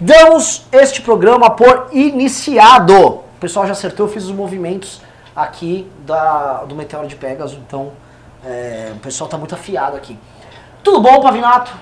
[0.00, 2.94] Damos este programa por iniciado.
[2.94, 5.00] O pessoal já acertou, eu fiz os movimentos
[5.34, 7.90] aqui da, do Meteoro de Pegasus, então
[8.44, 10.16] é, o pessoal tá muito afiado aqui.
[10.84, 11.72] Tudo bom, Pavinato?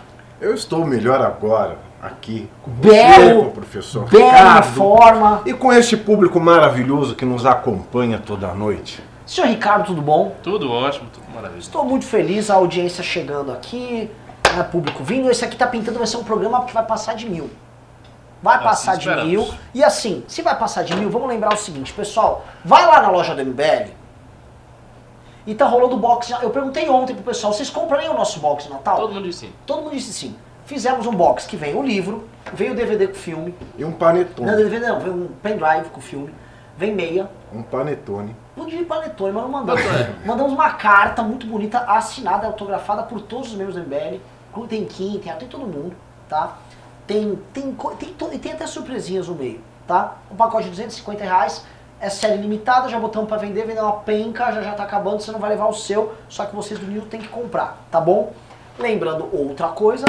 [0.40, 5.42] Eu estou melhor agora, aqui, com Belo, você, com o professor Bela Ricardo, forma.
[5.44, 9.04] e com este público maravilhoso que nos acompanha toda noite.
[9.26, 10.34] Senhor Ricardo, tudo bom?
[10.42, 11.66] Tudo ótimo, tudo maravilhoso.
[11.66, 14.10] Estou muito feliz, a audiência chegando aqui,
[14.54, 15.30] né, público vindo.
[15.30, 17.50] Esse aqui tá pintando, vai ser um programa que vai passar de mil.
[18.42, 19.48] Vai Assim passar de mil.
[19.74, 22.44] E assim, se vai passar de mil, vamos lembrar o seguinte, pessoal.
[22.64, 23.90] Vai lá na loja do MBL
[25.46, 26.30] e tá rolando box.
[26.42, 28.96] Eu perguntei ontem pro pessoal, vocês comprarem o nosso box de Natal?
[28.96, 29.52] Todo mundo disse sim.
[29.64, 30.36] Todo mundo disse sim.
[30.66, 33.54] Fizemos um box que vem o livro, vem o DVD com o filme.
[33.78, 34.50] E um panetone.
[34.50, 36.34] Não, DVD não, vem um pendrive com o filme.
[36.76, 37.30] Vem meia.
[37.54, 38.34] Um panetone.
[38.54, 39.82] Podia ir panetone, mas não mandamos.
[40.26, 44.20] Mandamos uma carta muito bonita, assinada, autografada por todos os membros do MBL.
[44.68, 45.94] Tem Kim, tem, tem todo mundo,
[46.28, 46.56] tá?
[47.06, 50.16] Tem, tem, tem, e tem até surpresinhas no meio, tá?
[50.30, 51.64] Um pacote de 250 reais,
[52.00, 55.30] é série limitada, já botamos pra vender, vender uma penca, já já tá acabando, você
[55.30, 58.32] não vai levar o seu, só que vocês do Nil tem que comprar, tá bom?
[58.78, 60.04] Lembrando outra coisa,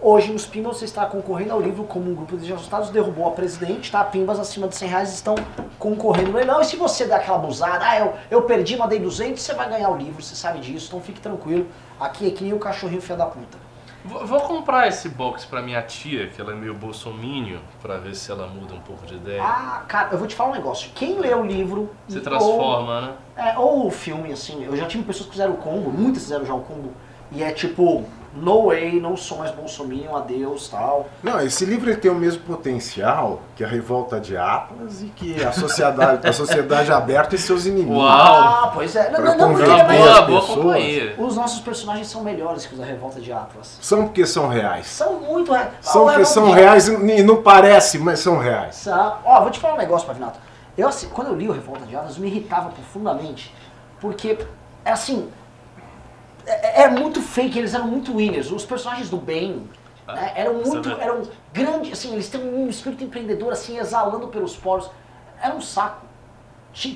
[0.00, 3.32] hoje nos Pimbas você está concorrendo ao livro como um grupo de ajustados derrubou a
[3.32, 4.02] presidente, tá?
[4.04, 5.34] Pimbas acima de 100 reais estão
[5.78, 6.60] concorrendo no leilão.
[6.60, 9.90] E se você der aquela abusada, ah, eu, eu perdi, mandei 200, você vai ganhar
[9.90, 11.66] o livro, você sabe disso, então fique tranquilo.
[12.00, 13.67] Aqui é que nem o cachorrinho filho da puta.
[14.08, 18.14] Vou, vou comprar esse box pra minha tia, que ela é meio bolsomínio, pra ver
[18.14, 19.42] se ela muda um pouco de ideia.
[19.42, 20.90] Ah, cara, eu vou te falar um negócio.
[20.94, 21.90] Quem lê o livro...
[22.08, 23.12] se ou- transforma, né?
[23.36, 26.46] É, ou o filme, assim, eu já tive pessoas que fizeram o combo, muitas fizeram
[26.46, 26.92] já o combo,
[27.30, 28.04] e é tipo,
[28.40, 31.08] no way, não sou mais bolsominion, adeus, tal.
[31.22, 35.52] Não, esse livro tem o mesmo potencial que a Revolta de Atlas e que a
[35.52, 37.96] sociedade, a sociedade aberta e seus inimigos.
[37.96, 38.08] Uau.
[38.08, 39.10] Ah, pois é.
[39.10, 40.58] Não, Pra não, não, as mas boa, boa pessoas.
[40.64, 41.14] companhia.
[41.18, 43.78] os nossos personagens são melhores que os da Revolta de Atlas.
[43.80, 44.86] São porque são reais.
[44.86, 45.68] São muito reais.
[45.80, 48.76] São porque são reais e não parece, mas são reais.
[48.76, 49.16] São.
[49.24, 50.38] Ó, vou te falar um negócio, Pavinato.
[50.76, 53.52] Eu, assim, quando eu li o Revolta de Atlas, me irritava profundamente,
[54.00, 54.38] porque,
[54.84, 55.28] é assim,
[56.48, 58.50] é, é muito fake, eles eram muito winners.
[58.50, 59.68] Os personagens do bem
[60.06, 61.22] né, eram é muito, eram
[61.52, 64.90] grandes, assim, eles têm um espírito empreendedor, assim, exalando pelos poros.
[65.40, 66.06] Era um saco.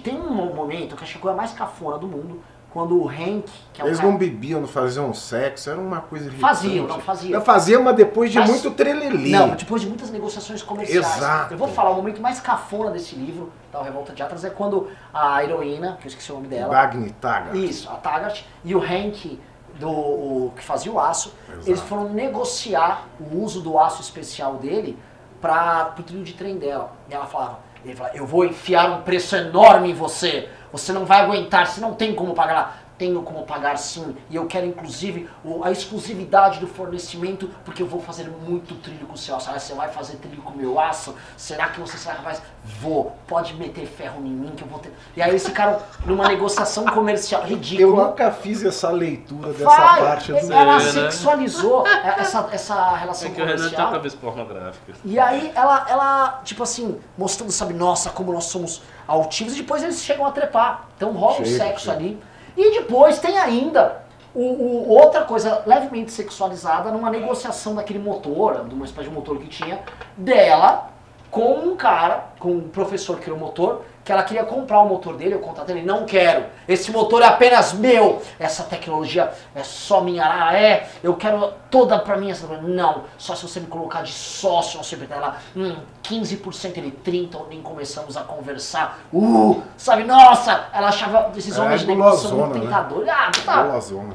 [0.02, 2.42] Tem um momento que acho que é a mais cafona do mundo,
[2.72, 6.00] quando o Hank, que é o Eles cara- não bebiam, não faziam sexo, era uma
[6.00, 6.40] coisa irritante.
[6.40, 7.34] Faziam, não, faziam.
[7.38, 9.30] Eu fazia, mas depois de Mas- muito trelelê.
[9.30, 11.16] Não, depois de muitas negociações comerciais.
[11.18, 11.54] Exato.
[11.54, 14.88] Eu vou falar, o momento mais cafona desse livro, da Revolta de Atlas, é quando
[15.12, 17.56] a heroína, que eu esqueci o nome dela, Bagni Taga.
[17.56, 19.38] isso, a Taggart, e o Hank,
[19.78, 21.68] do, o, que fazia o aço, Exato.
[21.68, 24.98] eles foram negociar o uso do aço especial dele
[25.40, 26.92] para o trilho de trem dela.
[27.10, 31.04] E ela falava, ele falava, eu vou enfiar um preço enorme em você, você não
[31.04, 32.52] vai aguentar, você não tem como pagar.
[32.52, 37.82] Ela, Tenho como pagar sim, e eu quero inclusive o- a exclusividade do fornecimento, porque
[37.82, 39.50] eu vou fazer muito trilho com o seu aço.
[39.52, 41.12] Ah, você vai fazer trilho com o meu aço?
[41.36, 42.40] Será que você será capaz?
[42.80, 44.92] Vou, pode meter ferro em mim que eu vou ter.
[45.16, 48.04] E aí eles ficaram numa negociação comercial Eu ridícula.
[48.06, 51.10] nunca fiz essa leitura dessa Vai, parte do ela né?
[51.10, 53.90] sexualizou essa, essa É relação que o Renan tem uma comercial.
[53.90, 54.92] cabeça pornográfica.
[55.04, 59.82] E aí ela, ela, tipo assim, mostrando, sabe, nossa, como nós somos altivos, e depois
[59.82, 60.84] eles chegam a trepar.
[60.96, 62.22] Então rola um Chega, sexo ali.
[62.56, 64.02] E depois tem ainda
[64.34, 69.38] o, o- outra coisa levemente sexualizada numa negociação daquele motor, de uma espécie de motor
[69.38, 69.80] que tinha,
[70.16, 70.90] dela
[71.30, 74.88] com um cara, com um professor que criou o motor, que ela queria comprar o
[74.88, 79.62] motor dele, eu contatei ele, não quero, esse motor é apenas meu, essa tecnologia é
[79.62, 83.66] só minha, ah, é, eu quero toda pra mim, essa não, só se você me
[83.66, 88.98] colocar de sócio, sei o que, ela, hum, 15% ele 30%, nem começamos a conversar,
[89.12, 92.60] uh, sabe, nossa, ela achava esses É, homens de negócio né?
[92.60, 94.14] tentadores, ah, puta, Golazona.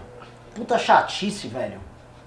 [0.53, 1.79] puta chatice, velho.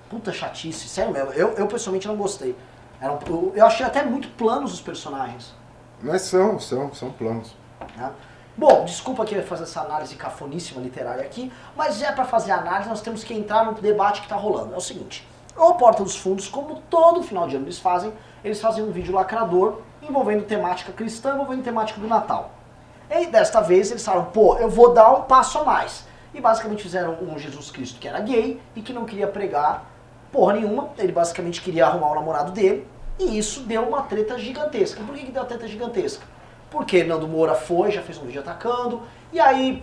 [0.09, 1.31] Puta chatice, sério mesmo.
[1.35, 2.57] Eu, eu pessoalmente não gostei.
[3.01, 5.55] Era eu, eu achei até muito planos os personagens.
[6.03, 7.55] Mas são, são, são planos.
[7.97, 8.11] né?
[8.57, 12.89] Bom, desculpa que eu fazer essa análise cafoníssima literária aqui, mas é pra fazer análise,
[12.89, 14.75] nós temos que entrar no debate que tá rolando.
[14.75, 18.13] É o seguinte, o Porta dos Fundos, como todo final de ano eles fazem,
[18.45, 22.51] eles fazem um vídeo lacrador envolvendo temática cristã, envolvendo temática do Natal.
[23.11, 26.05] E desta vez eles falaram, pô, eu vou dar um passo a mais.
[26.33, 29.85] E basicamente fizeram um Jesus Cristo que era gay e que não queria pregar
[30.31, 30.91] porra nenhuma.
[30.97, 32.87] Ele basicamente queria arrumar o namorado dele.
[33.21, 35.03] E isso deu uma treta gigantesca.
[35.05, 36.25] Por que, que deu uma treta gigantesca?
[36.71, 39.03] Porque Nando Moura foi, já fez um vídeo atacando.
[39.33, 39.83] E aí,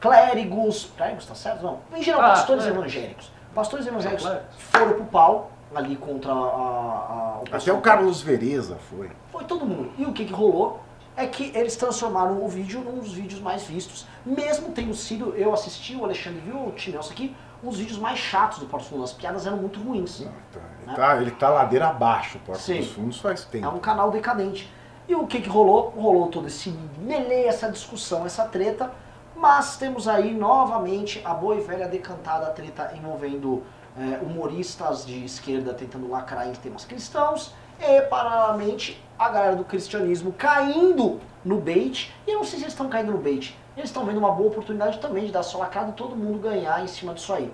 [0.00, 0.90] clérigos.
[0.96, 1.62] Clérigos, tá certo?
[1.62, 1.80] Não.
[1.94, 2.68] Em geral, Ah, pastores é.
[2.68, 3.30] evangélicos.
[3.54, 4.54] Pastores evangélicos clérigos.
[4.58, 9.10] foram pro pau ali contra a, a- o Até o Carlos Vereza foi.
[9.30, 9.90] Foi todo mundo.
[9.98, 10.80] E o que, que rolou?
[11.16, 14.06] É que eles transformaram o vídeo num dos vídeos mais vistos.
[14.24, 18.58] Mesmo tendo sido, eu assisti, o Alexandre viu, o Tinelso aqui, os vídeos mais chatos
[18.60, 19.10] do Porta dos Fundos.
[19.10, 20.20] As piadas eram muito ruins.
[20.20, 22.78] Não, tá, ele, tá, ele tá ladeira abaixo, Porta Sim.
[22.78, 23.64] dos Fundos faz tempo.
[23.64, 24.70] É um canal decadente.
[25.08, 25.90] E o que que rolou?
[25.90, 28.92] Rolou todo esse melee, essa discussão, essa treta,
[29.36, 33.62] mas temos aí novamente a boa e velha decantada treta envolvendo
[33.98, 40.32] é, humoristas de esquerda tentando lacrar em temas cristãos e, paralelamente, a galera do cristianismo
[40.32, 42.14] caindo no bait.
[42.26, 44.48] E eu não sei se eles estão caindo no bait, eles estão vendo uma boa
[44.48, 47.52] oportunidade também de dar sua lacrada e todo mundo ganhar em cima disso aí.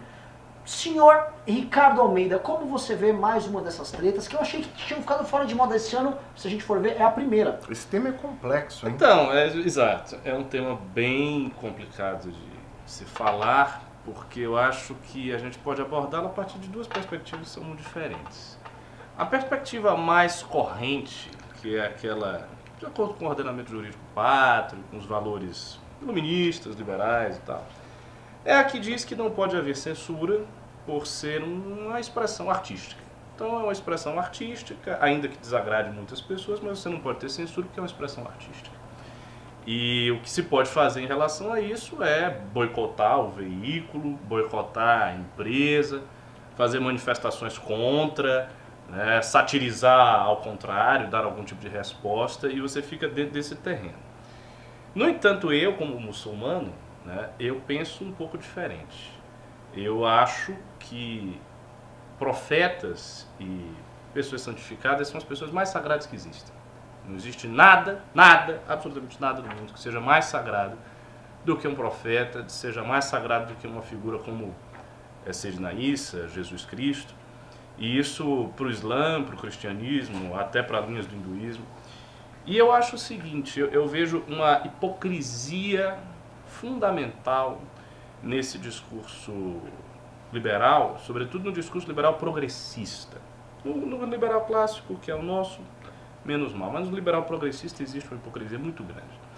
[0.69, 5.01] Senhor Ricardo Almeida, como você vê mais uma dessas tretas que eu achei que tinham
[5.01, 7.59] ficado fora de moda esse ano, se a gente for ver, é a primeira.
[7.71, 8.93] Esse tema é complexo, hein?
[8.95, 10.19] Então, é, exato.
[10.27, 12.51] É um tema bem complicado de
[12.85, 17.49] se falar, porque eu acho que a gente pode abordá-lo a partir de duas perspectivas
[17.49, 18.59] que são muito diferentes.
[19.17, 21.31] A perspectiva mais corrente,
[21.63, 22.47] que é aquela
[22.79, 27.65] de acordo com o ordenamento jurídico pátrio, com os valores iluministas, liberais e tal,
[28.45, 30.45] é a que diz que não pode haver censura
[30.89, 33.03] por ser uma expressão artística.
[33.35, 37.29] Então é uma expressão artística, ainda que desagrade muitas pessoas, mas você não pode ter
[37.29, 38.75] censura porque é uma expressão artística.
[39.67, 45.09] E o que se pode fazer em relação a isso é boicotar o veículo, boicotar
[45.09, 46.03] a empresa,
[46.57, 48.49] fazer manifestações contra,
[48.89, 53.99] né, satirizar ao contrário, dar algum tipo de resposta, e você fica dentro desse terreno.
[54.95, 56.73] No entanto, eu, como muçulmano,
[57.05, 59.13] né, eu penso um pouco diferente.
[59.75, 60.57] Eu acho
[60.89, 61.41] que
[62.19, 63.71] profetas e
[64.13, 66.55] pessoas santificadas são as pessoas mais sagradas que existem.
[67.07, 70.77] Não existe nada, nada, absolutamente nada no mundo que seja mais sagrado
[71.45, 74.55] do que um profeta, seja mais sagrado do que uma figura como
[75.25, 77.15] é, Sayyidina Isa, Jesus Cristo.
[77.79, 81.65] E isso para o Islã, para o cristianismo, até para linhas do hinduísmo.
[82.45, 85.97] E eu acho o seguinte, eu, eu vejo uma hipocrisia
[86.47, 87.61] fundamental
[88.23, 89.61] nesse discurso
[90.33, 93.19] liberal, sobretudo no discurso liberal progressista.
[93.65, 95.61] No, no liberal clássico, que é o nosso,
[96.25, 96.71] menos mal.
[96.71, 99.29] Mas no liberal progressista existe uma hipocrisia muito grande.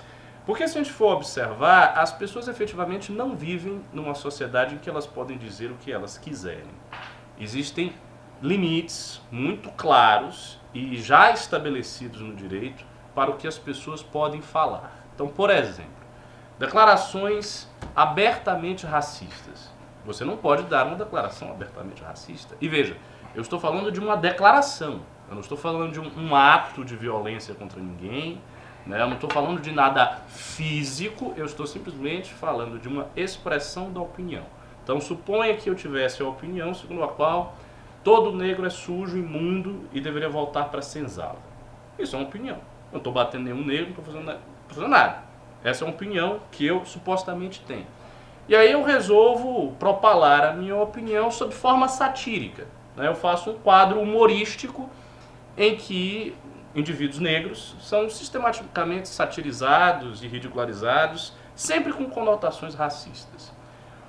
[0.44, 4.88] Porque se a gente for observar, as pessoas efetivamente não vivem numa sociedade em que
[4.88, 6.72] elas podem dizer o que elas quiserem.
[7.38, 7.92] Existem
[8.42, 12.84] limites muito claros e já estabelecidos no direito
[13.14, 15.04] para o que as pessoas podem falar.
[15.14, 15.90] Então, por exemplo,
[16.58, 19.69] declarações abertamente racistas.
[20.04, 22.56] Você não pode dar uma declaração abertamente racista.
[22.60, 22.96] E veja,
[23.34, 25.00] eu estou falando de uma declaração.
[25.28, 28.40] Eu não estou falando de um, um ato de violência contra ninguém.
[28.86, 29.00] Né?
[29.00, 31.34] Eu não estou falando de nada físico.
[31.36, 34.44] Eu estou simplesmente falando de uma expressão da opinião.
[34.82, 37.54] Então, suponha que eu tivesse a opinião segundo a qual
[38.02, 41.38] todo negro é sujo, imundo e deveria voltar para a senzala.
[41.98, 42.56] Isso é uma opinião.
[42.56, 45.22] Eu não estou batendo nenhum negro, não estou fazendo, fazendo nada.
[45.62, 47.86] Essa é uma opinião que eu supostamente tenho.
[48.50, 52.66] E aí eu resolvo propalar a minha opinião sob forma satírica.
[52.96, 53.06] né?
[53.06, 54.90] Eu faço um quadro humorístico
[55.56, 56.34] em que
[56.74, 63.52] indivíduos negros são sistematicamente satirizados e ridicularizados, sempre com conotações racistas.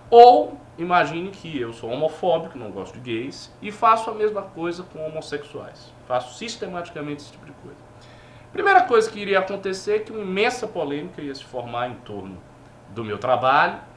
[0.10, 4.82] Ou imagine que eu sou homofóbico, não gosto de gays, e faço a mesma coisa
[4.82, 5.94] com homossexuais.
[6.08, 7.78] Faço sistematicamente esse tipo de coisa.
[8.52, 12.42] Primeira coisa que iria acontecer é que uma imensa polêmica ia se formar em torno
[12.90, 13.91] do meu trabalho.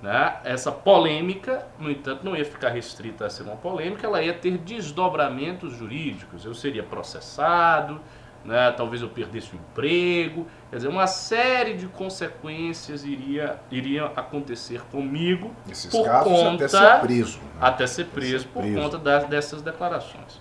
[0.00, 0.36] Né?
[0.44, 4.56] Essa polêmica, no entanto, não ia ficar restrita a ser uma polêmica, ela ia ter
[4.58, 6.44] desdobramentos jurídicos.
[6.44, 8.00] Eu seria processado,
[8.44, 8.70] né?
[8.76, 15.52] talvez eu perdesse o emprego, quer dizer, uma série de consequências iria, iriam acontecer comigo
[15.66, 17.38] Nesses por conta até ser preso.
[17.38, 17.44] né?
[17.60, 18.80] até ser preso ser por preso.
[18.80, 20.40] conta das- dessas declarações.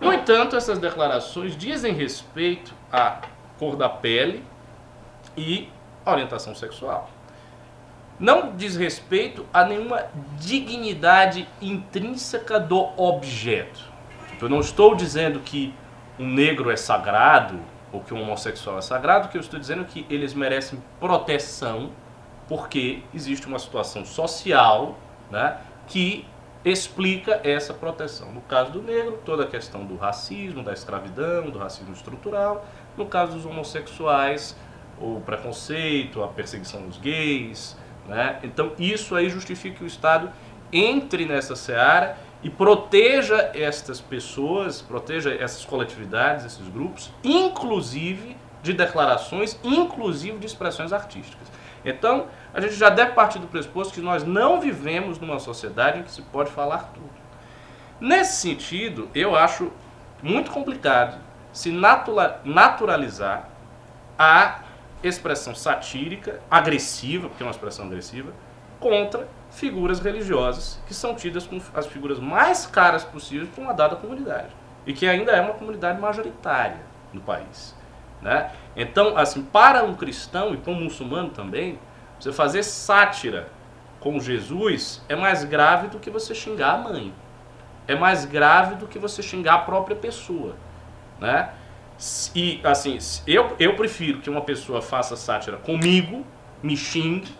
[0.00, 3.20] No entanto, essas declarações dizem respeito à
[3.58, 4.42] cor da pele
[5.36, 5.68] e
[6.04, 7.08] orientação sexual.
[8.20, 10.04] Não diz respeito a nenhuma
[10.38, 13.82] dignidade intrínseca do objeto.
[14.38, 15.74] Eu não estou dizendo que
[16.18, 17.58] um negro é sagrado
[17.90, 21.92] ou que um homossexual é sagrado, que eu estou dizendo é que eles merecem proteção
[22.46, 24.98] porque existe uma situação social
[25.30, 26.26] né, que
[26.62, 28.32] explica essa proteção.
[28.32, 32.66] No caso do negro, toda a questão do racismo, da escravidão, do racismo estrutural.
[32.98, 34.54] No caso dos homossexuais,
[35.00, 37.76] o preconceito, a perseguição dos gays.
[38.06, 38.38] Né?
[38.42, 40.30] Então, isso aí justifica que o Estado
[40.72, 49.58] entre nessa seara e proteja estas pessoas, proteja essas coletividades, esses grupos, inclusive de declarações,
[49.62, 51.48] inclusive de expressões artísticas.
[51.84, 56.02] Então, a gente já deve partir do pressuposto que nós não vivemos numa sociedade em
[56.02, 57.10] que se pode falar tudo.
[58.00, 59.70] Nesse sentido, eu acho
[60.22, 61.18] muito complicado
[61.52, 63.48] se natura- naturalizar
[64.18, 64.60] a
[65.02, 68.32] expressão satírica, agressiva, porque é uma expressão agressiva,
[68.78, 73.96] contra figuras religiosas que são tidas como as figuras mais caras possíveis para uma dada
[73.96, 74.48] comunidade
[74.86, 76.78] e que ainda é uma comunidade majoritária
[77.12, 77.76] no país.
[78.22, 78.50] Né?
[78.76, 81.78] Então, assim, para um cristão e para um muçulmano também,
[82.18, 83.48] você fazer sátira
[83.98, 87.14] com Jesus é mais grave do que você xingar a mãe.
[87.86, 90.54] É mais grave do que você xingar a própria pessoa.
[91.18, 91.50] Né?
[92.34, 96.24] E, assim, eu, eu prefiro que uma pessoa faça sátira comigo,
[96.62, 97.34] me xingue,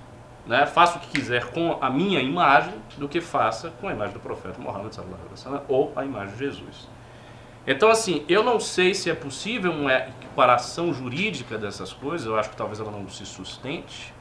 [0.47, 4.13] né, faça o que quiser com a minha imagem, do que faça com a imagem
[4.13, 4.93] do profeta Muhammad
[5.69, 6.89] ou a imagem de Jesus.
[7.67, 12.51] Então, assim, eu não sei se é possível uma equiparação jurídica dessas coisas, eu acho
[12.51, 14.13] que talvez ela não se sustente,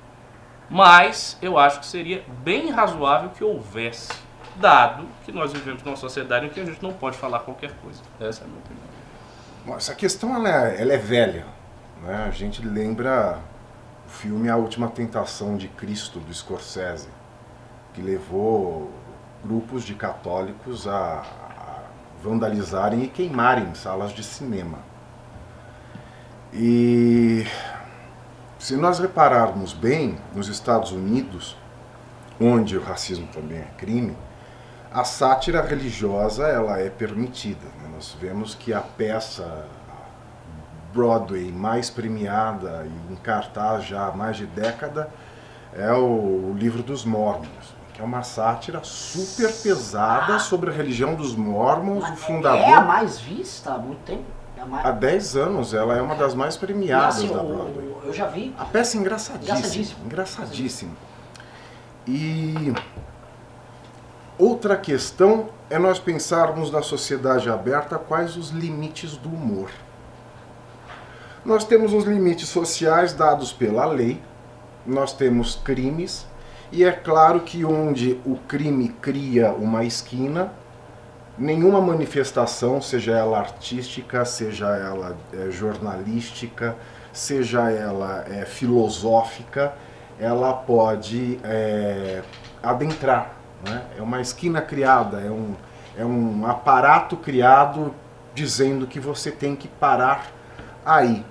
[0.69, 4.09] mas eu acho que seria bem razoável que houvesse,
[4.55, 8.01] dado que nós vivemos numa sociedade em que a gente não pode falar qualquer coisa.
[8.19, 8.78] Essa é a minha opinião.
[9.75, 11.45] Essa questão ela é, ela é velha.
[12.01, 12.25] Né?
[12.27, 13.39] A gente lembra
[14.05, 17.09] o filme A Última Tentação de Cristo, do Scorsese,
[17.93, 18.91] que levou
[19.43, 21.81] grupos de católicos a, a
[22.21, 24.79] vandalizarem e queimarem salas de cinema.
[26.53, 27.45] E
[28.57, 31.55] se nós repararmos bem, nos Estados Unidos,
[32.41, 34.17] onde o racismo também é crime,
[34.91, 37.65] a sátira religiosa ela é permitida.
[37.81, 37.89] Né?
[37.93, 39.65] Nós vemos que a peça
[40.93, 45.09] Broadway mais premiada e em cartaz já há mais de década
[45.73, 51.13] é o Livro dos Mormons, que é uma sátira super pesada ah, sobre a religião
[51.13, 52.59] dos Mormons, o fundador...
[52.59, 54.23] É a mais vista há muito tempo.
[54.57, 54.85] É mais...
[54.85, 57.85] Há 10 anos, ela é uma das mais premiadas assim, da Broadway.
[57.85, 58.55] Eu, eu já vi.
[58.57, 59.57] A peça é engraçadíssima.
[59.57, 60.05] Engraçadíssima.
[60.05, 60.91] engraçadíssima.
[62.07, 62.73] E
[64.39, 69.69] outra questão é nós pensarmos na sociedade aberta quais os limites do humor.
[71.45, 74.21] Nós temos os limites sociais dados pela lei,
[74.85, 76.25] nós temos crimes,
[76.71, 80.51] e é claro que onde o crime cria uma esquina,
[81.37, 86.75] nenhuma manifestação, seja ela artística, seja ela é, jornalística,
[87.11, 89.73] seja ela é, filosófica,
[90.19, 92.21] ela pode é,
[92.61, 93.38] adentrar.
[93.65, 93.85] Né?
[93.97, 95.55] É uma esquina criada, é um,
[95.97, 97.93] é um aparato criado
[98.33, 100.27] dizendo que você tem que parar
[100.85, 101.25] aí.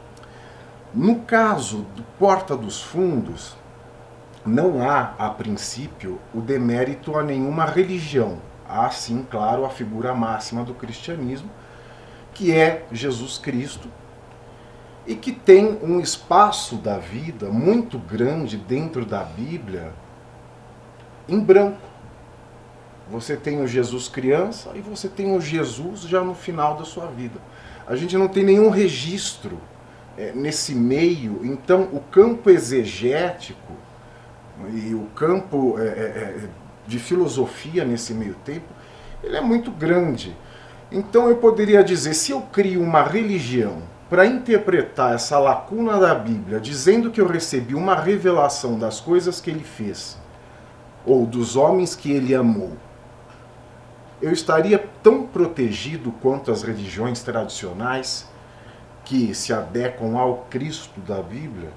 [0.92, 3.56] No caso do Porta dos Fundos,
[4.44, 8.38] não há, a princípio, o demérito a nenhuma religião.
[8.68, 11.50] Há, sim, claro, a figura máxima do cristianismo,
[12.34, 13.88] que é Jesus Cristo,
[15.06, 19.92] e que tem um espaço da vida muito grande dentro da Bíblia
[21.26, 21.87] em branco.
[23.10, 27.06] Você tem o Jesus criança e você tem o Jesus já no final da sua
[27.06, 27.40] vida.
[27.86, 29.58] A gente não tem nenhum registro
[30.16, 31.40] é, nesse meio.
[31.42, 33.72] Então, o campo exegético
[34.74, 36.48] e o campo é, é, é,
[36.86, 38.66] de filosofia nesse meio tempo,
[39.22, 40.36] ele é muito grande.
[40.90, 46.58] Então, eu poderia dizer, se eu crio uma religião para interpretar essa lacuna da Bíblia,
[46.58, 50.18] dizendo que eu recebi uma revelação das coisas que ele fez,
[51.04, 52.72] ou dos homens que ele amou,
[54.20, 58.28] eu estaria tão protegido quanto as religiões tradicionais
[59.04, 61.70] que se adequam ao Cristo da Bíblia?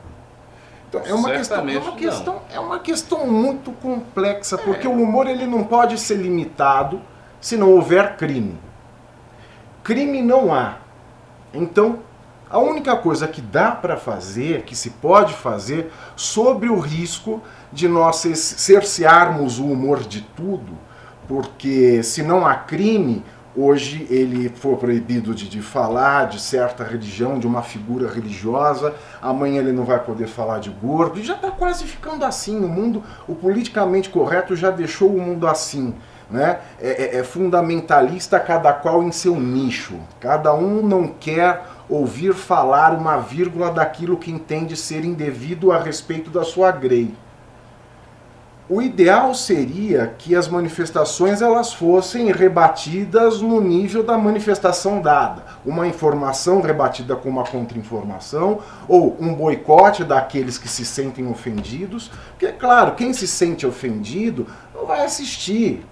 [0.90, 4.90] Então, é, uma questão, é, uma questão, é uma questão muito complexa, porque é.
[4.90, 7.02] o humor ele não pode ser limitado
[7.40, 8.60] se não houver crime.
[9.84, 10.80] Crime não há.
[11.54, 12.00] Então,
[12.50, 17.88] a única coisa que dá para fazer, que se pode fazer, sobre o risco de
[17.88, 20.78] nós cercearmos o humor de tudo,
[21.32, 23.24] porque se não há crime,
[23.56, 29.62] hoje ele for proibido de, de, falar de certa religião, de uma figura religiosa, amanhã
[29.62, 32.58] ele não vai poder falar de gordo, e já está quase ficando assim.
[32.58, 35.96] O mundo, o politicamente correto já deixou o mundo assim.
[36.30, 36.60] Né?
[36.82, 39.96] É, é, é fundamentalista cada qual em seu nicho.
[40.20, 46.30] Cada um não quer ouvir falar uma vírgula daquilo que entende ser indevido a respeito
[46.30, 47.14] da sua grei.
[48.74, 55.44] O ideal seria que as manifestações elas fossem rebatidas no nível da manifestação dada.
[55.66, 62.10] Uma informação rebatida com uma contra-informação ou um boicote daqueles que se sentem ofendidos.
[62.30, 65.86] Porque, é claro, quem se sente ofendido não vai assistir.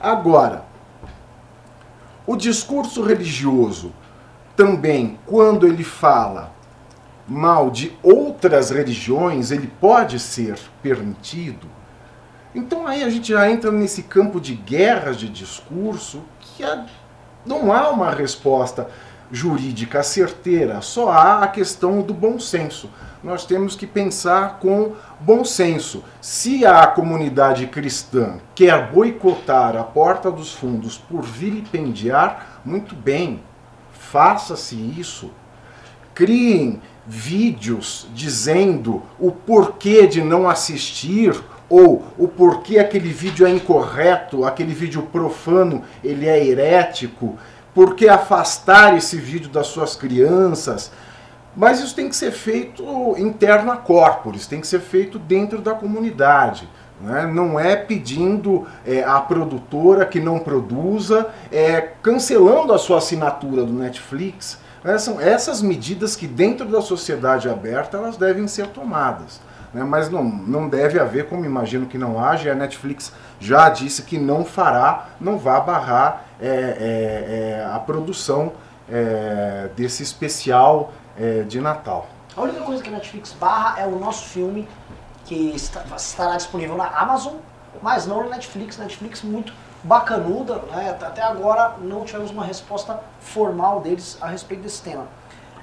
[0.00, 0.64] Agora,
[2.26, 3.92] o discurso religioso
[4.56, 6.52] também, quando ele fala
[7.28, 11.77] mal de outras religiões, ele pode ser permitido
[12.58, 16.84] então aí a gente já entra nesse campo de guerras de discurso que é,
[17.46, 18.88] não há uma resposta.
[19.30, 22.90] jurídica certeira, só há a questão do bom senso.
[23.22, 26.02] Nós temos que pensar com bom senso.
[26.20, 33.42] Se a comunidade cristã quer boicotar a porta dos fundos por vilipendiar, muito bem,
[33.92, 35.30] faça-se isso.
[36.14, 41.38] Criem vídeos dizendo o porquê de não assistir
[41.68, 47.38] ou o porquê aquele vídeo é incorreto, aquele vídeo profano, ele é herético,
[47.74, 50.90] por que afastar esse vídeo das suas crianças.
[51.54, 52.84] Mas isso tem que ser feito
[53.18, 56.68] interno a corporis, tem que ser feito dentro da comunidade.
[57.00, 57.26] Né?
[57.26, 63.72] Não é pedindo é, à produtora que não produza, é, cancelando a sua assinatura do
[63.72, 64.58] Netflix.
[64.82, 64.98] Né?
[64.98, 69.40] São essas medidas que dentro da sociedade aberta elas devem ser tomadas.
[69.72, 69.84] Né?
[69.84, 74.18] Mas não, não deve haver, como imagino que não haja, a Netflix já disse que
[74.18, 78.52] não fará, não vai barrar é, é, é, a produção
[78.90, 82.06] é, desse especial é, de Natal.
[82.36, 84.68] A única coisa que a Netflix barra é o nosso filme,
[85.24, 87.34] que está, estará disponível na Amazon,
[87.82, 88.78] mas não na Netflix.
[88.78, 90.96] Netflix muito bacanuda, né?
[91.00, 95.06] até agora não tivemos uma resposta formal deles a respeito desse tema.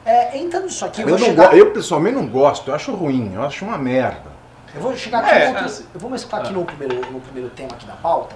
[0.06, 1.58] É, entrando nisso aqui, eu, eu, chegar...
[1.58, 4.36] eu pessoalmente não gosto, eu acho ruim, eu acho uma merda.
[4.74, 6.54] Eu vou chegar aqui, é, no outro, assim, eu vou mesclar aqui ah.
[6.54, 8.36] no, primeiro, no primeiro tema aqui da pauta,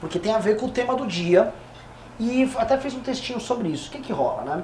[0.00, 1.52] porque tem a ver com o tema do dia,
[2.18, 3.88] e até fez um textinho sobre isso.
[3.88, 4.62] O que que rola, né?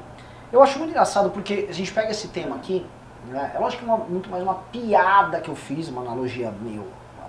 [0.52, 2.86] Eu acho muito engraçado porque a gente pega esse tema aqui,
[3.26, 3.52] né?
[3.54, 6.86] É lógico que é muito mais uma piada que eu fiz, uma analogia meio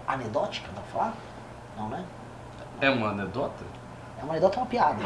[0.08, 1.14] anedótica, dá pra falar?
[1.78, 2.04] Não, né?
[2.80, 3.64] É uma anedota?
[4.20, 5.04] É uma anedota, é uma piada.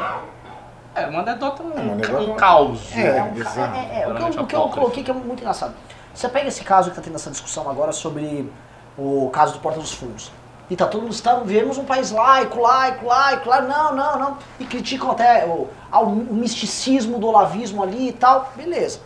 [0.94, 2.92] É, uma anedota, um, é uma anedota, um caos.
[2.94, 5.40] É, é, um, é, é, o, que eu, o que eu coloquei que é muito
[5.40, 5.74] engraçado.
[6.14, 8.52] Você pega esse caso que está tendo essa discussão agora sobre
[8.98, 10.30] o caso do Porta dos Fundos.
[10.68, 14.38] E tá todo mundo, estamos, vemos um país laico, laico, laico, laico, não, não, não.
[14.60, 18.52] E criticam até o, o misticismo do olavismo ali e tal.
[18.54, 19.00] Beleza.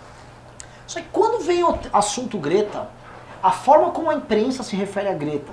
[0.87, 2.89] Só que quando vem o assunto Greta,
[3.43, 5.53] a forma como a imprensa se refere a Greta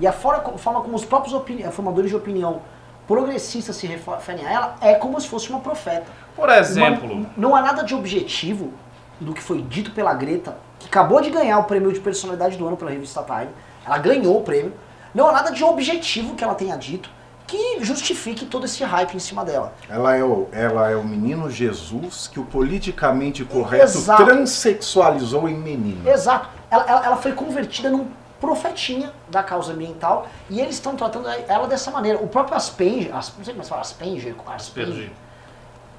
[0.00, 1.36] e a forma, a forma como os próprios
[1.72, 2.60] formadores de opinião
[3.06, 6.06] progressistas se referem a ela é como se fosse uma profeta.
[6.34, 7.12] Por exemplo.
[7.12, 8.72] Uma, não há nada de objetivo
[9.20, 12.66] do que foi dito pela Greta, que acabou de ganhar o prêmio de personalidade do
[12.66, 13.50] ano pela revista Time.
[13.84, 14.72] Ela ganhou o prêmio.
[15.14, 17.10] Não há nada de objetivo que ela tenha dito
[17.46, 19.74] que justifique todo esse hype em cima dela.
[19.88, 24.24] Ela é o, ela é o menino Jesus que o politicamente correto Exato.
[24.24, 26.08] transexualizou em menino.
[26.08, 26.48] Exato.
[26.70, 28.06] Ela, ela, ela foi convertida num
[28.42, 32.18] profetinha da causa ambiental e eles estão tratando ela dessa maneira.
[32.18, 35.12] O próprio Asperger, não sei como se fala, Asperger, Asperger,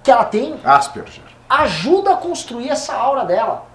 [0.04, 3.66] que ela tem, Asperger, ajuda a construir essa aura dela.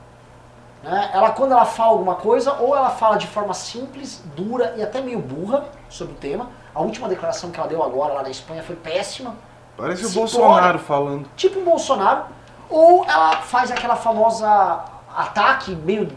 [0.82, 1.10] Né?
[1.14, 5.00] Ela, quando ela fala alguma coisa, ou ela fala de forma simples, dura e até
[5.00, 6.50] meio burra sobre o tema.
[6.74, 9.34] A última declaração que ela deu agora lá na Espanha foi péssima.
[9.78, 11.26] Parece o Bolsonaro falando.
[11.36, 12.26] Tipo o Bolsonaro.
[12.68, 14.84] Ou ela faz aquela famosa
[15.16, 16.12] ataque meio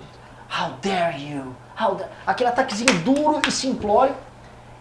[0.52, 1.56] How dare you?
[2.26, 4.16] Aquele ataquezinho duro e simplório.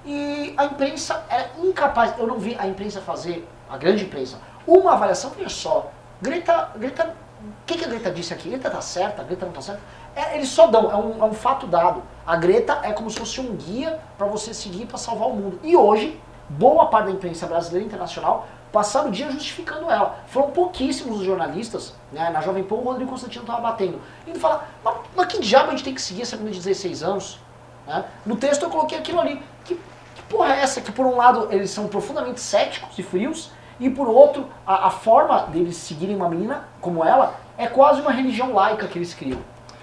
[0.04, 4.94] E a imprensa é incapaz, eu não vi a imprensa fazer, a grande imprensa, uma
[4.94, 5.90] avaliação, veja só,
[6.22, 8.48] Greta, Greta, o que, que a Greta disse aqui?
[8.48, 9.80] Greta tá certa, Greta não tá certa?
[10.14, 12.02] É, eles só dão, é um, é um fato dado.
[12.26, 15.60] A Greta é como se fosse um guia para você seguir para salvar o mundo.
[15.62, 20.20] E hoje, boa parte da imprensa brasileira e internacional passaram o dia justificando ela.
[20.28, 22.30] Foram pouquíssimos os jornalistas, né?
[22.30, 25.70] na Jovem Pan o Rodrigo Constantino estava batendo, indo falar, mas, mas, que diabo a
[25.72, 27.38] gente tem que seguir essa menina de 16 anos?
[27.86, 28.04] Né?
[28.24, 29.42] No texto eu coloquei aquilo ali.
[29.64, 30.80] Que, que porra é essa?
[30.80, 34.90] Que por um lado eles são profundamente céticos e frios, e por outro, a, a
[34.90, 39.40] forma deles seguirem uma menina como ela é quase uma religião laica que eles criam.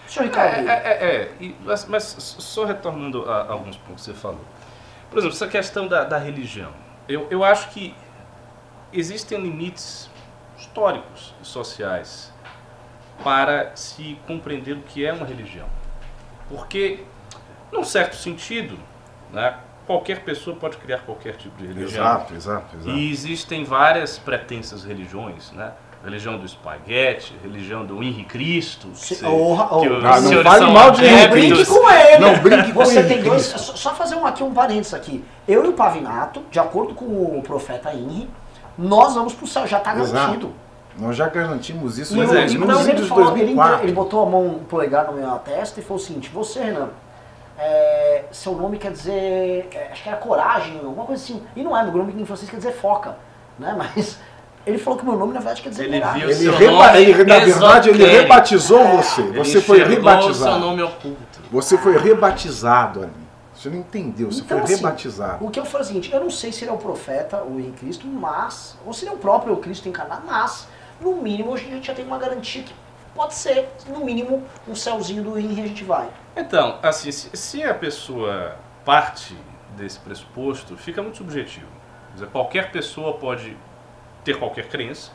[0.08, 0.70] Senhor Ricardo.
[0.70, 1.54] É, é, é, é.
[1.66, 4.40] Mas, mas, só retornando a, a, alguns pontos que você falou.
[5.10, 6.72] Por exemplo, essa questão da, da religião.
[7.08, 7.96] Eu, eu acho que
[9.00, 10.10] existem limites
[10.58, 12.34] históricos e sociais
[13.24, 15.68] para se compreender o que é uma religião.
[16.50, 17.04] Porque,
[17.72, 18.78] num certo sentido,
[19.32, 22.04] né, qualquer pessoa pode criar qualquer tipo de religião.
[22.04, 22.98] Exato, exato, exato.
[22.98, 25.74] E existem várias pretensas religiões, né?
[26.04, 28.90] Religião do espaguete, religião do Henri Cristo.
[28.94, 32.20] Se, oh, oh, que ah, não fale mal de Henri Brinque com ele.
[32.20, 33.44] Não brinque com Você tem dois.
[33.44, 35.26] Só fazer um, aqui um parênteses aqui.
[35.48, 38.30] Eu e o Pavinato, de acordo com o profeta Henri,
[38.78, 40.54] nós vamos pro céu, já está garantido.
[40.98, 44.60] Nós já garantimos isso mas é, então, ele, falou, ele, ele, botou a mão, um
[44.64, 46.90] polegar na minha testa e falou o seguinte, você, Renan,
[47.58, 51.44] é, seu nome quer dizer, é, acho que era coragem, alguma coisa assim.
[51.56, 53.16] E não é, meu nome em francês quer dizer foca,
[53.60, 53.76] né?
[53.78, 54.18] Mas
[54.66, 56.28] ele falou que meu nome na verdade quer dizer ele coragem.
[56.28, 59.22] Viu ele, reba ele na verdade ele rebatizou é, você.
[59.22, 60.52] Você foi rebatizado.
[60.52, 61.40] seu nome oculto.
[61.52, 63.27] Você foi rebatizado ali.
[63.58, 65.44] Você não entendeu, você então, foi assim, rebatizado.
[65.44, 67.42] O que eu falo é o seguinte, eu não sei se ele é o profeta,
[67.42, 70.68] o em Cristo, mas, ou se ele é o próprio Cristo encarnado, mas
[71.02, 72.74] no mínimo hoje a gente já tem uma garantia que
[73.16, 76.08] pode ser, no mínimo, um céuzinho do INRI a gente vai.
[76.36, 79.36] Então, assim, se, se a pessoa parte
[79.76, 81.66] desse pressuposto, fica muito subjetivo.
[82.10, 83.58] Quer dizer, qualquer pessoa pode
[84.24, 85.12] ter qualquer crença,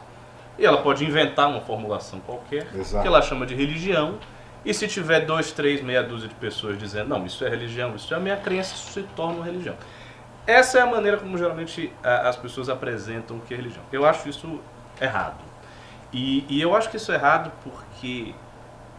[0.59, 3.03] e ela pode inventar uma formulação qualquer, Exato.
[3.03, 4.19] que ela chama de religião,
[4.65, 8.13] e se tiver dois, três, meia dúzia de pessoas dizendo, não, isso é religião, isso
[8.13, 9.75] é a minha crença, isso se torna uma religião.
[10.47, 13.85] Essa é a maneira como geralmente as pessoas apresentam o que é religião.
[13.93, 14.61] Eu acho isso
[15.01, 15.41] errado.
[16.13, 18.35] E, e eu acho que isso é errado porque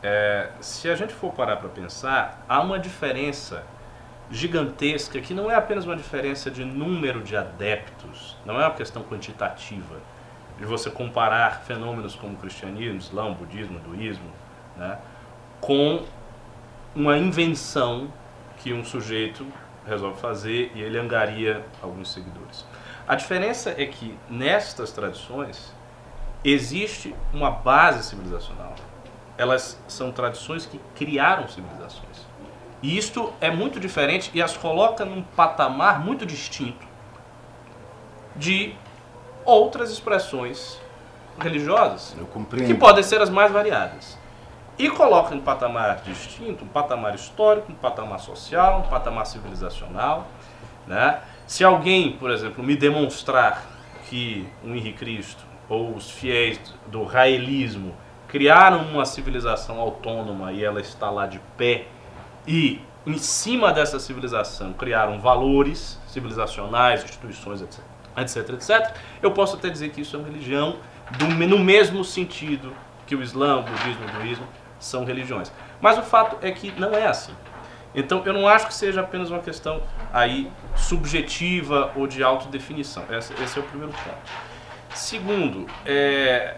[0.02, 3.63] é, se a gente for parar para pensar, há uma diferença
[4.32, 9.04] gigantesca que não é apenas uma diferença de número de adeptos, não é uma questão
[9.04, 9.95] quantitativa,
[10.58, 14.30] de você comparar fenômenos como cristianismo, islã, budismo, hinduísmo,
[14.76, 14.97] né,
[15.63, 16.04] com
[16.93, 18.12] uma invenção
[18.58, 19.47] que um sujeito
[19.88, 22.65] resolve fazer e ele angaria alguns seguidores.
[23.08, 25.73] A diferença é que nestas tradições
[26.43, 28.76] existe uma base civilizacional.
[29.38, 32.28] Elas são tradições que criaram civilizações.
[32.82, 36.86] E isto é muito diferente e as coloca num patamar muito distinto
[38.36, 38.76] de
[39.45, 40.78] outras expressões
[41.39, 42.13] religiosas,
[42.67, 44.21] que podem ser as mais variadas.
[44.84, 50.28] E coloca em patamar distinto, um patamar histórico, um patamar social, um patamar civilizacional.
[50.86, 51.22] Né?
[51.48, 53.63] Se alguém, por exemplo, me demonstrar
[54.10, 57.96] que o Henrique Cristo ou os fiéis do raelismo
[58.28, 61.86] criaram uma civilização autônoma e ela está lá de pé
[62.46, 67.80] e em cima dessa civilização criaram valores civilizacionais, instituições, etc,
[68.17, 70.76] etc, etc, eu posso até dizer que isso é uma religião
[71.17, 72.76] do, no mesmo sentido
[73.08, 75.52] que o Islã, o budismo, o hinduísmo são religiões.
[75.82, 77.34] Mas o fato é que não é assim.
[77.96, 83.04] Então eu não acho que seja apenas uma questão aí subjetiva ou de autodefinição.
[83.10, 84.32] Esse, esse é o primeiro ponto.
[84.96, 86.58] Segundo, é,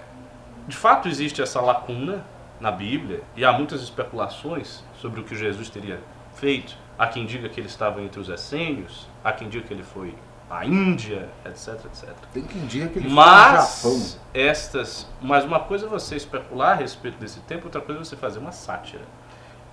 [0.67, 2.25] de fato existe essa lacuna
[2.59, 5.99] na Bíblia e há muitas especulações sobre o que Jesus teria
[6.35, 6.77] feito.
[6.97, 10.15] Há quem diga que ele estava entre os essênios, há quem diga que ele foi
[10.49, 12.09] à Índia, etc, etc.
[12.33, 14.19] Tem quem diga que ele mas foi Japão.
[14.33, 18.15] Estas, mas uma coisa é você especular a respeito desse tempo, outra coisa é você
[18.15, 19.03] fazer uma sátira.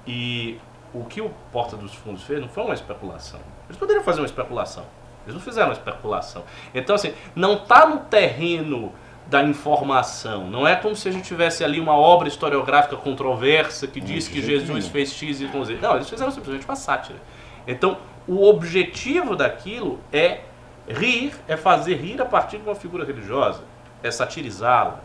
[0.07, 0.59] E
[0.95, 3.41] o que o Porta dos Fundos fez não foi uma especulação.
[3.69, 4.85] Eles poderiam fazer uma especulação.
[5.25, 6.43] Eles não fizeram uma especulação.
[6.75, 8.93] Então, assim, não está no terreno
[9.27, 10.51] da informação.
[10.51, 14.43] Não é como se a gente tivesse ali uma obra historiográfica controversa que diz que
[14.43, 15.79] Jesus fez X e Z.
[15.81, 17.19] Não, eles fizeram simplesmente uma sátira.
[17.67, 20.41] Então, o objetivo daquilo é
[20.89, 23.63] rir, é fazer rir a partir de uma figura religiosa,
[24.03, 25.01] é satirizá-la.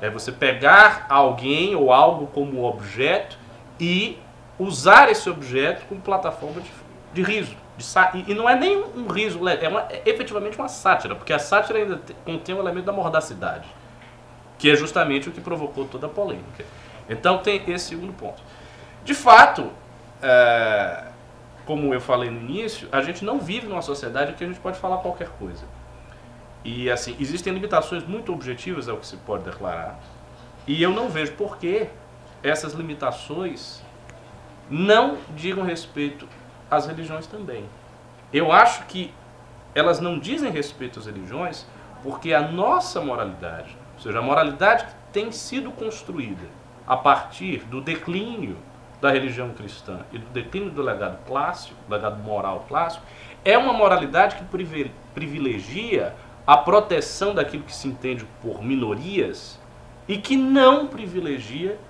[0.00, 3.38] É você pegar alguém ou algo como objeto
[3.78, 4.18] e
[4.58, 6.70] usar esse objeto como plataforma de,
[7.14, 7.56] de riso.
[7.76, 7.84] De
[8.30, 11.78] e, não é nem um, riso, é, uma, é efetivamente uma sátira, porque a sátira
[11.78, 13.66] ainda contém o elemento da mordacidade,
[14.58, 16.64] que é justamente o que provocou toda a polêmica.
[17.08, 18.42] Então tem esse segundo ponto.
[19.04, 19.70] De fato,
[20.20, 21.04] é,
[21.64, 24.78] como eu falei no início, a gente não vive numa sociedade que a gente pode
[24.78, 25.64] falar qualquer coisa.
[26.64, 29.98] E assim, existem limitações muito objetivas ao que se pode declarar.
[30.66, 31.88] E eu não vejo por que
[32.42, 33.82] essas limitações
[34.70, 36.28] não digam respeito
[36.70, 37.64] às religiões também.
[38.32, 39.12] Eu acho que
[39.74, 41.66] elas não dizem respeito às religiões
[42.02, 46.46] porque a nossa moralidade, ou seja, a moralidade que tem sido construída
[46.86, 48.56] a partir do declínio
[49.02, 53.04] da religião cristã e do declínio do legado clássico, legado moral clássico,
[53.44, 54.44] é uma moralidade que
[55.12, 56.14] privilegia
[56.46, 59.58] a proteção daquilo que se entende por minorias
[60.06, 61.80] e que não privilegia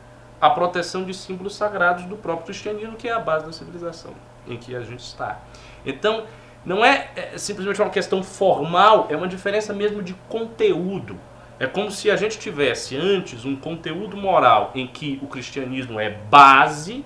[0.41, 4.15] a proteção de símbolos sagrados do próprio cristianismo, que é a base da civilização
[4.49, 5.39] em que a gente está.
[5.85, 6.25] Então,
[6.65, 11.19] não é, é simplesmente uma questão formal, é uma diferença mesmo de conteúdo.
[11.63, 16.11] É como se a gente tivesse antes um conteúdo moral em que o cristianismo é
[16.11, 17.05] base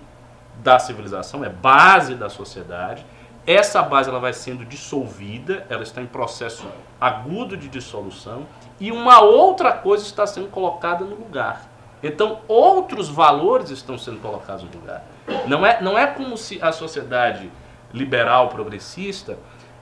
[0.63, 3.05] da civilização, é base da sociedade.
[3.47, 6.67] Essa base ela vai sendo dissolvida, ela está em processo
[6.99, 8.47] agudo de dissolução
[8.81, 11.71] e uma outra coisa está sendo colocada no lugar.
[12.03, 15.05] Então, outros valores estão sendo colocados no lugar.
[15.47, 17.53] Não é, não é como se a sociedade
[17.93, 19.39] liberal progressista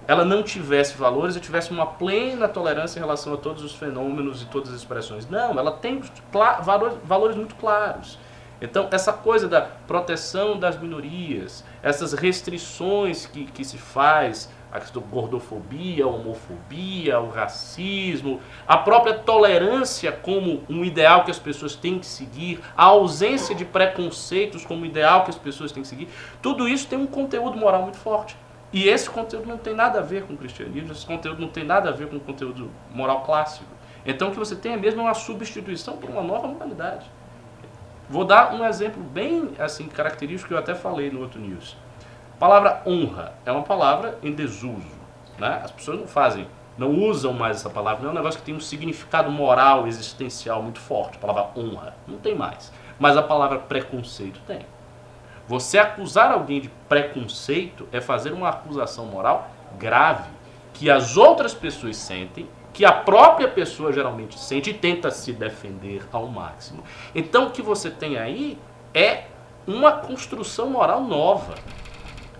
[0.06, 4.42] ela não tivesse valores e tivesse uma plena tolerância em relação a todos os fenômenos
[4.42, 5.28] e todas as expressões.
[5.28, 6.02] Não, ela tem
[6.62, 8.18] valores, valores muito claros.
[8.60, 15.02] Então, essa coisa da proteção das minorias, essas restrições que, que se faz, a questão
[15.02, 21.76] da gordofobia, a homofobia, o racismo, a própria tolerância como um ideal que as pessoas
[21.76, 26.08] têm que seguir, a ausência de preconceitos como ideal que as pessoas têm que seguir,
[26.40, 28.36] tudo isso tem um conteúdo moral muito forte.
[28.74, 31.62] E esse conteúdo não tem nada a ver com o cristianismo, esse conteúdo não tem
[31.62, 33.70] nada a ver com o conteúdo moral clássico.
[34.04, 37.08] Então o que você tem é mesmo uma substituição por uma nova modalidade.
[38.10, 41.76] Vou dar um exemplo bem assim característico que eu até falei no outro news.
[42.34, 44.98] A palavra honra é uma palavra em desuso.
[45.38, 45.60] Né?
[45.62, 48.02] As pessoas não fazem, não usam mais essa palavra.
[48.02, 51.16] Não é um negócio que tem um significado moral, existencial muito forte.
[51.16, 52.72] A palavra honra não tem mais.
[52.98, 54.66] Mas a palavra preconceito tem.
[55.46, 60.30] Você acusar alguém de preconceito é fazer uma acusação moral grave
[60.72, 66.02] que as outras pessoas sentem que a própria pessoa geralmente sente e tenta se defender
[66.10, 66.82] ao máximo.
[67.14, 68.58] Então o que você tem aí
[68.92, 69.24] é
[69.66, 71.54] uma construção moral nova.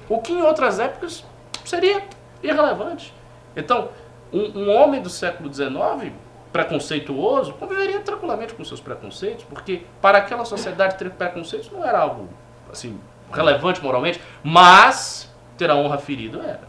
[0.08, 1.24] O que em outras épocas
[1.64, 2.02] seria
[2.42, 3.14] irrelevante.
[3.56, 3.88] Então,
[4.32, 6.12] um, um homem do século XIX,
[6.52, 12.28] preconceituoso, conviveria tranquilamente com seus preconceitos, porque para aquela sociedade ter preconceitos não era algo
[12.74, 13.00] assim
[13.32, 16.68] relevante moralmente, mas ter a honra ferida era.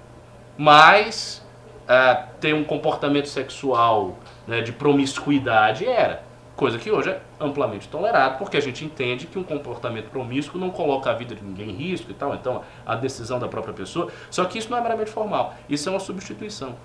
[0.58, 1.46] Mas
[1.84, 6.24] uh, ter um comportamento sexual né, de promiscuidade era.
[6.56, 10.70] Coisa que hoje é amplamente tolerado, porque a gente entende que um comportamento promíscuo não
[10.70, 14.10] coloca a vida de ninguém em risco e tal, então a decisão da própria pessoa.
[14.32, 16.76] Só que isso não é meramente formal, isso é uma substituição.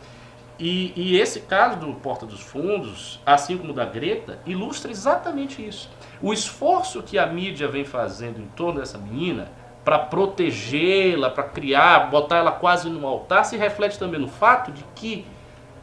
[0.59, 5.89] E, e esse caso do Porta dos Fundos, assim como da Greta, ilustra exatamente isso.
[6.23, 9.49] O esforço que a mídia vem fazendo em torno dessa menina
[9.85, 14.85] para protegê-la, para criar, botar ela quase no altar, se reflete também no fato de
[14.95, 15.27] que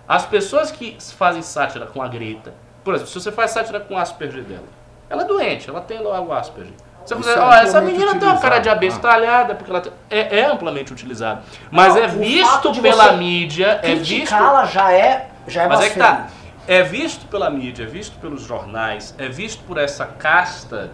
[0.08, 3.96] as pessoas que fazem sátira com a Greta, por exemplo, se você faz sátira com
[3.96, 4.68] o Asperger dela,
[5.10, 6.74] ela é doente, ela tem o Asperger.
[7.06, 9.94] Você vai dizer, oh, essa menina tem uma cara de abestalhada, porque ela tem...
[10.10, 11.42] é, é, amplamente utilizada.
[11.72, 14.30] Mas Não, é visto pela mídia, é visto.
[14.66, 16.28] já é, já é Mas é que tá.
[16.68, 20.92] É visto pela mídia, é visto pelos jornais, é visto por essa casta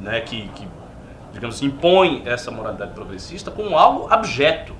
[0.00, 0.68] né, que, que
[1.32, 4.74] digamos assim, impõe essa moralidade progressista como algo abjeto.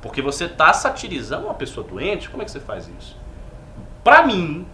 [0.00, 3.16] Porque você está satirizando uma pessoa doente, como é que você faz isso?
[4.04, 4.64] Para mim,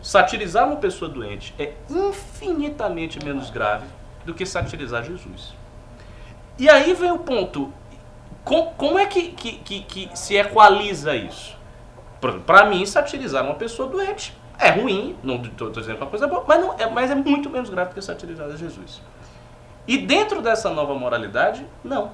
[0.00, 3.84] satirizar uma pessoa doente é infinitamente menos grave
[4.24, 5.54] do que satirizar Jesus.
[6.58, 7.70] E aí vem o ponto:
[8.44, 11.59] com, como é que, que, que, que se equaliza isso?
[12.20, 16.26] Para mim, satirizar uma pessoa doente é ruim, não estou dizendo que é uma coisa
[16.26, 19.00] boa, mas, não, é, mas é muito menos grave do que satirizar Jesus.
[19.88, 22.12] E dentro dessa nova moralidade, não.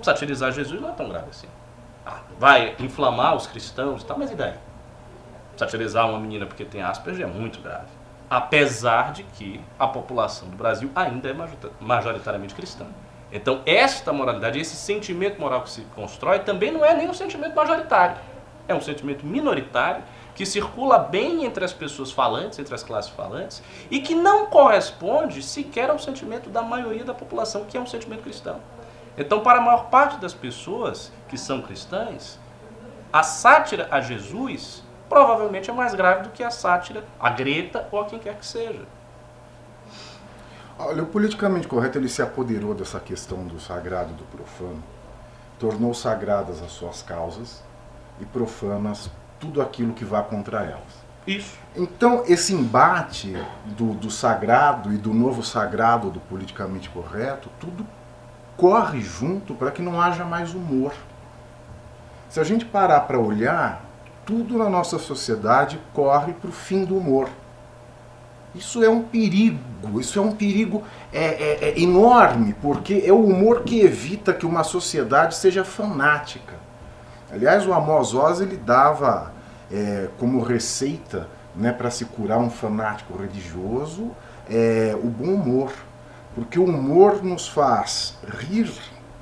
[0.00, 1.48] Satirizar Jesus não é tão grave assim.
[2.06, 4.54] Ah, vai inflamar os cristãos e tal, mas e daí?
[5.56, 7.88] Satirizar uma menina porque tem Asperger é muito grave.
[8.30, 11.34] Apesar de que a população do Brasil ainda é
[11.80, 12.86] majoritariamente cristã.
[13.30, 17.54] Então, esta moralidade, esse sentimento moral que se constrói, também não é nem um sentimento
[17.54, 18.16] majoritário.
[18.68, 20.02] É um sentimento minoritário
[20.34, 25.42] que circula bem entre as pessoas falantes, entre as classes falantes, e que não corresponde
[25.42, 28.60] sequer ao sentimento da maioria da população, que é um sentimento cristão.
[29.16, 32.38] Então, para a maior parte das pessoas que são cristãs,
[33.12, 38.00] a sátira a Jesus provavelmente é mais grave do que a sátira a Greta ou
[38.00, 38.80] a quem quer que seja.
[40.78, 44.82] Olha, o politicamente correto ele se apoderou dessa questão do sagrado e do profano,
[45.58, 47.62] tornou sagradas as suas causas
[48.22, 51.02] e profanas tudo aquilo que vá contra elas.
[51.26, 51.58] Isso.
[51.76, 53.36] Então, esse embate
[53.76, 57.86] do, do sagrado e do novo sagrado do politicamente correto, tudo
[58.56, 60.92] corre junto para que não haja mais humor.
[62.28, 63.84] Se a gente parar para olhar,
[64.24, 67.28] tudo na nossa sociedade corre para o fim do humor.
[68.54, 70.82] Isso é um perigo, isso é um perigo
[71.12, 76.61] é, é, é enorme, porque é o humor que evita que uma sociedade seja fanática.
[77.32, 79.32] Aliás, o Amos Oz ele dava
[79.72, 84.10] é, como receita né, para se curar um fanático religioso
[84.50, 85.72] é, o bom humor.
[86.34, 88.70] Porque o humor nos faz rir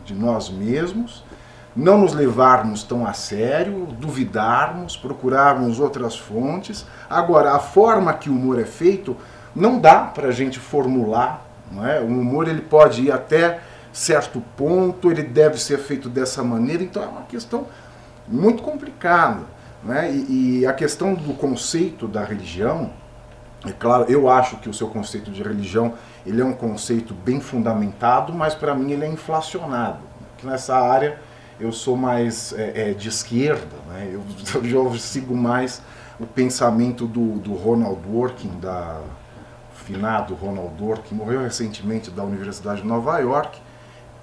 [0.05, 1.25] de nós mesmos,
[1.75, 6.87] não nos levarmos tão a sério, duvidarmos, procurarmos outras fontes.
[7.09, 9.17] Agora, a forma que o humor é feito
[9.55, 11.45] não dá para a gente formular.
[11.71, 12.01] Não é?
[12.01, 13.61] O humor ele pode ir até
[13.93, 17.67] certo ponto, ele deve ser feito dessa maneira, então é uma questão
[18.31, 19.47] muito complicado.
[19.83, 20.13] Né?
[20.13, 22.91] E, e, a questão do conceito da religião,
[23.67, 27.41] é claro, eu acho que o seu conceito de religião ele é um conceito bem
[27.41, 30.01] fundamentado, mas para mim ele é inflacionado.
[30.43, 31.19] Nessa área
[31.59, 34.11] eu sou mais é, é, de esquerda, né?
[34.13, 34.23] eu,
[34.65, 35.83] eu sigo mais
[36.19, 39.01] o pensamento do, do Ronald Dworkin, da
[39.85, 43.59] finado Ronald Dworkin, morreu recentemente da Universidade de Nova York,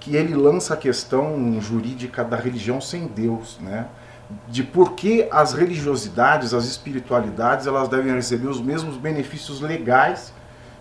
[0.00, 3.86] que ele lança a questão jurídica da religião sem Deus, né?
[4.48, 10.32] De por que as religiosidades, as espiritualidades, elas devem receber os mesmos benefícios legais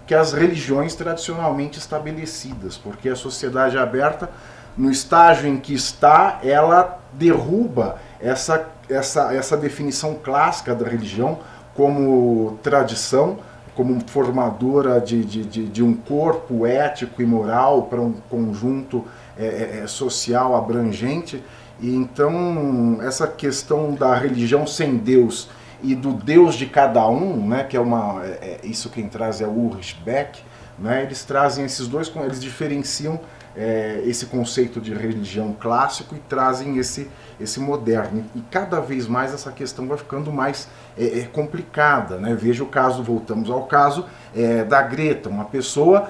[0.05, 4.29] que as religiões tradicionalmente estabelecidas, porque a sociedade aberta,
[4.77, 11.39] no estágio em que está, ela derruba essa, essa, essa definição clássica da religião
[11.75, 13.39] como tradição,
[13.75, 19.05] como formadora de, de, de, de um corpo ético e moral para um conjunto
[19.37, 21.43] é, é, é, social abrangente.
[21.81, 25.49] Então essa questão da religião sem Deus
[25.83, 29.41] e do Deus de cada um, né, que é uma é, é isso quem traz
[29.41, 30.41] é o Ulrich Beck,
[30.79, 33.19] né, eles trazem esses dois, eles diferenciam
[33.55, 37.07] é, esse conceito de religião clássico e trazem esse
[37.39, 38.25] esse moderno.
[38.35, 42.17] E cada vez mais essa questão vai ficando mais é, é, complicada.
[42.17, 42.35] Né?
[42.35, 46.09] Veja o caso, voltamos ao caso é, da Greta, uma pessoa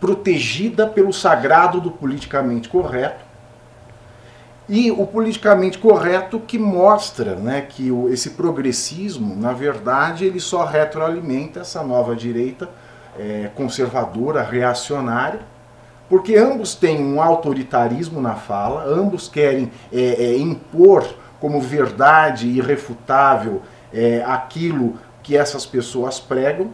[0.00, 3.29] protegida pelo sagrado do politicamente correto.
[4.72, 10.64] E o politicamente correto que mostra né, que o, esse progressismo, na verdade, ele só
[10.64, 12.70] retroalimenta essa nova direita
[13.18, 15.40] é, conservadora, reacionária,
[16.08, 21.04] porque ambos têm um autoritarismo na fala, ambos querem é, é, impor
[21.40, 26.70] como verdade irrefutável é, aquilo que essas pessoas pregam?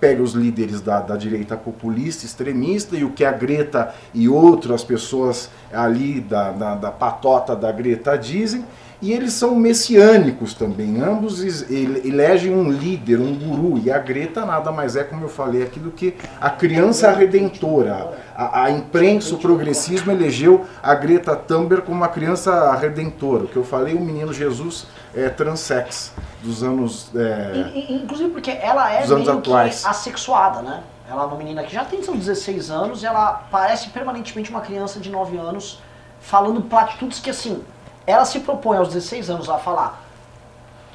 [0.00, 4.84] Pega os líderes da, da, direita populista, extremista, e o que a Greta e outras
[4.84, 8.64] pessoas ali da, da, da patota da Greta dizem,
[9.04, 10.98] e eles são messiânicos também.
[10.98, 13.78] Ambos elegem um líder, um guru.
[13.84, 18.16] E a Greta nada mais é, como eu falei aqui, do que a criança redentora.
[18.34, 23.44] A, a imprensa, o progressismo elegeu a Greta Thunberg como uma criança redentora.
[23.44, 27.10] O que eu falei, o menino Jesus é transex dos anos.
[27.14, 29.82] É, Inclusive porque ela é meio atuais.
[29.82, 30.82] que assexuada, né?
[31.06, 34.62] Ela é uma menina que já tem seus 16 anos e ela parece permanentemente uma
[34.62, 35.78] criança de 9 anos
[36.22, 37.62] falando platitudes que assim
[38.06, 40.02] ela se propõe aos 16 anos a falar,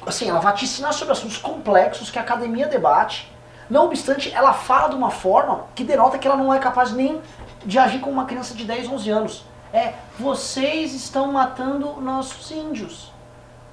[0.06, 3.30] assim, ela vai te ensinar sobre assuntos complexos que a academia debate.
[3.68, 7.20] Não obstante, ela fala de uma forma que denota que ela não é capaz nem
[7.64, 9.44] de agir como uma criança de 10, 11 anos.
[9.72, 13.12] É, vocês estão matando nossos índios.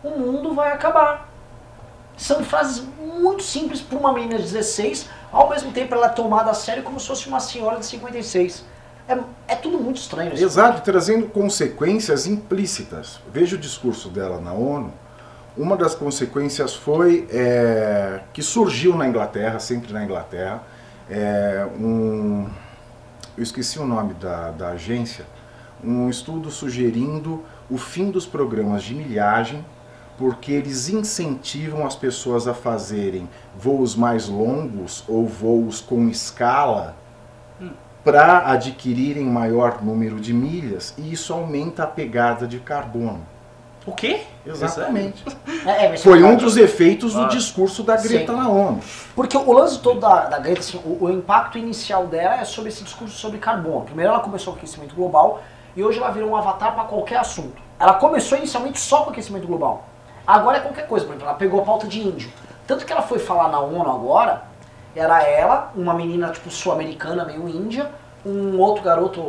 [0.03, 1.27] O mundo vai acabar.
[2.15, 6.51] São frases muito simples para uma menina de 16, ao mesmo tempo ela é tomada
[6.51, 8.65] a sério como se fosse uma senhora de 56.
[9.07, 9.17] É,
[9.47, 10.33] é tudo muito estranho.
[10.33, 13.19] Exato, trazendo consequências implícitas.
[13.31, 14.93] Veja o discurso dela na ONU.
[15.55, 20.61] Uma das consequências foi é, que surgiu na Inglaterra, sempre na Inglaterra,
[21.09, 22.47] é, um.
[23.35, 25.25] Eu esqueci o nome da, da agência,
[25.83, 29.63] um estudo sugerindo o fim dos programas de milhagem
[30.17, 36.95] porque eles incentivam as pessoas a fazerem voos mais longos ou voos com escala
[38.07, 43.19] para adquirirem maior número de milhas e isso aumenta a pegada de carbono.
[43.85, 44.21] O quê?
[44.45, 45.25] Exatamente.
[45.65, 48.39] É, é, Foi um dos efeitos do ah, discurso da Greta sim.
[48.39, 48.79] na ONU.
[49.13, 52.69] Porque o lance todo da, da Greta, assim, o, o, impacto inicial dela é sobre
[52.69, 53.81] esse discurso sobre carbono.
[53.81, 55.41] Primeiro ela começou com o aquecimento global
[55.75, 57.61] e hoje ela virou um avatar para qualquer assunto.
[57.77, 59.83] Ela começou inicialmente só com o aquecimento global.
[60.25, 62.31] Agora é qualquer coisa, por exemplo, ela pegou a pauta de índio.
[62.65, 64.43] Tanto que ela foi falar na ONU agora,
[64.97, 67.89] era ela, uma menina tipo sul-americana, meio índia,
[68.25, 69.21] um outro garoto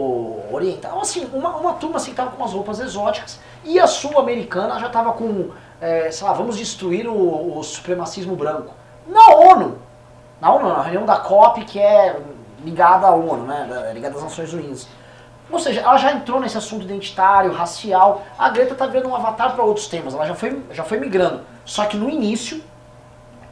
[0.51, 4.89] oriental, assim, uma, uma turma assim tava com umas roupas exóticas, e a sul-americana já
[4.89, 5.51] tava com,
[5.81, 8.75] é, sei lá, vamos destruir o, o, supremacismo branco.
[9.07, 9.79] Na ONU,
[10.41, 12.19] na ONU, na reunião da COP, que é
[12.65, 14.89] ligada à ONU, né, ligada às Nações Unidas.
[15.51, 18.23] Ou seja, ela já entrou nesse assunto identitário, racial.
[18.39, 21.41] A Greta tá vendo um avatar para outros temas, ela já foi, já foi migrando.
[21.65, 22.63] Só que no início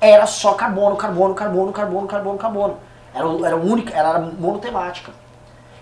[0.01, 2.79] era só carbono, carbono, carbono, carbono, carbono, carbono.
[3.15, 5.13] Era, era única, ela era monotemática.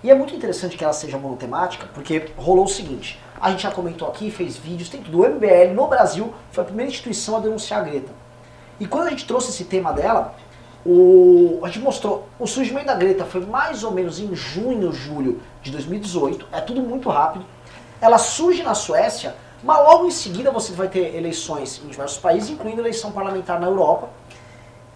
[0.03, 3.71] E é muito interessante que ela seja monotemática, porque rolou o seguinte, a gente já
[3.71, 5.23] comentou aqui, fez vídeos, tem tudo.
[5.23, 8.13] O MBL no Brasil foi a primeira instituição a denunciar a Greta.
[8.79, 10.35] E quando a gente trouxe esse tema dela,
[10.85, 15.41] o, a gente mostrou, o surgimento da Greta foi mais ou menos em junho, julho
[15.63, 17.45] de 2018, é tudo muito rápido.
[18.01, 22.51] Ela surge na Suécia, mas logo em seguida você vai ter eleições em diversos países,
[22.51, 24.09] incluindo eleição parlamentar na Europa.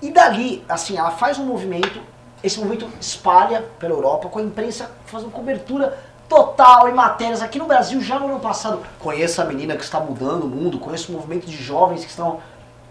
[0.01, 2.01] E dali, assim, ela faz um movimento
[2.43, 7.43] esse movimento espalha pela Europa, com a imprensa fazendo cobertura total em matérias.
[7.43, 10.79] Aqui no Brasil, já no ano passado, conheço a menina que está mudando o mundo,
[10.79, 12.41] conheço o movimento de jovens que estão.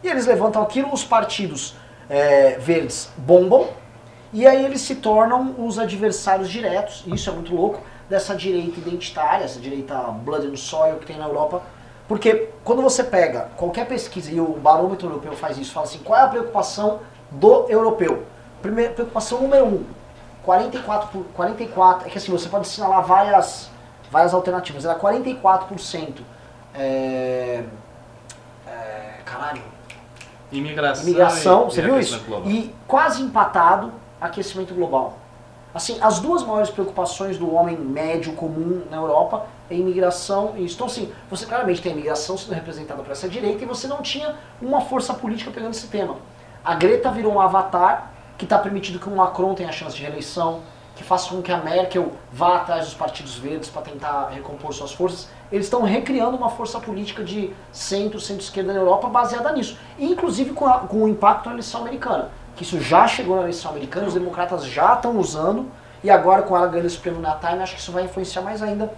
[0.03, 1.75] E eles levantam aquilo, os partidos
[2.09, 3.67] é, verdes bombam,
[4.33, 9.43] e aí eles se tornam os adversários diretos, isso é muito louco, dessa direita identitária,
[9.43, 11.61] essa direita blood and soil que tem na Europa.
[12.07, 16.19] Porque quando você pega qualquer pesquisa, e o barômetro europeu faz isso, fala assim, qual
[16.19, 16.99] é a preocupação
[17.29, 18.25] do europeu?
[18.61, 19.85] Primeira preocupação número um,
[20.43, 23.69] 44 por 44, é que assim, você pode assinalar várias
[24.09, 24.85] várias alternativas.
[24.85, 26.19] Era 44%
[26.73, 27.63] é,
[28.65, 29.61] é, caralho.
[30.51, 31.03] Imigração.
[31.03, 32.19] Imigração, você viu isso?
[32.21, 32.49] Global.
[32.49, 35.17] E quase empatado aquecimento global.
[35.77, 40.65] Assim, as duas maiores preocupações do homem médio comum na Europa é imigração e.
[40.65, 44.01] Então, assim, você claramente tem a imigração sendo representada por essa direita e você não
[44.01, 46.15] tinha uma força política pegando esse tema.
[46.65, 50.63] A Greta virou um avatar que está permitindo que o Macron tenha chance de reeleição,
[50.95, 54.91] que faça com que a Merkel vá atrás dos partidos verdes para tentar recompor suas
[54.91, 55.29] forças.
[55.51, 59.77] Eles estão recriando uma força política de centro, centro-esquerda na Europa baseada nisso.
[59.99, 63.71] Inclusive com, a, com o impacto na eleição americana que isso já chegou na eleição
[63.71, 65.67] americana, os democratas já estão usando,
[66.03, 68.61] e agora com ela ganhando esse prêmio na Time, acho que isso vai influenciar mais
[68.61, 68.91] ainda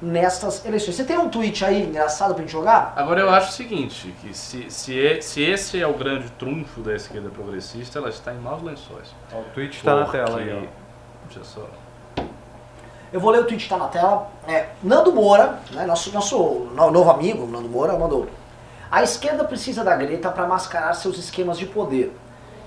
[0.00, 0.96] nestas eleições.
[0.96, 2.94] Você tem um tweet aí engraçado pra gente jogar?
[2.96, 6.94] Agora eu acho o seguinte, que se, se, se esse é o grande trunfo da
[6.94, 9.08] esquerda progressista, ela está em maus lençóis.
[9.32, 10.66] O tweet está na tela aí, ó.
[11.26, 11.68] Deixa só.
[13.12, 14.30] Eu vou ler o tweet que está na tela.
[14.46, 16.38] É, Nando Moura, né, nosso, nosso
[16.74, 18.28] novo amigo, Nando Moura, mandou.
[18.90, 22.16] A esquerda precisa da Greta para mascarar seus esquemas de poder.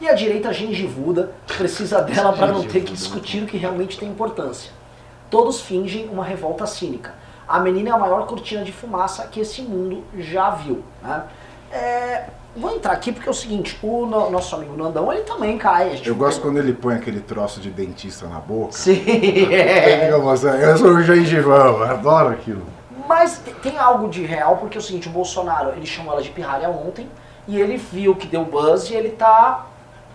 [0.04, 4.10] E a direita gengivuda precisa dela para não ter que discutir o que realmente tem
[4.10, 4.70] importância.
[5.30, 7.14] Todos fingem uma revolta cínica.
[7.48, 10.84] A menina é a maior cortina de fumaça que esse mundo já viu.
[11.02, 11.24] Né?
[11.72, 15.58] É, vou entrar aqui porque é o seguinte, o no, nosso amigo Nandão, ele também
[15.58, 16.02] cai.
[16.06, 18.74] eu gosto quando ele põe aquele troço de dentista na boca.
[18.74, 19.06] Sim.
[19.54, 20.10] é.
[20.12, 22.64] Eu sou o gengivão, adoro aquilo.
[23.08, 26.30] Mas tem algo de real, porque é o seguinte, o Bolsonaro, ele chamou ela de
[26.30, 27.08] pirralha ontem,
[27.48, 29.68] e ele viu que deu buzz e ele tá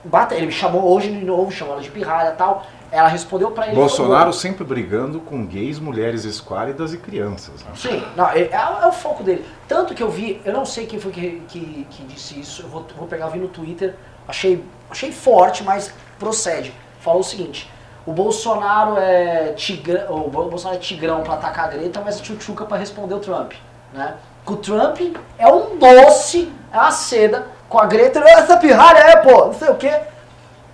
[0.05, 2.64] bata, ele me chamou hoje de novo, chamou ela de pirralha e tal.
[2.90, 3.76] Ela respondeu para ele.
[3.76, 7.62] Bolsonaro sempre brigando com gays, mulheres esquálidas e crianças.
[7.62, 7.70] Né?
[7.74, 9.44] Sim, não, é, é, é, o foco dele.
[9.66, 12.68] Tanto que eu vi, eu não sei quem foi que, que, que disse isso, eu
[12.68, 13.94] vou, vou pegar, vi no Twitter,
[14.26, 16.72] achei, achei forte, mas procede.
[17.01, 17.70] Falou o seguinte:
[18.07, 22.64] o Bolsonaro é tigrão, o Bolsonaro é tigrão para atacar a Greta, mas é tchutchuca
[22.64, 23.53] para responder o Trump.
[23.92, 24.14] Né?
[24.46, 24.99] O Trump
[25.36, 29.69] é um doce, é uma seda com a Greta, essa pirralha é, pô, não sei
[29.69, 30.01] o quê.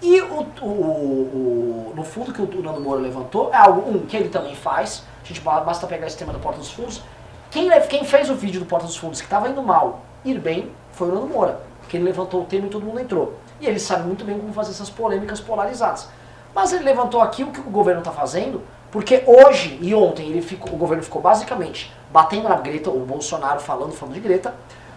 [0.01, 4.17] E o, o, o, no fundo que o Nando Moura levantou é algo, um, que
[4.17, 7.03] ele também faz, a gente basta pegar esse tema do Porta dos Fundos.
[7.51, 10.71] Quem, quem fez o vídeo do Porta dos Fundos que estava indo mal, ir bem,
[10.93, 13.35] foi o Nando Moura, que ele levantou o tema e todo mundo entrou.
[13.61, 16.09] E ele sabe muito bem como fazer essas polêmicas polarizadas.
[16.55, 20.43] Mas ele levantou aqui o que o governo está fazendo, porque hoje e ontem ele
[20.43, 24.55] ficou, o governo ficou basicamente batendo na Greta, o Bolsonaro falando, falando de Greta,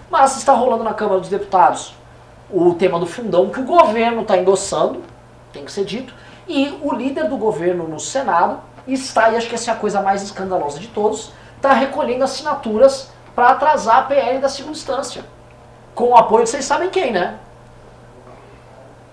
[0.10, 1.96] mas está rolando na Câmara dos Deputados
[2.50, 5.04] o tema do fundão que o governo está endossando,
[5.52, 6.14] tem que ser dito,
[6.48, 10.02] e o líder do governo no Senado está, e acho que essa é a coisa
[10.02, 15.26] mais escandalosa de todos, está recolhendo assinaturas para atrasar a PL da segunda instância.
[15.94, 17.38] Com o apoio de vocês sabem quem, né?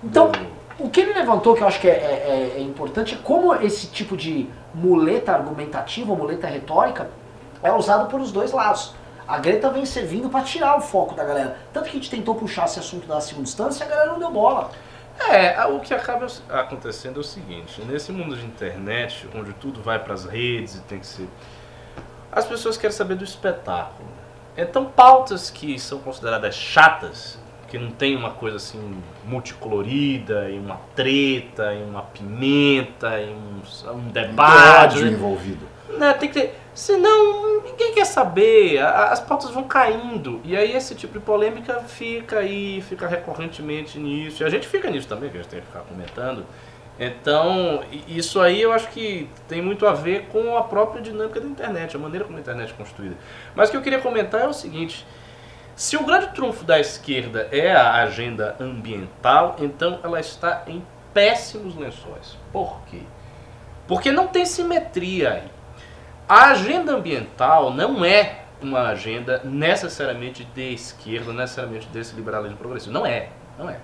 [0.03, 0.30] Então,
[0.78, 3.55] o que ele levantou, que eu acho que é, é, é, é importante, é como
[3.55, 7.11] esse tipo de muleta argumentativa, muleta retórica,
[7.62, 8.95] é usado por os dois lados.
[9.27, 11.57] A Greta vem servindo para tirar o foco da galera.
[11.72, 14.18] Tanto que a gente tentou puxar esse assunto da segunda instância e a galera não
[14.18, 14.70] deu bola.
[15.18, 19.99] É, o que acaba acontecendo é o seguinte: nesse mundo de internet, onde tudo vai
[19.99, 21.29] para as redes e tem que ser.
[22.31, 24.09] As pessoas querem saber do espetáculo.
[24.57, 30.81] Então, pautas que são consideradas chatas, que não tem uma coisa assim multicolorida, e uma
[30.95, 35.03] treta, e uma pimenta, e um, um debate.
[35.03, 35.66] Um envolvido.
[35.89, 40.41] Né, tem que ter Senão, ninguém quer saber, as pautas vão caindo.
[40.45, 44.43] E aí esse tipo de polêmica fica aí, fica recorrentemente nisso.
[44.43, 46.45] E a gente fica nisso também, que a gente tem que ficar comentando.
[46.99, 51.47] Então, isso aí eu acho que tem muito a ver com a própria dinâmica da
[51.47, 53.16] internet, a maneira como a internet é construída.
[53.55, 55.07] Mas o que eu queria comentar é o seguinte:
[55.77, 61.77] se o grande trunfo da esquerda é a agenda ambiental, então ela está em péssimos
[61.77, 62.37] lençóis.
[62.53, 63.01] Por quê?
[63.89, 65.55] Porque não tem simetria aí.
[66.29, 72.93] A agenda ambiental não é uma agenda necessariamente de esquerda, necessariamente desse liberalismo progressista.
[72.93, 73.77] Não é, não é.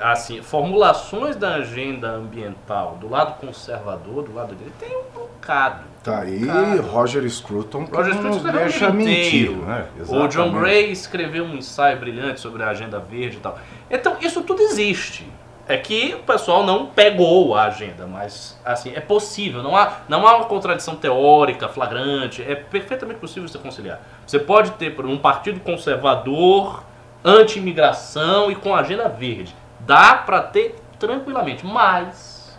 [0.00, 5.84] Assim, formulações da agenda ambiental do lado conservador, do lado dele, tem um bocado.
[6.02, 6.44] Tá aí
[6.78, 9.50] Roger Scruton que Roger Scruton não deixa mentir.
[9.50, 9.86] Né?
[10.08, 13.58] O John Gray escreveu um ensaio brilhante sobre a agenda verde e tal.
[13.90, 15.30] Então, isso tudo existe.
[15.68, 20.26] É que o pessoal não pegou a agenda, mas assim, é possível, não há, não
[20.26, 24.00] há uma contradição teórica flagrante, é perfeitamente possível você conciliar.
[24.26, 26.82] Você pode ter um partido conservador,
[27.24, 29.54] anti-imigração e com agenda verde.
[29.80, 32.58] Dá para ter tranquilamente, mas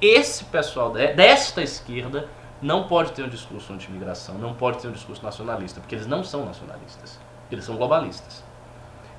[0.00, 2.28] esse pessoal desta esquerda
[2.60, 6.22] não pode ter um discurso anti-imigração, não pode ter um discurso nacionalista, porque eles não
[6.22, 7.18] são nacionalistas,
[7.50, 8.44] eles são globalistas.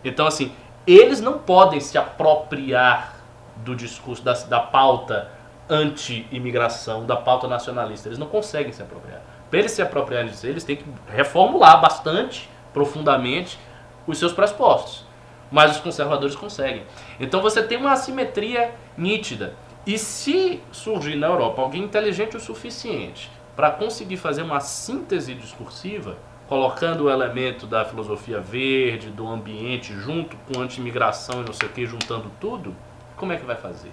[0.03, 0.51] Então, assim,
[0.85, 3.15] eles não podem se apropriar
[3.57, 5.31] do discurso, da, da pauta
[5.69, 8.09] anti-imigração, da pauta nacionalista.
[8.09, 9.21] Eles não conseguem se apropriar.
[9.49, 13.57] Para eles se apropriarem disso, eles têm que reformular bastante, profundamente,
[14.05, 15.05] os seus pressupostos.
[15.51, 16.83] Mas os conservadores conseguem.
[17.19, 19.53] Então você tem uma assimetria nítida.
[19.85, 26.17] E se surgir na Europa alguém inteligente o suficiente para conseguir fazer uma síntese discursiva,
[26.53, 31.71] colocando o elemento da filosofia verde, do ambiente, junto com anti-imigração e não sei o
[31.71, 32.75] que, juntando tudo,
[33.17, 33.91] como é que vai fazer?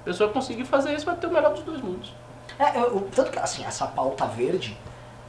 [0.00, 2.14] A pessoa conseguir fazer isso vai ter o melhor dos dois mundos.
[2.58, 4.74] É, eu, tanto que, assim, essa pauta verde,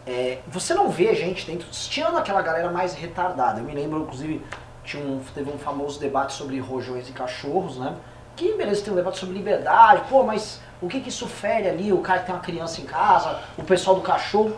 [0.06, 3.60] é, você não vê gente dentro, tirando aquela galera mais retardada.
[3.60, 4.42] Eu me lembro, inclusive,
[4.86, 7.94] tinha um, teve um famoso debate sobre rojões e cachorros, né?
[8.38, 11.92] Que beleza, tem um debate sobre liberdade, pô, mas o que que isso fere ali?
[11.92, 14.58] O cara que tem uma criança em casa, o pessoal do cachorro.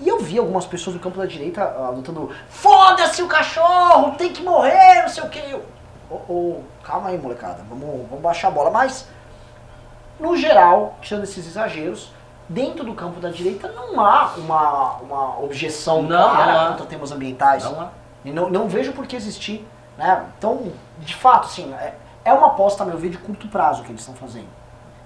[0.00, 4.32] E eu vi algumas pessoas do campo da direita uh, lutando, foda-se o cachorro, tem
[4.32, 5.38] que morrer, não sei o que.
[5.38, 5.64] Eu,
[6.08, 8.70] oh, oh, calma aí, molecada, vamos, vamos baixar a bola.
[8.70, 9.08] Mas,
[10.20, 12.12] no geral, tirando esses exageros,
[12.48, 17.64] dentro do campo da direita não há uma, uma objeção não, clara contra temas ambientais.
[17.64, 17.88] Não há.
[18.24, 19.66] E não, não vejo por que existir.
[19.96, 20.24] Né?
[20.38, 21.94] Então, de fato, assim, é,
[22.24, 24.46] é uma aposta, a meu ver, de curto prazo que eles estão fazendo.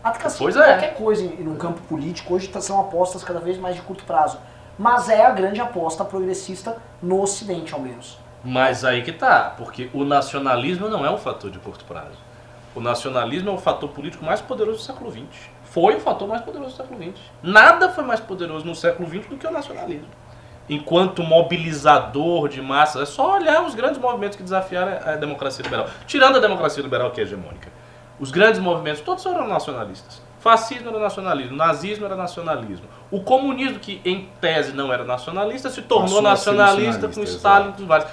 [0.05, 0.65] Até que assim, Pois é.
[0.65, 4.05] qualquer coisa em, no campo político hoje tá- são apostas cada vez mais de curto
[4.05, 4.39] prazo.
[4.79, 8.19] Mas é a grande aposta progressista no Ocidente, ao menos.
[8.45, 12.19] Mas aí que tá, porque o nacionalismo não é um fator de curto prazo.
[12.75, 15.51] O nacionalismo é o fator político mais poderoso do século XX.
[15.65, 17.21] Foi o fator mais poderoso do século XX.
[17.43, 20.09] Nada foi mais poderoso no século XX do que o nacionalismo.
[20.69, 25.87] Enquanto mobilizador de massas, é só olhar os grandes movimentos que desafiaram a democracia liberal.
[26.07, 27.69] Tirando a democracia liberal, que é hegemônica.
[28.19, 30.23] Os grandes movimentos, todos eram nacionalistas.
[30.43, 32.89] Fascismo era nacionalismo, nazismo era nacionalismo.
[33.13, 38.11] O comunismo, que em tese não era nacionalista, se tornou nacionalista com Stalin e vários.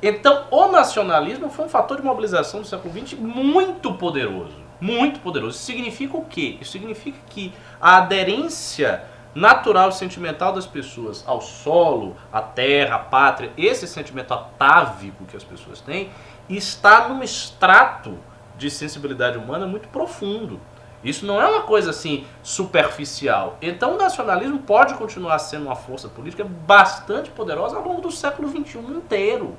[0.00, 4.54] Então, o nacionalismo foi um fator de mobilização do século XX muito poderoso.
[4.80, 5.56] Muito poderoso.
[5.56, 6.56] Isso significa o quê?
[6.60, 9.02] Isso significa que a aderência
[9.34, 15.36] natural e sentimental das pessoas ao solo, à terra, à pátria, esse sentimento atávico que
[15.36, 16.10] as pessoas têm,
[16.48, 18.16] está num extrato
[18.56, 20.60] de sensibilidade humana muito profundo.
[21.02, 23.56] Isso não é uma coisa assim superficial.
[23.60, 28.48] Então o nacionalismo pode continuar sendo uma força política bastante poderosa ao longo do século
[28.48, 29.56] XXI inteiro.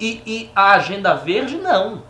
[0.00, 2.02] E, e a agenda verde não.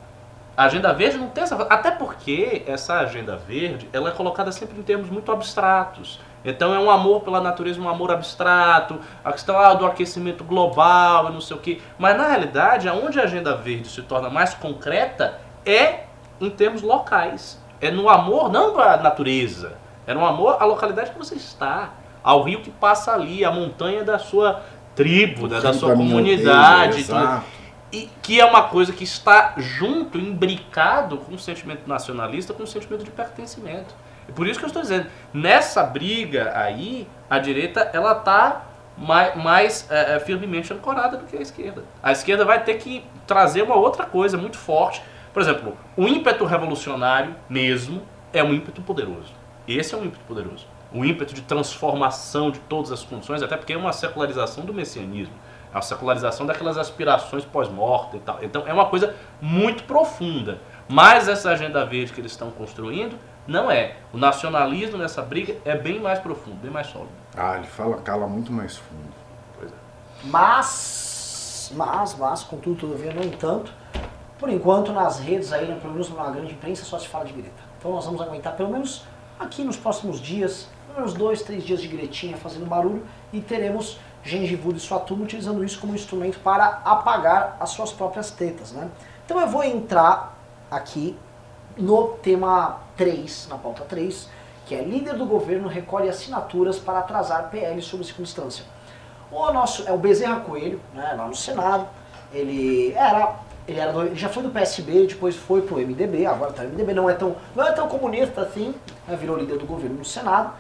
[0.57, 1.55] A agenda verde não tem essa.
[1.65, 6.21] Até porque essa agenda verde ela é colocada sempre em termos muito abstratos.
[6.45, 11.29] Então é um amor pela natureza, um amor abstrato, a questão ah, do aquecimento global
[11.29, 11.81] e não sei o quê.
[11.99, 16.05] Mas na realidade, aonde a agenda verde se torna mais concreta é
[16.41, 17.61] em termos locais.
[17.81, 21.91] É no amor não para a natureza, é no amor à localidade que você está,
[22.23, 24.63] ao rio que passa ali, à montanha da sua
[24.95, 27.01] tribo, da Rio sua comunidade.
[27.01, 27.45] exato.
[27.93, 32.67] E que é uma coisa que está junto, imbricado com o sentimento nacionalista, com o
[32.67, 33.95] sentimento de pertencimento.
[34.29, 38.67] E por isso que eu estou dizendo, nessa briga aí, a direita ela está
[38.97, 41.85] mais, mais é, é, firmemente ancorada do que a esquerda.
[42.03, 45.03] A esquerda vai ter que trazer uma outra coisa muito forte.
[45.37, 48.01] Por exemplo, o ímpeto revolucionário mesmo
[48.33, 49.35] é um ímpeto poderoso.
[49.69, 50.67] Esse é um ímpeto poderoso.
[50.91, 55.35] O ímpeto de transformação de todas as condições, até porque é uma secularização do messianismo.
[55.71, 58.39] É uma secularização daquelas aspirações pós-morte e tal.
[58.41, 60.59] Então é uma coisa muito profunda.
[60.89, 63.97] Mas essa agenda verde que eles estão construindo não é.
[64.15, 67.13] O nacionalismo nessa briga é bem mais profundo, bem mais sólido.
[67.37, 69.13] Ah, ele fala, cala muito mais fundo.
[69.59, 69.75] Pois é.
[70.25, 73.71] Mas, mas, mas, contudo, todavia, no entanto,
[74.39, 77.33] por enquanto nas redes aí, né, pelo menos na grande imprensa, só se fala de
[77.33, 77.63] greta.
[77.79, 79.05] Então nós vamos aguentar pelo menos
[79.39, 83.99] aqui nos próximos dias, pelo menos dois, três dias de gretinha fazendo barulho e teremos
[84.23, 88.91] gengivudo e sua turma utilizando isso como instrumento para apagar as suas próprias tetas, né?
[89.25, 90.37] Então eu vou entrar
[90.71, 91.17] aqui
[91.77, 94.29] no tema 3, na pauta 3,
[94.67, 98.65] que é líder do governo recolhe assinaturas para atrasar PL sob circunstância.
[99.31, 101.87] O nosso é o Bezerra Coelho, né, lá no Senado.
[102.33, 106.53] Ele era, ele era do- ele já foi do PSB, depois foi pro MDB, agora
[106.53, 108.75] tá no MDB, não é tão, não é tão comunista assim,
[109.07, 110.53] né, virou líder do governo no Senado.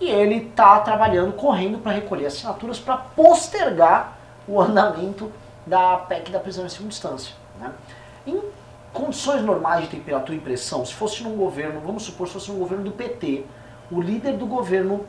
[0.00, 5.30] E ele tá trabalhando, correndo para recolher assinaturas para postergar o andamento
[5.64, 7.34] da PEC da prisão em segunda instância.
[7.60, 7.70] Né?
[8.26, 8.40] Em
[8.92, 12.58] condições normais de temperatura e pressão, se fosse num governo, vamos supor, se fosse num
[12.58, 13.44] governo do PT,
[13.90, 15.04] o líder do governo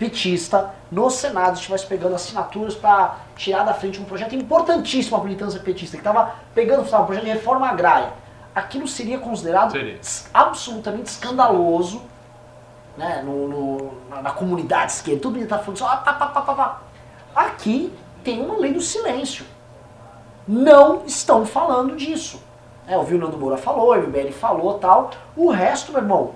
[0.00, 5.60] petista no Senado estivesse pegando assinaturas para tirar da frente um projeto importantíssimo a militância
[5.60, 8.08] petista, que estava pegando sabe, um projeto de reforma agrária.
[8.54, 10.00] Aquilo seria considerado Seria.
[10.32, 12.00] absolutamente escandaloso
[12.96, 13.92] né, no, no-
[14.22, 15.20] na, comunidade esquerda.
[15.20, 16.80] Todo mundo está falando só, ah, pá, pá, pá, pá.
[17.36, 17.92] Aqui
[18.24, 19.44] tem uma lei do silêncio.
[20.48, 22.42] Não estão falando disso.
[22.88, 25.10] É, o Nando Moura falou, o MBL falou tal.
[25.36, 26.32] O resto, meu irmão,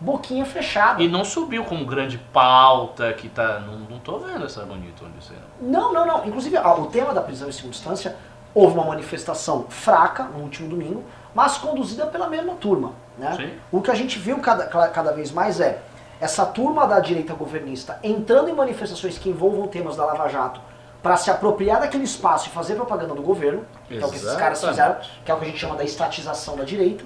[0.00, 1.02] boquinha fechada.
[1.02, 3.60] E não subiu como grande pauta que tá.
[3.60, 5.92] Não, não tô vendo essa bonita onde aí, não.
[5.92, 6.26] Não, não.
[6.26, 8.16] Inclusive, ah, o tema da prisão em segunda instância,
[8.54, 12.92] houve uma manifestação fraca no último domingo, mas conduzida pela mesma turma.
[13.16, 13.52] Né?
[13.70, 15.82] O que a gente viu cada, cada vez mais é
[16.20, 20.60] essa turma da direita governista entrando em manifestações que envolvam temas da Lava Jato
[21.02, 24.34] para se apropriar daquele espaço e fazer propaganda do governo, que é o que esses
[24.34, 27.04] caras fizeram, que é o que a gente chama da estatização da direita.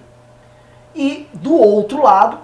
[0.94, 2.38] E do outro lado,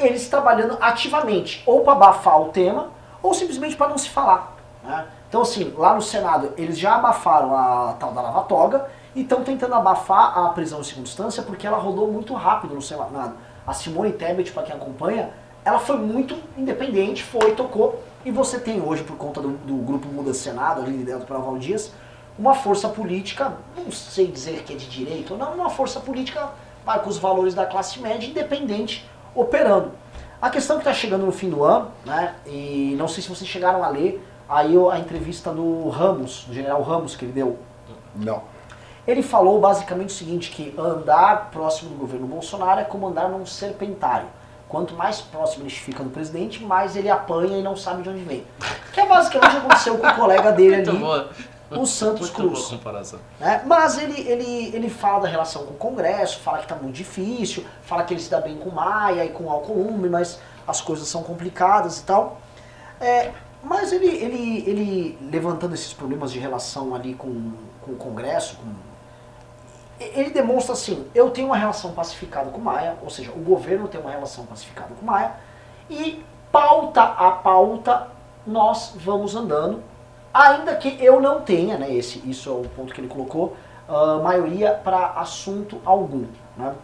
[0.00, 2.88] eles trabalhando ativamente, ou para abafar o tema,
[3.22, 4.56] ou simplesmente para não se falar.
[4.82, 5.06] Né?
[5.28, 9.44] Então, assim, lá no Senado, eles já abafaram a tal da Lava Toga e estão
[9.44, 13.34] tentando abafar a prisão em segunda instância porque ela rodou muito rápido no Senado.
[13.66, 15.30] A Simone Tebet, para quem acompanha,
[15.64, 20.08] ela foi muito independente, foi, tocou, e você tem hoje, por conta do, do grupo
[20.08, 21.92] Muda Senado, ali liderado por Val Dias,
[22.38, 26.50] uma força política, não sei dizer que é de direito ou não, uma força política
[26.84, 29.92] com os valores da classe média, independente, operando.
[30.40, 33.48] A questão que está chegando no fim do ano, né, e não sei se vocês
[33.48, 37.58] chegaram a ler aí a entrevista do Ramos, do general Ramos, que ele deu.
[38.14, 38.42] Não.
[39.06, 43.44] Ele falou basicamente o seguinte, que andar próximo do governo Bolsonaro é como andar num
[43.46, 44.26] serpentário.
[44.68, 48.22] Quanto mais próximo ele fica do presidente, mais ele apanha e não sabe de onde
[48.22, 48.44] vem.
[48.92, 51.28] Que é basicamente o que aconteceu com o colega dele ali.
[51.70, 52.66] O Santos muito Cruz.
[52.66, 53.18] comparação.
[53.38, 53.62] Né?
[53.64, 57.64] Mas ele, ele, ele fala da relação com o Congresso, fala que está muito difícil,
[57.82, 61.06] fala que ele se dá bem com Maia e com o Alcolumbre, mas as coisas
[61.06, 62.40] são complicadas e tal.
[63.00, 67.52] É, mas ele, ele, ele levantando esses problemas de relação ali com,
[67.82, 68.90] com o Congresso, com
[70.00, 74.00] ele demonstra assim, eu tenho uma relação pacificada com Maia, ou seja, o governo tem
[74.00, 75.34] uma relação pacificada com Maia,
[75.90, 78.08] e pauta a pauta
[78.46, 79.82] nós vamos andando,
[80.32, 83.56] ainda que eu não tenha, né, esse, isso é o ponto que ele colocou,
[83.88, 86.24] uh, maioria para assunto algum.
[86.56, 86.74] Né?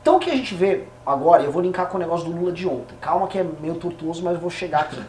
[0.00, 2.52] Então o que a gente vê agora, eu vou linkar com o negócio do Lula
[2.52, 5.02] de ontem, calma que é meio tortuoso, mas eu vou chegar aqui.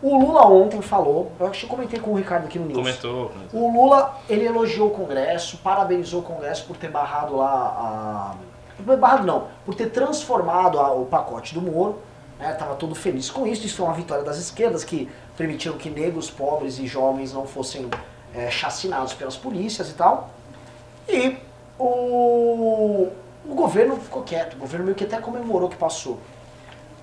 [0.00, 2.78] O Lula ontem falou, eu acho que eu comentei com o Ricardo aqui no News.
[2.78, 3.32] Comentou.
[3.52, 8.34] O Lula, ele elogiou o Congresso, parabenizou o Congresso por ter barrado lá
[8.78, 8.94] a...
[8.94, 11.98] Barrado não, por ter transformado a, o pacote do Moro.
[12.40, 13.66] Estava né, todo feliz com isso.
[13.66, 17.88] Isso foi uma vitória das esquerdas que permitiram que negros, pobres e jovens não fossem
[18.34, 20.30] é, chacinados pelas polícias e tal.
[21.08, 21.36] E
[21.78, 23.08] o,
[23.48, 24.54] o governo ficou quieto.
[24.54, 26.18] O governo meio que até comemorou que passou.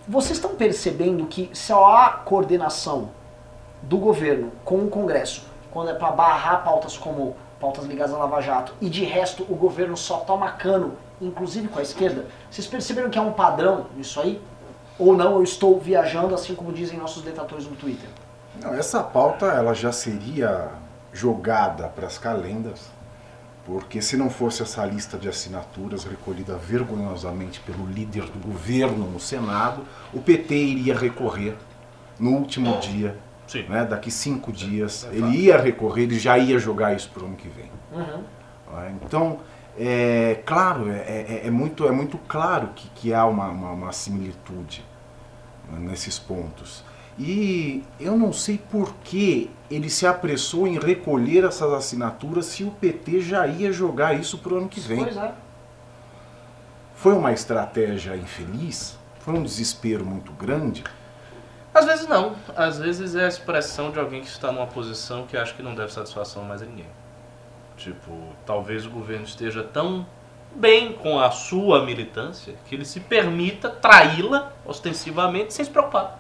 [0.08, 3.10] Vocês estão percebendo que só há coordenação
[3.82, 8.40] do governo com o Congresso quando é para barrar pautas como pautas ligadas à Lava
[8.40, 12.26] Jato e de resto o governo só toma cano, inclusive com a esquerda?
[12.50, 14.42] Vocês perceberam que há um padrão nisso aí?
[14.98, 18.10] Ou não, eu estou viajando assim como dizem nossos detatores no Twitter?
[18.62, 20.70] Não, essa pauta ela já seria
[21.12, 22.96] jogada para as calendas
[23.66, 29.20] porque se não fosse essa lista de assinaturas recolhida vergonhosamente pelo líder do governo no
[29.20, 29.82] Senado,
[30.14, 31.56] o PT iria recorrer
[32.20, 33.18] no último dia,
[33.68, 37.26] né, daqui cinco dias, é ele ia recorrer, ele já ia jogar isso para o
[37.26, 37.72] ano que vem.
[37.92, 38.24] Uhum.
[39.04, 39.40] Então,
[39.78, 43.92] é claro, é, é, é, muito, é muito claro que, que há uma, uma, uma
[43.92, 44.84] similitude
[45.70, 46.84] né, nesses pontos.
[47.18, 52.72] E eu não sei por que ele se apressou em recolher essas assinaturas se o
[52.72, 55.04] PT já ia jogar isso para o ano que vem.
[55.04, 55.34] Pois é.
[56.96, 58.98] Foi uma estratégia infeliz?
[59.20, 60.84] Foi um desespero muito grande?
[61.74, 62.36] Às vezes não.
[62.56, 65.76] Às vezes é a expressão de alguém que está numa posição que acha que não
[65.76, 66.88] deve satisfação mais a ninguém.
[67.78, 68.12] Tipo,
[68.46, 70.06] talvez o governo esteja tão
[70.56, 76.20] bem com a sua militância que ele se permita traí-la ostensivamente sem se preocupar.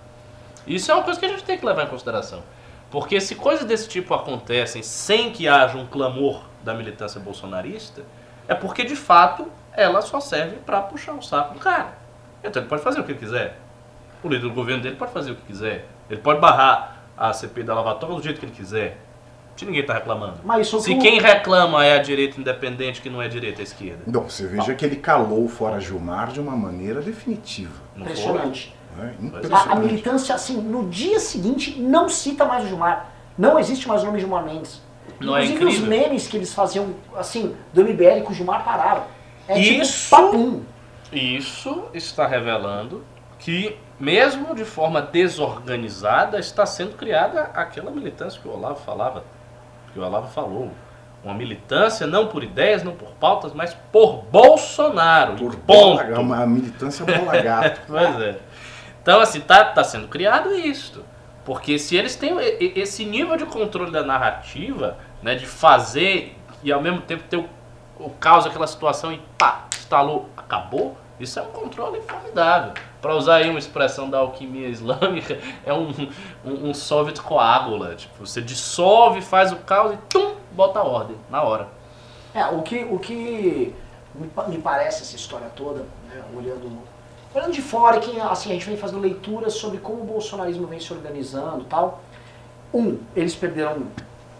[0.67, 2.43] Isso é uma coisa que a gente tem que levar em consideração.
[2.91, 8.03] Porque se coisas desse tipo acontecem sem que haja um clamor da militância bolsonarista,
[8.47, 11.97] é porque de fato ela só serve para puxar o saco do cara.
[12.43, 13.59] Então ele pode fazer o que ele quiser.
[14.23, 15.85] O líder do governo dele pode fazer o que quiser.
[16.09, 18.97] Ele pode barrar a CP da lavatória do jeito que ele quiser.
[19.55, 20.39] Se ninguém está reclamando.
[20.43, 24.03] Mas Se quem reclama é a direita independente, que não é direita, é a esquerda.
[24.05, 27.73] Não, você veja que ele calou fora Gilmar de uma maneira definitiva.
[27.95, 28.75] Impressionante.
[28.99, 33.11] É, a, a, militância, assim, no dia seguinte, não cita mais o Gilmar.
[33.37, 34.81] Não existe mais o nome Gilmar Mendes.
[35.19, 38.63] Não é Inclusive é os memes que eles faziam, assim, do MBL com o Gilmar
[38.63, 39.03] pararam.
[39.47, 40.61] É tipo isso, tipo papum.
[41.11, 43.03] Isso está revelando
[43.39, 49.23] que, mesmo de forma desorganizada, está sendo criada aquela militância que o Olavo falava,
[49.95, 50.69] que o Olavo falou.
[51.23, 55.35] Uma militância não por ideias, não por pautas, mas por Bolsonaro.
[55.37, 56.03] Por ponto.
[56.03, 57.81] Bola, uma militância bola gato.
[57.87, 58.37] pois é.
[59.01, 61.03] Então, assim, tá, tá sendo criado isso.
[61.45, 62.35] Porque se eles têm
[62.75, 67.47] esse nível de controle da narrativa, né, de fazer e ao mesmo tempo ter o,
[67.99, 72.73] o caos, aquela situação e pá, instalou, acabou, isso é um controle formidável.
[73.05, 75.91] Para usar aí uma expressão da alquimia islâmica, é um,
[76.43, 77.93] um, um soviet coágula.
[77.93, 81.67] Tipo, você dissolve, faz o caos e tum, bota a ordem, na hora.
[82.33, 83.75] É, o que, o que
[84.15, 86.79] me, me parece essa história toda, né, olhando,
[87.31, 90.79] olhando de fora, que assim, a gente vem fazendo leituras sobre como o bolsonarismo vem
[90.79, 92.01] se organizando tal.
[92.73, 93.83] Um, eles perderam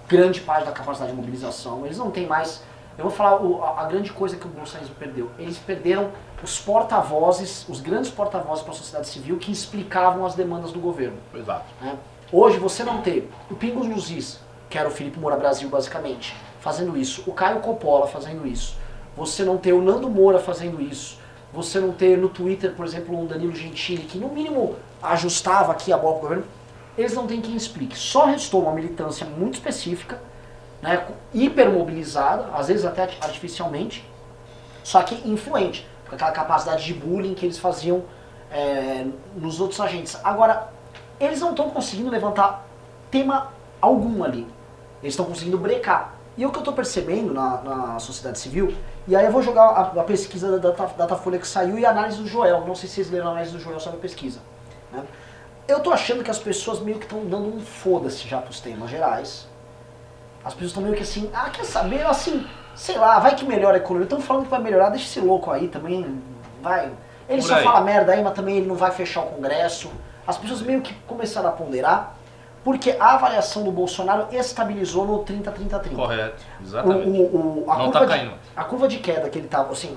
[0.08, 2.64] grande parte da capacidade de mobilização, eles não têm mais.
[2.98, 5.30] Eu vou falar o, a, a, grande coisa que o bolsonarismo perdeu.
[5.38, 6.10] Eles perderam
[6.44, 11.18] os porta-vozes, os grandes porta-vozes para a sociedade civil que explicavam as demandas do governo.
[11.34, 11.66] Exato.
[11.82, 11.98] Né?
[12.32, 16.36] Hoje você não tem o Pingos nos Is, que era o Felipe Moura Brasil basicamente,
[16.60, 18.76] fazendo isso, o Caio Coppola fazendo isso,
[19.16, 21.20] você não ter o Nando Moura fazendo isso,
[21.54, 25.94] você não ter no Twitter, por exemplo, um Danilo Gentili, que no mínimo ajustava aqui
[25.94, 26.46] a bola para o governo,
[26.98, 27.98] eles não têm quem explique.
[27.98, 30.22] Só restou uma militância muito específica,
[30.82, 34.04] né, hipermobilizada, às vezes até artificialmente,
[34.84, 38.04] só que influente, com aquela capacidade de bullying que eles faziam
[38.52, 40.20] é, nos outros agentes.
[40.24, 40.70] Agora,
[41.20, 42.66] eles não estão conseguindo levantar
[43.10, 43.52] tema
[43.82, 44.48] algum ali.
[45.02, 46.16] Eles estão conseguindo brecar.
[46.38, 48.76] E o que eu estou percebendo na, na, sociedade civil,
[49.08, 51.92] e aí eu vou jogar a, a pesquisa da Data, Datafolha que saiu e a
[51.92, 52.66] análise do Joel.
[52.68, 54.40] Não sei se vocês leram a análise do Joel sobre a pesquisa.
[54.92, 55.04] Né?
[55.68, 58.60] Eu estou achando que as pessoas meio que estão dando um foda-se já para os
[58.60, 59.48] temas gerais.
[60.44, 62.46] As pessoas estão meio que assim, ah, quer saber, assim,
[62.76, 64.06] sei lá, vai que melhora a economia.
[64.06, 66.22] Estão falando que vai melhorar, deixa esse louco aí também,
[66.62, 66.92] vai.
[67.28, 67.64] Ele Por só aí.
[67.64, 69.90] fala merda aí, mas também ele não vai fechar o Congresso.
[70.28, 72.16] As pessoas meio que começaram a ponderar,
[72.64, 75.96] porque a avaliação do Bolsonaro estabilizou no 30-30-30.
[75.96, 77.08] Correto, exatamente.
[77.08, 79.72] O, o, o, a, Não curva tá de, a curva de queda que ele estava,
[79.72, 79.96] assim,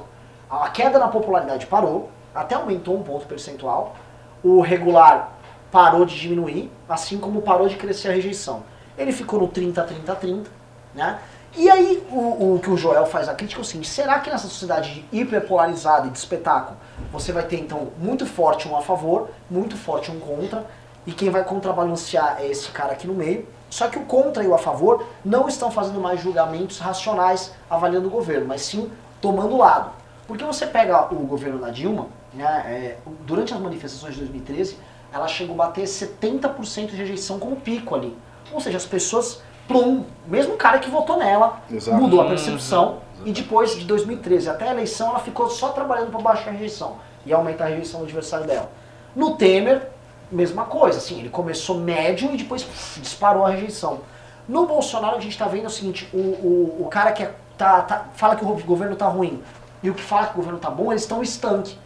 [0.50, 3.96] a queda na popularidade parou, até aumentou um ponto percentual,
[4.42, 5.32] o regular
[5.70, 8.62] parou de diminuir, assim como parou de crescer a rejeição.
[8.96, 10.46] Ele ficou no 30-30-30,
[10.94, 11.18] né?
[11.58, 14.30] E aí, o, o, que o Joel faz a crítica é o seguinte: será que
[14.30, 16.76] nessa sociedade hiperpolarizada e de espetáculo,
[17.10, 20.64] você vai ter então muito forte um a favor, muito forte um contra,
[21.04, 23.44] e quem vai contrabalancear é esse cara aqui no meio?
[23.68, 28.06] Só que o contra e o a favor não estão fazendo mais julgamentos racionais avaliando
[28.06, 28.88] o governo, mas sim
[29.20, 29.90] tomando lado.
[30.28, 34.78] Porque você pega o governo da Dilma, né, é, durante as manifestações de 2013,
[35.12, 38.16] ela chegou a bater 70% de rejeição como pico ali.
[38.52, 41.96] Ou seja, as pessoas plum, mesmo cara que votou nela, Exato.
[41.96, 43.26] mudou a percepção uhum.
[43.26, 46.96] e depois de 2013 até a eleição ela ficou só trabalhando para baixar a rejeição
[47.24, 48.70] e aumentar a rejeição do adversário dela.
[49.14, 49.88] No Temer,
[50.32, 54.00] mesma coisa, assim, ele começou médio e depois pff, disparou a rejeição.
[54.48, 57.82] No Bolsonaro a gente está vendo o seguinte, o, o, o cara que é, tá,
[57.82, 59.42] tá, fala que o governo tá ruim
[59.82, 61.76] e o que fala que o governo tá bom, eles estão estanque.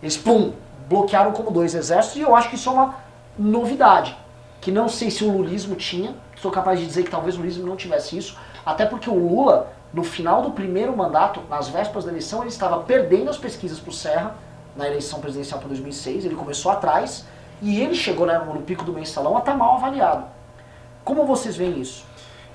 [0.00, 0.52] Eles, pum,
[0.88, 2.94] bloquearam como dois exércitos e eu acho que isso é uma
[3.38, 4.16] novidade.
[4.60, 7.66] Que não sei se o lulismo tinha, sou capaz de dizer que talvez o Lulismo
[7.66, 12.10] não tivesse isso, até porque o Lula, no final do primeiro mandato, nas vésperas da
[12.10, 14.34] eleição, ele estava perdendo as pesquisas para o Serra,
[14.76, 17.24] na eleição presidencial para 2006, ele começou atrás,
[17.62, 20.26] e ele chegou né, no pico do mensalão a estar tá mal avaliado.
[21.04, 22.04] Como vocês veem isso?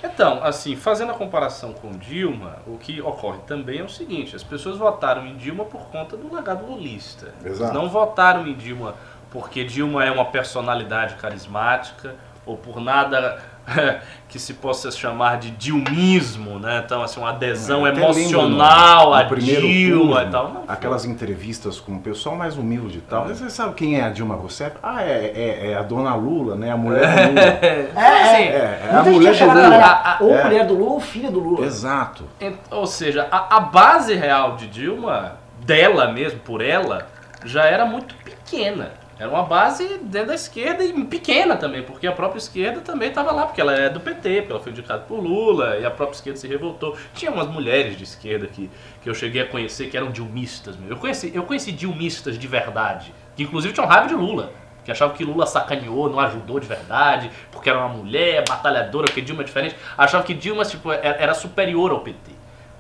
[0.03, 4.43] Então, assim, fazendo a comparação com Dilma, o que ocorre também é o seguinte: as
[4.43, 7.33] pessoas votaram em Dilma por conta do legado lulista.
[7.45, 7.73] Exato.
[7.73, 8.95] Não votaram em Dilma
[9.31, 12.15] porque Dilma é uma personalidade carismática
[12.45, 13.39] ou por nada
[14.27, 16.81] que se possa chamar de dilmismo, né?
[16.83, 20.53] Então, assim, uma adesão é, emocional a Dilma turno, e tal.
[20.53, 23.25] Não, aquelas entrevistas com o pessoal mais humilde e tal.
[23.25, 23.27] É.
[23.29, 24.77] Você sabe quem é a Dilma Rousseff?
[24.81, 26.71] Ah, é, é, é a dona Lula, né?
[26.71, 27.41] A mulher do Lula.
[27.41, 29.75] É, é, é, é a mulher do Lula.
[29.77, 30.43] A, a, ou é.
[30.43, 31.65] mulher do Lula ou filha do Lula.
[31.65, 32.25] Exato.
[32.69, 37.07] Ou seja, a, a base real de Dilma, dela mesmo, por ela,
[37.45, 39.00] já era muito pequena.
[39.21, 43.31] Era uma base dentro da esquerda e pequena também, porque a própria esquerda também estava
[43.31, 46.15] lá, porque ela é do PT, porque ela foi indicada por Lula, e a própria
[46.15, 46.97] esquerda se revoltou.
[47.13, 48.67] Tinha umas mulheres de esquerda que,
[48.99, 50.75] que eu cheguei a conhecer que eram dilmistas.
[50.89, 54.53] Eu conheci, eu conheci dilmistas de verdade, que inclusive tinham raiva de Lula.
[54.83, 59.21] Que achavam que Lula sacaneou, não ajudou de verdade, porque era uma mulher batalhadora, porque
[59.21, 59.75] Dilma é diferente.
[59.95, 62.31] Achavam que Dilma tipo, era superior ao PT.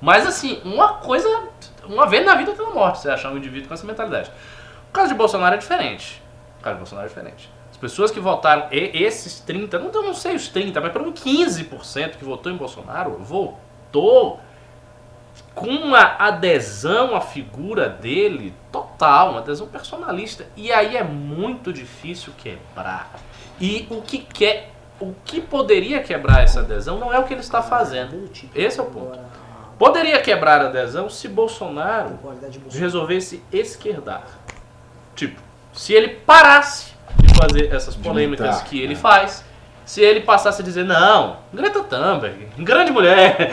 [0.01, 1.29] Mas assim, uma coisa,
[1.85, 4.31] uma vez na vida na morte, você achar um indivíduo com essa mentalidade.
[4.89, 6.19] O caso de Bolsonaro é diferente.
[6.61, 7.49] O caso Bolsonaro é diferente.
[7.71, 12.17] As pessoas que votaram, esses 30, não, não sei os 30, mas pelo menos 15%
[12.17, 14.39] que votou em Bolsonaro, votou
[15.55, 20.45] com uma adesão à figura dele total, uma adesão personalista.
[20.55, 23.11] E aí é muito difícil quebrar.
[23.59, 27.41] E o que quer, o que poderia quebrar essa adesão não é o que ele
[27.41, 28.29] está fazendo.
[28.53, 29.19] Esse é o ponto.
[29.79, 32.19] Poderia quebrar a adesão se Bolsonaro
[32.69, 34.27] resolvesse esquerdar.
[35.15, 35.41] Tipo,
[35.73, 38.95] se ele parasse de fazer essas polêmicas que ele é.
[38.95, 39.43] faz,
[39.85, 43.51] se ele passasse a dizer, não, Greta Thunberg, grande mulher,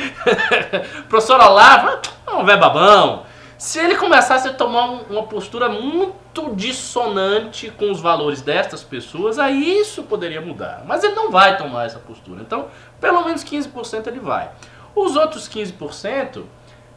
[1.08, 3.26] professora Lava, não, velho babão.
[3.58, 9.80] Se ele começasse a tomar uma postura muito dissonante com os valores destas pessoas, aí
[9.80, 10.84] isso poderia mudar.
[10.86, 12.40] Mas ele não vai tomar essa postura.
[12.40, 12.68] Então,
[13.00, 14.48] pelo menos 15% ele vai.
[14.94, 16.44] Os outros 15%,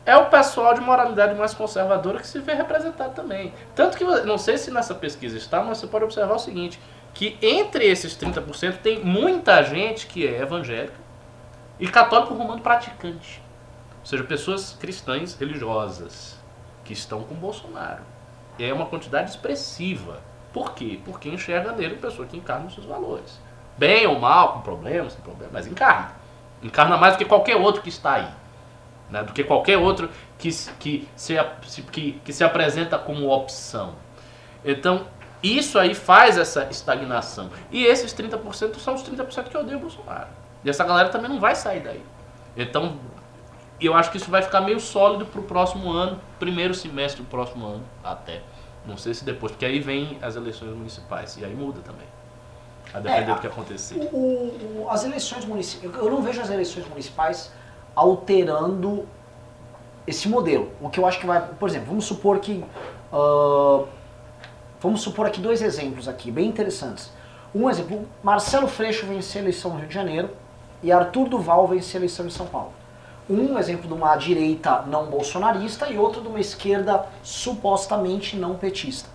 [0.06, 3.54] é o pessoal de moralidade mais conservadora que se vê representado também.
[3.76, 6.80] Tanto que, não sei se nessa pesquisa está, mas você pode observar o seguinte,
[7.14, 11.00] que entre esses 30% tem muita gente que é evangélica
[11.80, 13.42] e católico romano praticante.
[14.00, 16.38] Ou seja, pessoas cristãs religiosas
[16.84, 18.02] que estão com Bolsonaro.
[18.60, 20.20] É uma quantidade expressiva.
[20.52, 21.00] Por quê?
[21.06, 23.40] Porque enxerga nele pessoa que encarna os seus valores.
[23.78, 26.12] Bem ou mal, com problemas, sem problema, mas encarna.
[26.62, 28.41] Encarna mais do que qualquer outro que está aí.
[29.12, 29.22] Né?
[29.24, 30.10] Do que qualquer outro
[30.40, 30.50] que,
[30.80, 31.36] que, se,
[31.92, 33.94] que, que se apresenta como opção.
[34.64, 35.06] Então,
[35.44, 37.50] isso aí faz essa estagnação.
[37.72, 40.30] E esses 30% são os 30% que odeiam o Bolsonaro.
[40.64, 42.02] E essa galera também não vai sair daí.
[42.56, 42.98] Então,
[43.80, 47.28] eu acho que isso vai ficar meio sólido para o próximo ano, primeiro semestre do
[47.28, 48.42] próximo ano, até.
[48.86, 52.08] Não sei se depois, porque aí vem as eleições municipais e aí muda também.
[52.94, 53.96] A depender é, do que acontecer.
[53.96, 55.96] O, o, as eleições municipais.
[55.96, 57.52] Eu não vejo as eleições municipais
[57.96, 59.08] alterando
[60.06, 60.72] esse modelo.
[60.82, 61.42] O que eu acho que vai.
[61.42, 62.64] Por exemplo, vamos supor que.
[63.12, 63.88] Uh,
[64.80, 67.12] vamos supor aqui dois exemplos aqui, bem interessantes.
[67.54, 70.30] Um exemplo, Marcelo Freixo vence a eleição no Rio de Janeiro
[70.82, 72.72] e Arthur Duval vence a eleição em São Paulo.
[73.30, 79.10] Um exemplo de uma direita não bolsonarista e outro de uma esquerda supostamente não petista.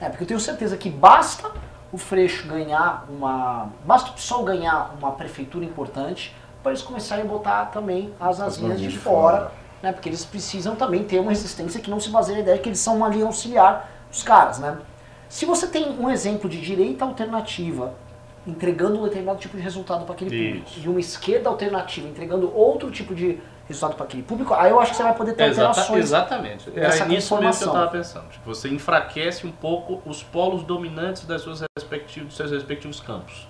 [0.00, 1.50] É, porque eu tenho certeza que basta
[1.92, 3.68] o Freixo ganhar uma.
[3.84, 8.80] Basta o PSOL ganhar uma prefeitura importante para eles começarem a botar também as asinhas
[8.80, 9.52] de, de, fora, fora.
[9.82, 12.62] Né, porque eles precisam também ter uma resistência que não se baseia na ideia de
[12.62, 14.58] que eles são uma linha auxiliar dos caras.
[14.58, 14.78] Né?
[15.28, 17.94] Se você tem um exemplo de direita alternativa
[18.46, 20.64] entregando um determinado tipo de resultado para aquele Isso.
[20.64, 24.80] público e uma esquerda alternativa entregando outro tipo de resultado para aquele público, aí eu
[24.80, 26.04] acho que você vai poder ter Exata, alterações.
[26.04, 26.70] Exatamente.
[26.74, 28.28] É nisso mesmo que eu estava pensando.
[28.28, 33.46] Tipo, você enfraquece um pouco os polos dominantes das suas respectivos, dos seus respectivos campos.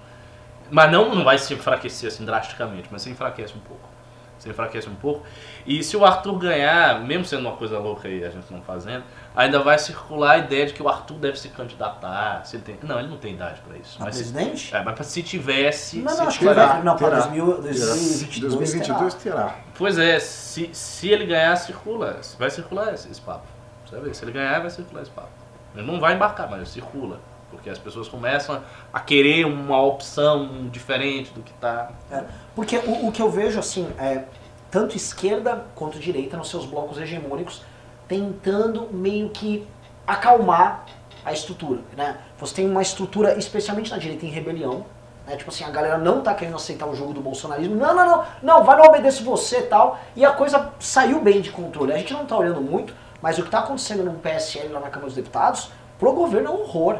[0.72, 3.92] Mas não, não vai se enfraquecer assim drasticamente, mas você enfraquece um pouco.
[4.38, 5.22] Você enfraquece um pouco.
[5.64, 9.04] E se o Arthur ganhar, mesmo sendo uma coisa louca aí, a gente não fazendo,
[9.36, 12.44] ainda vai circular a ideia de que o Arthur deve se candidatar.
[12.44, 12.78] Se ele tem...
[12.82, 14.02] Não, ele não tem idade para isso.
[14.02, 14.70] A mas presidente?
[14.70, 14.74] Se...
[14.74, 15.98] É, mas se tivesse.
[15.98, 19.56] Não, não, acho que terá, não, para 2022, 2022 terá.
[19.76, 22.18] Pois é, se, se ele ganhar, circula.
[22.36, 23.46] Vai circular esse, esse papo.
[23.84, 25.28] Você vai ver, se ele ganhar, vai circular esse papo.
[25.76, 27.20] Ele não vai embarcar, mas circula.
[27.53, 28.61] Porque as pessoas começam
[28.92, 31.92] a querer uma opção diferente do que está.
[32.11, 32.24] É,
[32.55, 34.24] porque o, o, que eu vejo, assim, é
[34.70, 37.62] tanto esquerda quanto direita nos seus blocos hegemônicos
[38.09, 39.66] tentando meio que
[40.07, 40.86] acalmar
[41.24, 41.80] a estrutura.
[41.96, 42.18] Né?
[42.38, 44.84] Você tem uma estrutura, especialmente na direita, em rebelião.
[45.26, 45.36] Né?
[45.36, 47.74] Tipo assim, a galera não tá querendo aceitar o jogo do bolsonarismo.
[47.74, 49.98] Não, não, não, não, vai, não obedece você tal.
[50.16, 51.92] E a coisa saiu bem de controle.
[51.92, 54.88] A gente não tá olhando muito, mas o que tá acontecendo no PSL lá na
[54.88, 56.98] Câmara dos Deputados, pro governo é um horror.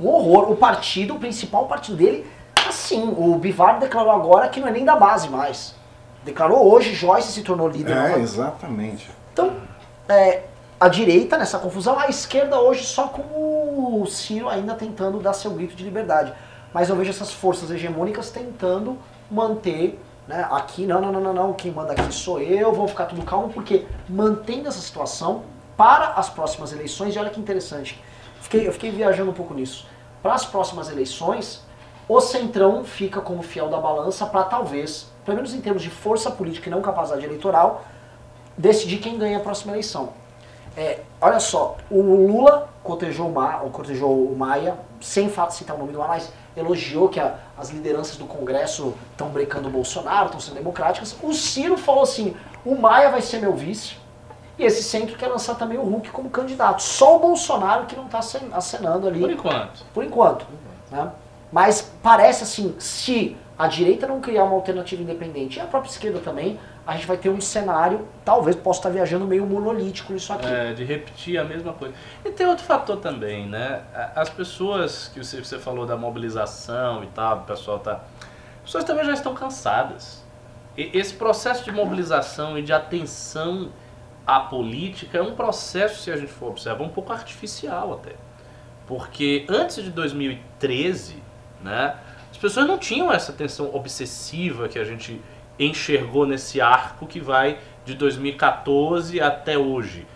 [0.00, 0.50] Um horror.
[0.50, 2.26] O partido, o principal partido dele,
[2.68, 5.74] assim, o Bivar declarou agora que não é nem da base mais.
[6.24, 7.96] Declarou hoje, Joyce se tornou líder.
[7.96, 9.10] É, exatamente.
[9.32, 9.52] Então,
[10.08, 10.44] é,
[10.80, 13.22] a direita nessa confusão, a esquerda hoje só com
[14.02, 16.32] o Ciro ainda tentando dar seu grito de liberdade.
[16.72, 18.98] Mas eu vejo essas forças hegemônicas tentando
[19.30, 23.06] manter, né, aqui, não, não, não, não, não, quem manda aqui sou eu, vou ficar
[23.06, 25.42] tudo calmo, porque mantendo essa situação
[25.76, 28.02] para as próximas eleições, e olha que interessante,
[28.44, 29.86] fiquei, eu fiquei viajando um pouco nisso.
[30.22, 31.62] Para as próximas eleições,
[32.08, 36.30] o Centrão fica como fiel da balança para talvez, pelo menos em termos de força
[36.30, 37.84] política e não capacidade eleitoral,
[38.56, 40.12] decidir quem ganha a próxima eleição.
[40.76, 45.78] É, olha só, o Lula cotejou o, Ma, cotejou o Maia, sem fato citar o
[45.78, 50.26] nome do Maia, mas elogiou que a, as lideranças do Congresso estão brecando o Bolsonaro,
[50.26, 51.16] estão sendo democráticas.
[51.22, 53.96] O Ciro falou assim: o Maia vai ser meu vice.
[54.58, 56.82] E esse centro quer lançar também o Hulk como candidato.
[56.82, 58.20] Só o Bolsonaro que não está
[58.52, 59.20] acenando ali.
[59.20, 59.84] Por enquanto.
[59.92, 60.46] Por enquanto.
[60.90, 61.10] Né?
[61.50, 66.18] Mas parece assim, se a direita não criar uma alternativa independente, e a própria esquerda
[66.18, 70.46] também, a gente vai ter um cenário, talvez possa estar viajando meio monolítico isso aqui.
[70.46, 71.94] É, de repetir a mesma coisa.
[72.24, 73.82] E tem outro fator também, né?
[74.14, 78.00] As pessoas que você, você falou da mobilização e tal, o pessoal tá.
[78.58, 80.22] As pessoas também já estão cansadas.
[80.76, 83.70] E esse processo de mobilização e de atenção
[84.26, 88.12] à política é um processo, se a gente for observar, um pouco artificial até.
[88.86, 91.22] Porque antes de 2013,
[91.62, 91.96] né,
[92.30, 95.20] as pessoas não tinham essa atenção obsessiva que a gente
[95.58, 100.06] enxergou nesse arco que vai de 2014 até hoje.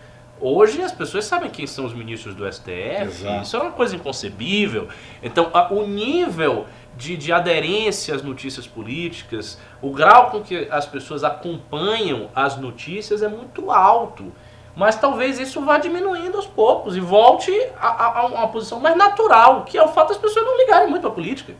[0.40, 3.42] Hoje as pessoas sabem quem são os ministros do STF, Exato.
[3.42, 4.88] isso é uma coisa inconcebível.
[5.22, 6.66] Então, a, o nível
[6.96, 13.22] de, de aderência às notícias políticas, o grau com que as pessoas acompanham as notícias
[13.22, 14.32] é muito alto.
[14.74, 18.96] Mas talvez isso vá diminuindo aos poucos e volte a, a, a uma posição mais
[18.96, 21.52] natural, que é o fato das pessoas não ligarem muito à política.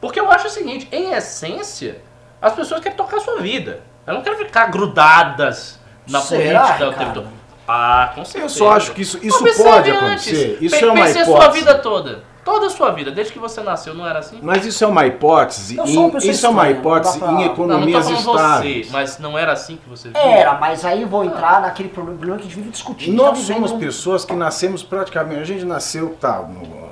[0.00, 2.02] Porque eu acho o seguinte, em essência,
[2.40, 3.80] as pessoas querem tocar a sua vida.
[4.06, 7.28] Elas não querem ficar grudadas na Será, política o tempo todo.
[7.66, 8.44] Ah, com certeza.
[8.44, 10.58] Eu só acho que isso, isso pode acontecer.
[10.60, 11.18] Isso é uma hipótese.
[11.18, 12.22] a sua vida toda.
[12.46, 14.38] Toda a sua vida, desde que você nasceu, não era assim?
[14.40, 15.80] Mas isso é uma hipótese.
[15.80, 17.32] Em, isso é uma hipótese pra...
[17.32, 18.86] em economias não, não estáveis.
[18.86, 20.22] Você, mas não era assim que você vivia?
[20.22, 23.16] Era, mas aí vou entrar naquele problema que a gente vive discutindo.
[23.16, 25.40] Nós tá somos pessoas que nascemos praticamente.
[25.40, 26.86] A gente nasceu, tá, no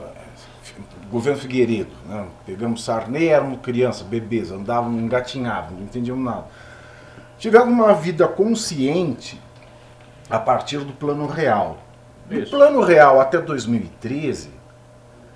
[1.08, 1.92] governo Figueiredo.
[2.08, 2.26] Né?
[2.44, 6.46] Pegamos Sarney, éramos crianças, bebês, andávamos, engatinhávamos, não entendíamos nada.
[7.38, 9.40] Tivemos uma vida consciente
[10.28, 11.78] a partir do plano real.
[12.28, 14.53] No plano real até 2013,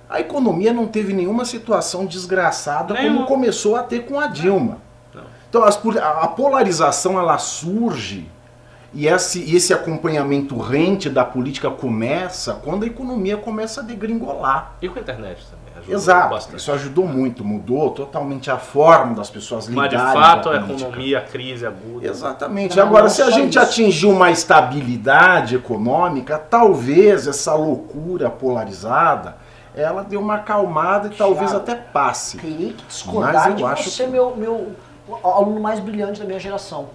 [0.09, 3.17] a economia não teve nenhuma situação desgraçada Nenhum.
[3.17, 4.79] como começou a ter com a Dilma.
[5.13, 5.21] Não.
[5.47, 8.27] Então as, a polarização ela surge
[8.91, 14.73] e esse, esse acompanhamento rente da política começa quando a economia começa a degringolar.
[14.81, 15.69] E com a internet também.
[15.87, 16.57] Exato, bastante.
[16.57, 20.55] isso ajudou muito, mudou totalmente a forma das pessoas lidarem Mas de fato a, a
[20.57, 22.05] economia, a crise aguda.
[22.07, 22.75] Exatamente.
[22.75, 23.59] Não, Agora, não se a gente isso.
[23.59, 29.37] atingir uma estabilidade econômica, talvez essa loucura polarizada
[29.75, 32.37] ela deu uma acalmada e talvez até passe.
[32.37, 34.09] Teria que discordar Mas eu acho você, que...
[34.09, 34.75] meu, meu
[35.23, 36.89] aluno mais brilhante da minha geração.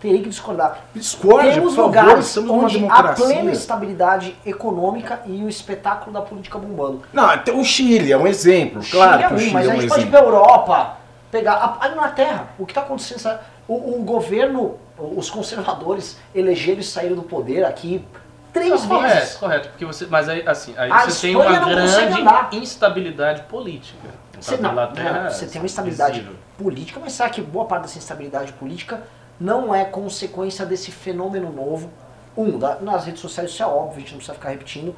[0.00, 0.80] Teria que discordar.
[0.92, 6.58] Discorde, Temos por favor, lugares onde a plena estabilidade econômica e o espetáculo da política
[6.58, 7.02] bombando.
[7.12, 9.38] Não, o Chile é um exemplo, o claro.
[9.38, 10.96] Chile é um, mas a gente pode ir para a Europa,
[11.30, 12.48] pegar a, Inglaterra.
[12.58, 13.38] O que está acontecendo?
[13.68, 18.04] O, o governo, os conservadores elegeram e saíram do poder aqui
[18.52, 19.34] três não, vezes.
[19.34, 19.68] Correto, correto.
[19.70, 24.10] Porque você, mas aí, assim, aí você tem uma grande instabilidade política.
[24.40, 26.36] Você, não, não, você tem uma instabilidade visível.
[26.58, 29.02] política, mas será que boa parte dessa instabilidade política
[29.38, 31.90] não é consequência desse fenômeno novo?
[32.36, 34.96] Um, da, nas redes sociais isso é óbvio, a gente não precisa ficar repetindo,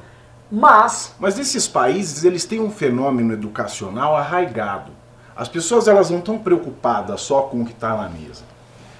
[0.51, 1.13] mas...
[1.19, 4.91] Mas esses países, eles têm um fenômeno educacional arraigado.
[5.35, 8.54] As pessoas elas não estão preocupadas só com o que está na mesa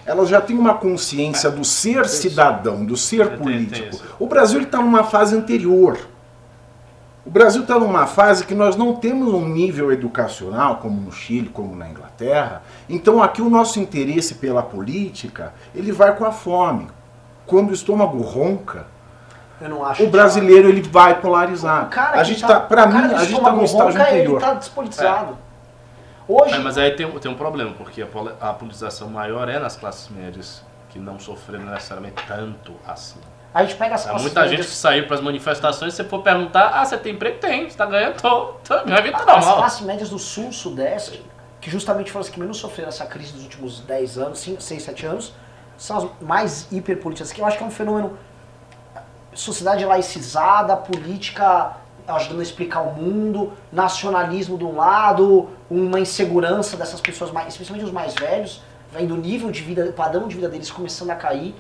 [0.05, 3.97] elas já têm uma consciência do ser cidadão, do ser político.
[4.19, 5.97] O Brasil está numa fase anterior.
[7.25, 11.49] O Brasil está numa fase que nós não temos um nível educacional, como no Chile,
[11.49, 12.61] como na Inglaterra.
[12.87, 16.87] Então aqui o nosso interesse pela política, ele vai com a fome.
[17.47, 18.85] Quando o estômago ronca,
[19.99, 21.89] o brasileiro ele vai polarizar.
[22.13, 24.25] a gente tá, para mim, a gente está no estágio anterior.
[24.25, 25.31] Ele está despolitizado.
[25.41, 25.44] É.
[26.27, 26.53] Hoje...
[26.53, 30.09] É, mas aí tem, tem um problema, porque a, a politização maior é nas classes
[30.09, 33.19] médias, que não sofreram necessariamente tanto assim.
[33.53, 34.49] A gente pega as Há muita médias...
[34.57, 37.39] gente que saiu para as manifestações, se você for perguntar, ah, você tem emprego?
[37.39, 39.49] Tem, você está ganhando, tô, tô, minha vida tá normal.
[39.49, 41.23] As classes médias do sul, sudeste,
[41.61, 44.83] que justamente foram as que menos sofreram essa crise dos últimos 10 anos, 5, 6,
[44.83, 45.33] 7 anos,
[45.77, 48.17] são as mais hiperpolitizadas, que eu acho que é um fenômeno
[49.33, 51.77] sociedade laicizada, política
[52.07, 57.85] ajudando a explicar o mundo, nacionalismo de um lado, uma insegurança dessas pessoas, mais, especialmente
[57.85, 61.15] os mais velhos, vendo o nível de vida, o padrão de vida deles começando a
[61.15, 61.55] cair,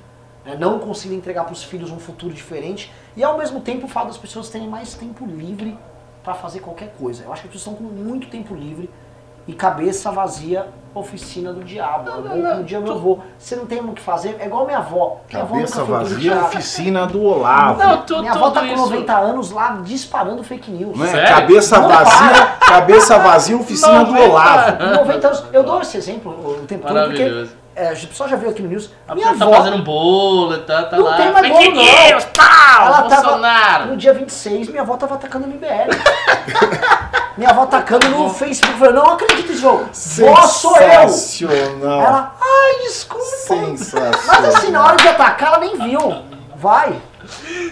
[0.45, 3.89] né, não conseguindo entregar para os filhos um futuro diferente, e ao mesmo tempo o
[3.89, 5.77] fato das pessoas terem mais tempo livre
[6.23, 7.23] para fazer qualquer coisa.
[7.23, 8.89] Eu acho que as pessoas estão com muito tempo livre
[9.47, 12.09] e cabeça vazia, oficina do diabo.
[12.09, 12.59] Não, não, não.
[12.61, 15.21] Um dia meu avô, você não tem o que fazer, é igual minha avó.
[15.31, 17.83] Minha cabeça avó vazia, oficina do Olavo.
[17.83, 19.11] Não, tu, minha avó tá com 90 isso.
[19.11, 20.97] anos lá disparando fake news.
[20.97, 21.27] Não é?
[21.27, 24.83] Cabeça vazia, cabeça vazia, oficina do Olavo.
[24.83, 25.43] 90 anos.
[25.51, 28.69] Eu dou esse exemplo o tempo todo porque é, o pessoal já viu aqui no
[28.69, 28.89] news.
[29.05, 31.17] A minha avó tá fazendo bolo, tá, tá não lá.
[31.17, 32.21] Tem mais bolo, não.
[32.33, 33.79] Pau, Ela Bolsonaro.
[33.79, 35.91] Tava, no dia 26, minha avó tava atacando no MBL.
[37.37, 38.79] minha avó atacando no Facebook.
[38.79, 40.23] Falei, não acredito nisso.
[40.23, 41.09] Vó, sou eu.
[41.09, 42.01] Sensacional.
[42.01, 43.25] Ela, ai, desculpa.
[43.25, 44.21] Sensacional.
[44.25, 46.23] Mas assim, na hora de atacar, ela nem viu.
[46.55, 47.01] Vai.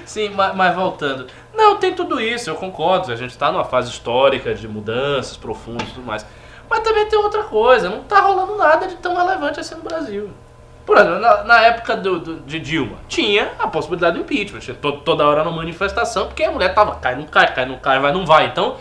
[0.05, 1.27] Sim, mas, mas voltando.
[1.53, 3.09] Não, tem tudo isso, eu concordo.
[3.09, 6.25] A gente está numa fase histórica de mudanças profundas e tudo mais.
[6.73, 10.31] Mas também tem outra coisa, não tá rolando nada de tão relevante assim no Brasil.
[10.83, 14.61] Por exemplo, na, na época do, do, de Dilma, tinha a possibilidade do impeachment.
[15.05, 18.11] Toda hora uma manifestação, porque a mulher tava, cai, não cai, cai, não cai, vai,
[18.11, 18.47] não vai.
[18.47, 18.77] Então,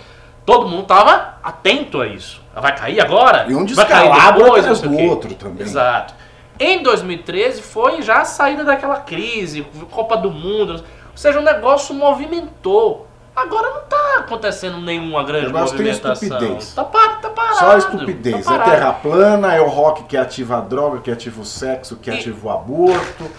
[0.46, 2.40] todo mundo tava atento a isso.
[2.54, 3.44] Vai cair agora?
[3.46, 5.60] E um vai cair depois, atrás do outro também.
[5.60, 6.14] Exato.
[6.58, 10.76] Em 2013 foi já a saída daquela crise, Copa do Mundo.
[11.10, 13.06] Ou seja, o negócio movimentou.
[13.34, 16.28] Agora não está acontecendo nenhuma grande Negócio movimentação.
[16.28, 16.74] Tem estupidez.
[16.74, 17.58] Tá, par, tá parado.
[17.58, 18.44] Só estupidez.
[18.44, 21.96] Tá é terra plana, é o rock que ativa a droga, que ativa o sexo,
[21.96, 22.14] que e...
[22.14, 23.30] ativa o aborto.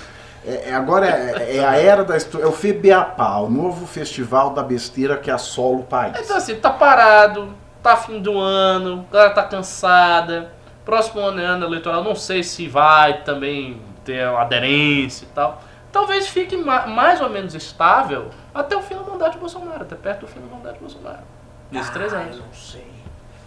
[0.46, 4.64] É, é agora é, é, a era da é o FEBEAPA, o novo festival da
[4.64, 6.18] besteira que assola o país.
[6.20, 10.52] Então assim, tá parado, tá fim do ano, a galera tá cansada.
[10.84, 15.62] Próximo ano é ano eleitoral, não sei se vai também ter aderência e tal.
[15.94, 20.22] Talvez fique mais ou menos estável até o fim do mandato de Bolsonaro, até perto
[20.22, 21.22] do fim do mandato de Bolsonaro.
[21.70, 22.39] Nesses ah, três anos.
[22.39, 22.88] não sei.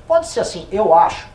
[0.07, 1.27] Pode ser assim, eu acho.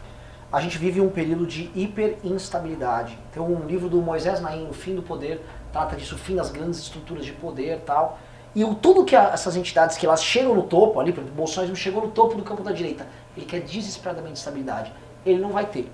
[0.49, 3.19] A gente vive um período de hiper instabilidade.
[3.33, 6.49] Tem um livro do Moisés Naim, O Fim do Poder, trata disso, o fim das
[6.49, 8.17] grandes estruturas de poder e tal.
[8.55, 11.33] E o, tudo que a, essas entidades que elas chegam no topo, ali, por exemplo,
[11.33, 13.05] o Bolsonaro chegou no topo do campo da direita,
[13.35, 14.93] ele quer desesperadamente estabilidade.
[15.25, 15.91] Ele não vai ter.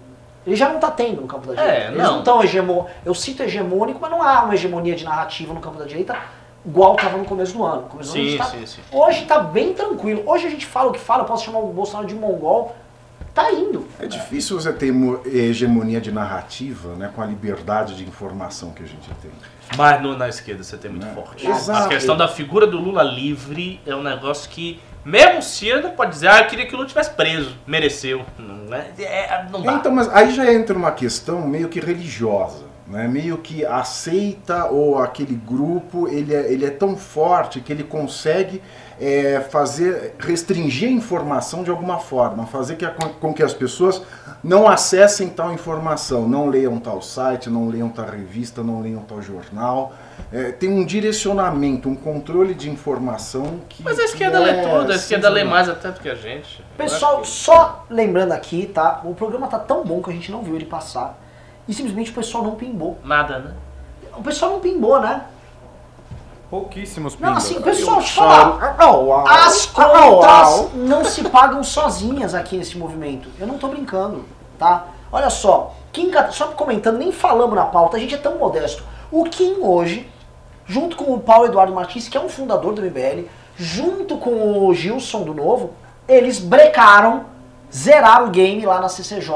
[0.47, 1.73] Ele já não está tendo no campo da direita.
[1.73, 2.91] É, Eles não estão hegemônicos.
[3.05, 6.17] Eu cito hegemônico, mas não há uma hegemonia de narrativa no campo da direita
[6.65, 7.83] igual estava no começo do ano.
[7.83, 8.81] Começo sim, do ano sim, sim.
[8.89, 10.23] Hoje está bem tranquilo.
[10.25, 12.75] Hoje a gente fala o que fala, eu posso chamar o Bolsonaro de mongol.
[13.33, 13.85] Tá indo.
[13.99, 14.91] É difícil você ter
[15.25, 19.29] hegemonia de narrativa né, com a liberdade de informação que a gente tem.
[19.75, 21.13] Mas no, na esquerda você tem muito é.
[21.13, 21.45] forte.
[21.45, 21.85] Exato.
[21.85, 26.27] A questão da figura do Lula livre é um negócio que mesmo Ciro pode dizer,
[26.27, 28.25] ah, eu queria que o Lula tivesse preso, mereceu.
[28.37, 29.73] Não, é, é, não dá.
[29.73, 32.66] Então, mas aí já entra uma questão meio que religiosa.
[32.87, 33.07] Né?
[33.07, 38.61] Meio que aceita ou aquele grupo ele é, ele é tão forte que ele consegue
[38.99, 42.85] é, fazer restringir a informação de alguma forma, fazer que
[43.19, 44.01] com que as pessoas
[44.43, 49.21] não acessem tal informação, não leiam tal site, não leiam tal revista, não leiam tal
[49.21, 49.93] jornal
[50.31, 53.83] é, tem um direcionamento, um controle de informação que.
[53.83, 56.63] Mas a esquerda lê é tudo, a esquerda lê mais até do que a gente.
[56.77, 57.27] Pessoal, que...
[57.27, 59.01] só lembrando aqui, tá?
[59.03, 61.17] O programa tá tão bom que a gente não viu ele passar.
[61.67, 62.97] E simplesmente o pessoal não pimbou.
[63.03, 63.53] Nada, né?
[64.15, 65.25] O pessoal não pimbou, né?
[66.49, 67.29] Pouquíssimos pimbos.
[67.29, 68.75] Não, assim, o pessoal fala.
[69.27, 73.29] As contas não se pagam sozinhas aqui nesse movimento.
[73.37, 74.23] Eu não tô brincando,
[74.57, 74.87] tá?
[75.11, 78.83] Olha só, Kim, só comentando, nem falamos na pauta, a gente é tão modesto.
[79.11, 80.09] O Kim hoje,
[80.65, 84.73] junto com o Paulo Eduardo Martins, que é um fundador do MBL, junto com o
[84.73, 85.71] Gilson do Novo,
[86.07, 87.25] eles brecaram,
[87.73, 89.31] zeraram o game lá na CCJ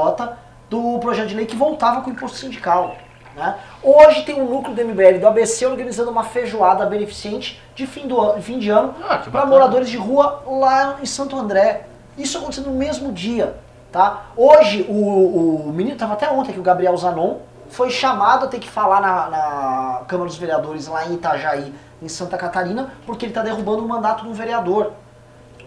[0.72, 2.96] do projeto de lei que voltava com o imposto sindical.
[3.36, 3.58] Né?
[3.82, 8.40] Hoje tem um núcleo do MBL do ABC organizando uma feijoada beneficente de fim, do,
[8.40, 11.86] fim de ano ah, para moradores de rua lá em Santo André.
[12.16, 13.54] Isso acontecendo no mesmo dia.
[13.90, 14.28] Tá?
[14.34, 18.58] Hoje, o, o menino, estava até ontem aqui, o Gabriel Zanon, foi chamado a ter
[18.58, 23.30] que falar na, na Câmara dos Vereadores lá em Itajaí, em Santa Catarina, porque ele
[23.30, 24.92] está derrubando o mandato do vereador.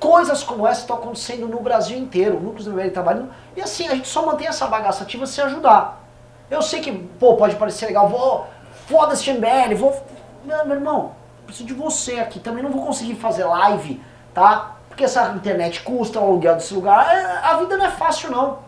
[0.05, 3.95] Coisas como essa estão acontecendo no Brasil inteiro, núcleos do MBL trabalhando, e assim, a
[3.95, 6.01] gente só mantém essa bagaça ativa se ajudar.
[6.49, 8.45] Eu sei que, pô, pode parecer legal, vou,
[8.87, 10.05] foda-se MBL, vou...
[10.43, 11.13] Não, meu irmão,
[11.45, 13.99] preciso de você aqui, também não vou conseguir fazer live,
[14.33, 14.75] tá?
[14.89, 18.59] Porque essa internet custa o aluguel desse lugar, é, a vida não é fácil não.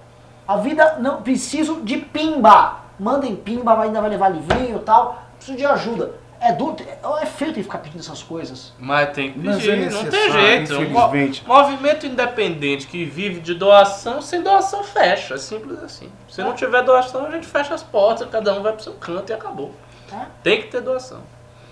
[0.48, 5.22] A vida não, preciso de pimba mandem pimba, ainda vai levar livrinho e tal.
[5.36, 6.14] Preciso de ajuda.
[6.40, 6.76] É duro,
[7.20, 8.72] é feio ter que ficar pedindo essas coisas.
[8.78, 10.74] Mas tem que pedir, é não tem jeito.
[10.74, 11.44] Infelizmente.
[11.44, 15.34] Um movimento independente que vive de doação, sem doação fecha.
[15.34, 16.12] É simples assim.
[16.30, 16.44] Se é.
[16.44, 19.34] não tiver doação, a gente fecha as portas, cada um vai pro seu canto e
[19.34, 19.72] acabou.
[20.12, 20.26] É.
[20.44, 21.22] Tem que ter doação.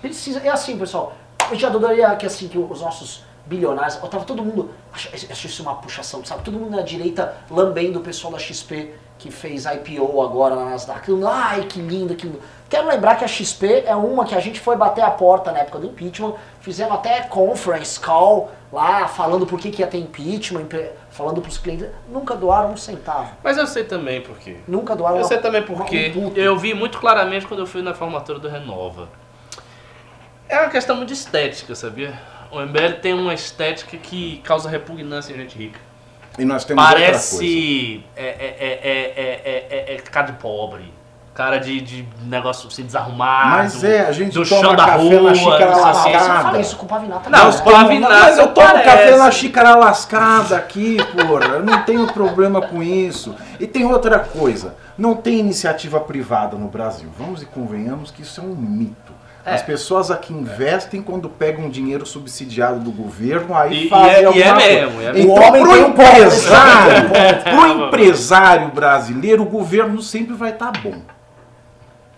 [0.00, 0.40] Precisa.
[0.40, 1.14] É assim, pessoal.
[1.50, 3.96] Eu já adoraria que assim, que os nossos bilionários.
[4.02, 4.70] Eu tava todo mundo.
[4.92, 6.42] Acho isso uma puxação, sabe?
[6.42, 11.10] Todo mundo na direita lambendo o pessoal da XP que fez IPO agora na Nasdaq.
[11.26, 12.40] Ai, que lindo, que lindo.
[12.68, 15.60] Quero lembrar que a XP é uma que a gente foi bater a porta na
[15.60, 16.34] época do impeachment.
[16.60, 20.66] Fizemos até conference call lá, falando por que, que ia ter impeachment,
[21.10, 21.86] falando para os clientes.
[22.08, 23.30] Nunca doaram um centavo.
[23.42, 24.56] Mas eu sei também por quê.
[24.66, 26.12] Nunca doaram Eu sei também por quê.
[26.34, 29.08] eu vi muito claramente quando eu fui na formatura do Renova.
[30.48, 32.18] É uma questão muito estética, sabia?
[32.50, 35.80] O MBL tem uma estética que causa repugnância em gente rica.
[36.38, 40.92] E nós temos Parece é, é, é, é, cara de pobre.
[41.36, 43.50] Cara de, de negócio assim, desarrumado.
[43.58, 46.60] Mas é, a gente do toma chão da café rua, na xícara lascada.
[46.60, 47.28] isso com o Pavinato.
[47.28, 48.84] Não, o Pavinato Mas eu tomo parece.
[48.84, 51.56] café na xícara lascada aqui, porra.
[51.56, 53.34] Eu não tenho problema com isso.
[53.60, 54.76] E tem outra coisa.
[54.96, 57.10] Não tem iniciativa privada no Brasil.
[57.18, 59.12] Vamos e convenhamos que isso é um mito.
[59.44, 59.52] É.
[59.52, 64.24] As pessoas aqui investem quando pegam dinheiro subsidiado do governo, aí e, fazem e é,
[64.24, 65.32] alguma e é mesmo, é mesmo.
[65.32, 67.10] Então, para o empresário,
[67.44, 71.15] pro empresário brasileiro, o governo sempre vai estar tá bom.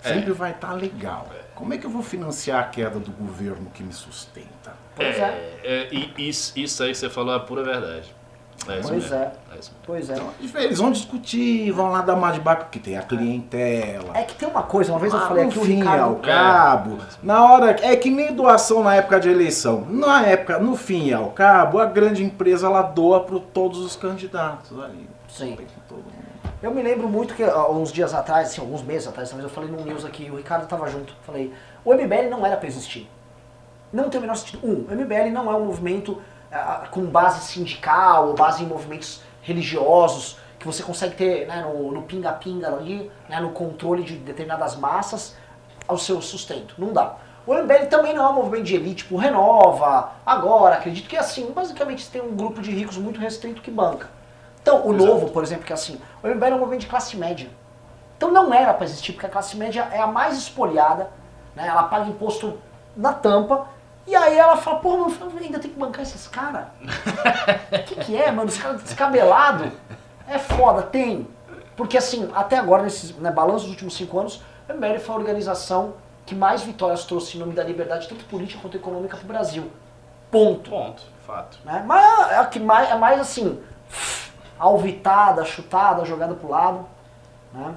[0.09, 0.35] Sempre é.
[0.35, 1.29] vai estar tá legal.
[1.55, 4.75] Como é que eu vou financiar a queda do governo que me sustenta?
[4.95, 5.59] Pois é.
[5.65, 8.19] é isso, isso aí que você falou é a pura verdade.
[8.67, 9.17] É pois é.
[9.17, 10.15] é pois é.
[10.15, 14.17] Então, eles vão discutir, vão lá dar uma de baixo, porque tem a clientela.
[14.17, 16.03] É que tem uma coisa, uma vez eu ah, falei aqui, o Ricardo...
[16.03, 17.07] ao cabo, é.
[17.23, 17.77] na hora...
[17.83, 19.87] É que nem doação na época de eleição.
[19.89, 23.95] Na época, no fim e ao cabo, a grande empresa, ela doa para todos os
[23.95, 25.09] candidatos ali.
[25.29, 25.57] Sim.
[26.61, 29.71] Eu me lembro muito que uns dias atrás, assim, alguns meses atrás, talvez eu falei
[29.71, 31.15] num news aqui, o Ricardo estava junto.
[31.23, 31.55] Falei,
[31.85, 33.09] o MBL não era para existir.
[33.93, 34.67] Não tem o menor sentido.
[34.67, 36.21] Um, o MBL não é um movimento
[36.91, 42.69] com base sindical ou base em movimentos religiosos, que você consegue ter né, no pinga-pinga
[42.69, 45.37] ali, né, no controle de determinadas massas,
[45.87, 46.75] ao seu sustento.
[46.77, 47.17] Não dá.
[47.47, 51.21] O MBL também não é um movimento de elite, tipo Renova, agora, acredito que é
[51.21, 54.18] assim, basicamente tem um grupo de ricos muito restrito que banca.
[54.69, 55.07] Então, o Exato.
[55.07, 57.49] Novo, por exemplo, que é assim, o MBL é um movimento de classe média.
[58.17, 61.11] Então não era para existir, porque a classe média é a mais espoliada,
[61.57, 61.67] né?
[61.67, 62.59] Ela paga imposto
[62.95, 63.67] na tampa.
[64.07, 66.67] E aí ela fala, pô, mano, ainda tem que bancar esses caras?
[67.73, 68.49] O que, que é, mano?
[68.49, 69.73] Os caras descabelados.
[70.27, 71.27] É foda, tem.
[71.77, 75.19] Porque assim, até agora, nesses né, balanços dos últimos cinco anos, a MBL foi a
[75.19, 75.95] organização
[76.27, 79.71] que mais vitórias trouxe em nome da liberdade, tanto política quanto econômica, pro Brasil.
[80.31, 80.69] Ponto.
[80.69, 81.59] Ponto, fato.
[81.65, 81.83] Né?
[81.87, 83.59] Mas é a que mais, é mais assim,
[84.59, 86.87] alvitada, chutada, jogada pro lado.
[87.53, 87.75] Né?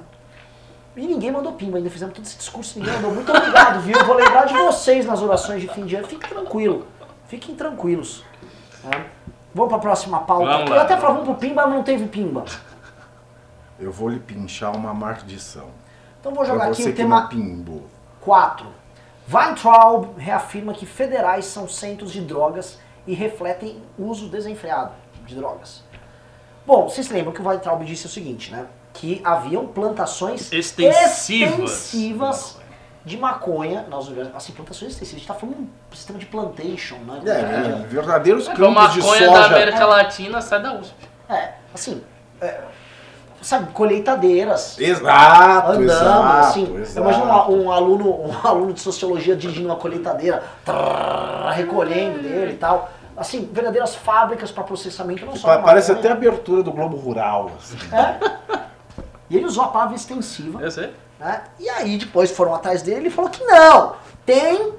[0.95, 3.13] E ninguém mandou pimba, ainda fizemos todo esse discurso, ninguém mandou.
[3.13, 3.97] Muito obrigado, viu?
[3.97, 6.07] Eu vou lembrar de vocês nas orações de fim de ano.
[6.07, 6.83] Fiquem tranquilos.
[7.27, 8.25] Fiquem tranquilos.
[8.83, 9.05] Né?
[9.53, 10.45] Vamos para a próxima pauta.
[10.45, 12.45] Vamos Eu até falava vamos pro pimba, mas não teve pimba.
[13.79, 15.69] Eu vou lhe pinchar uma maldição.
[16.19, 17.87] Então vou jogar aqui o tema pimbou.
[18.19, 18.67] 4.
[19.31, 22.77] Weintraub reafirma que federais são centros de drogas
[23.07, 24.91] e refletem uso desenfreado
[25.25, 25.83] de drogas.
[26.71, 28.65] Bom, vocês lembram que o Weintraub disse o seguinte, né?
[28.93, 31.27] Que haviam plantações Extensivas.
[31.27, 32.57] extensivas
[33.03, 34.37] de maconha nas universidades.
[34.37, 35.15] Assim, plantações extensivas.
[35.15, 37.19] A gente tá falando de um sistema de plantation, né?
[37.25, 39.45] É, verdadeiros A campos de maconha da soja.
[39.47, 40.95] América Latina sai da USP.
[41.27, 42.01] É, assim,
[42.39, 42.61] é,
[43.41, 44.79] sabe, colheitadeiras.
[44.79, 46.77] Exato, andando, exato, assim.
[46.77, 46.99] exato.
[47.01, 52.57] Imagina um, um aluno, um aluno de sociologia dirigindo uma colheitadeira, trrr, recolhendo dele e
[52.57, 52.89] tal.
[53.21, 55.99] Assim, verdadeiras fábricas para processamento não só Pa- Parece maconha.
[56.11, 57.51] até a abertura do Globo Rural.
[57.57, 57.77] assim.
[57.95, 58.61] É.
[59.29, 60.61] E ele usou a palavra extensiva.
[60.61, 60.93] Eu sei.
[61.19, 61.43] Né?
[61.59, 63.95] E aí depois foram atrás dele e ele falou que não,
[64.25, 64.73] tem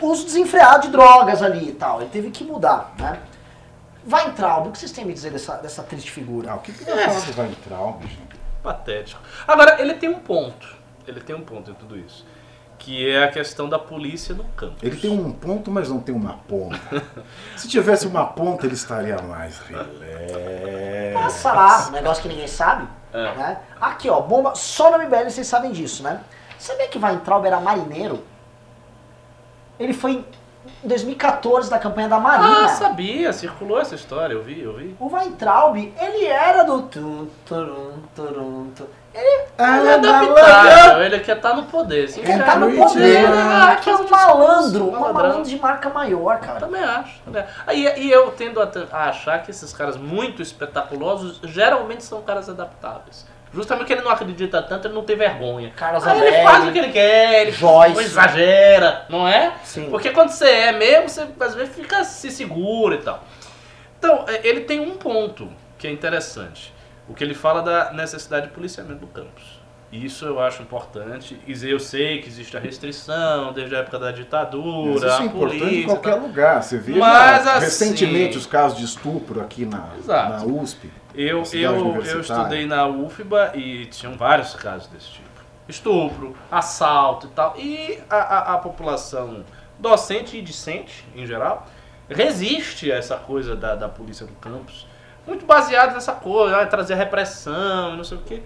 [0.00, 2.00] uso desenfreado de drogas ali e tal.
[2.00, 3.20] Ele teve que mudar, né?
[4.10, 6.52] Weintraub, o que vocês têm a me dizer dessa, dessa triste figura?
[6.52, 8.36] Ah, o que que vai falar do Weintraub, gente?
[8.62, 9.20] Patético.
[9.46, 10.76] Agora, ele tem um ponto.
[11.06, 12.24] Ele tem um ponto em tudo isso.
[12.78, 14.76] Que é a questão da polícia no campo.
[14.82, 16.78] Ele tem um ponto, mas não tem uma ponta.
[17.56, 21.12] Se tivesse uma ponta, ele estaria mais relé.
[21.14, 22.86] Passa lá, um negócio que ninguém sabe.
[23.12, 23.34] É.
[23.34, 23.58] Né?
[23.80, 24.54] Aqui, ó, bomba.
[24.54, 26.20] Só no MBL vocês sabem disso, né?
[26.58, 28.22] Sabia que Weintraub era marinheiro?
[29.78, 30.24] Ele foi
[30.82, 32.64] em 2014 da campanha da Marinha.
[32.64, 34.96] Ah, sabia, circulou essa história, eu vi, eu vi.
[34.98, 36.82] O Weintraub, ele era do.
[36.82, 38.86] tum, turum, turum, tum.
[39.16, 42.08] Ele, Ah, Ele é adaptável, ele quer estar no poder.
[42.08, 43.78] Se ele enxerga tá no poder, né?
[43.82, 46.60] Que é um malandro, um malandro de marca maior, cara.
[46.60, 47.20] Também acho.
[47.24, 47.52] Também acho.
[47.66, 52.48] Aí, e eu tendo a, a achar que esses caras muito espetaculosos geralmente são caras
[52.48, 53.26] adaptáveis.
[53.54, 55.72] Justamente porque ele não acredita tanto, ele não tem vergonha.
[55.74, 57.94] Carlos Aí ele faz o que ele quer, ele Joyce.
[57.94, 59.52] não exagera, não é?
[59.64, 59.88] Sim.
[59.88, 63.22] Porque quando você é mesmo, você às vezes fica se segura e tal.
[63.98, 65.48] Então, é, ele tem um ponto
[65.78, 66.74] que é interessante.
[67.08, 69.60] O que ele fala da necessidade de policiamento do campus.
[69.92, 71.40] Isso eu acho importante.
[71.46, 75.24] E eu sei que existe a restrição desde a época da Mas ditadura, isso é
[75.24, 75.80] importante polícia.
[75.80, 76.20] em qualquer tal.
[76.20, 76.62] lugar.
[76.62, 80.30] Você vê Mas, assim- recentemente os casos de estupro aqui na, Exato.
[80.30, 80.90] na USP.
[81.14, 85.26] Eu, na eu, eu estudei na UFBA e tinham vários casos desse tipo.
[85.68, 87.54] Estupro, assalto e tal.
[87.56, 89.44] E a, a, a população
[89.78, 91.66] docente e discente, em geral,
[92.08, 94.86] resiste a essa coisa da, da polícia do campus.
[95.26, 98.42] Muito baseado nessa coisa, ah, trazer repressão, não sei o quê.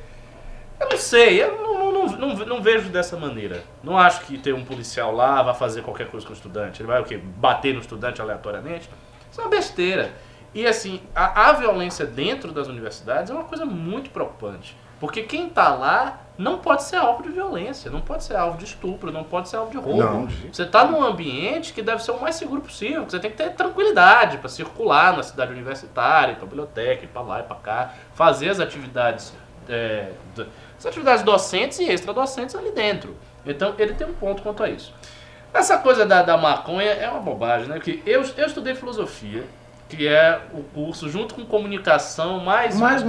[0.81, 3.62] Eu não sei, eu não, não, não, não- não vejo dessa maneira.
[3.82, 6.81] Não acho que ter um policial lá vai fazer qualquer coisa com o estudante.
[6.81, 7.19] Ele vai o quê?
[7.19, 8.89] Bater no estudante aleatoriamente?
[9.31, 10.11] Isso é uma besteira.
[10.55, 14.74] E assim, a, a violência dentro das universidades é uma coisa muito preocupante.
[15.01, 18.64] Porque quem está lá não pode ser alvo de violência, não pode ser alvo de
[18.64, 20.02] estupro, não pode ser alvo de roubo.
[20.02, 23.31] Não, Você está num ambiente que deve ser o mais seguro possível, que você tem
[23.31, 27.94] que ter tranquilidade para circular na cidade universitária, para biblioteca, para lá e para cá,
[28.14, 29.32] fazer as atividades,
[29.68, 30.12] é,
[30.78, 33.16] as atividades docentes e extradocentes ali dentro.
[33.44, 34.94] Então ele tem um ponto quanto a isso.
[35.52, 37.74] Essa coisa da, da maconha é uma bobagem, né?
[37.74, 39.44] Porque eu, eu estudei filosofia,
[39.97, 43.03] que é o curso junto com comunicação mais, Mais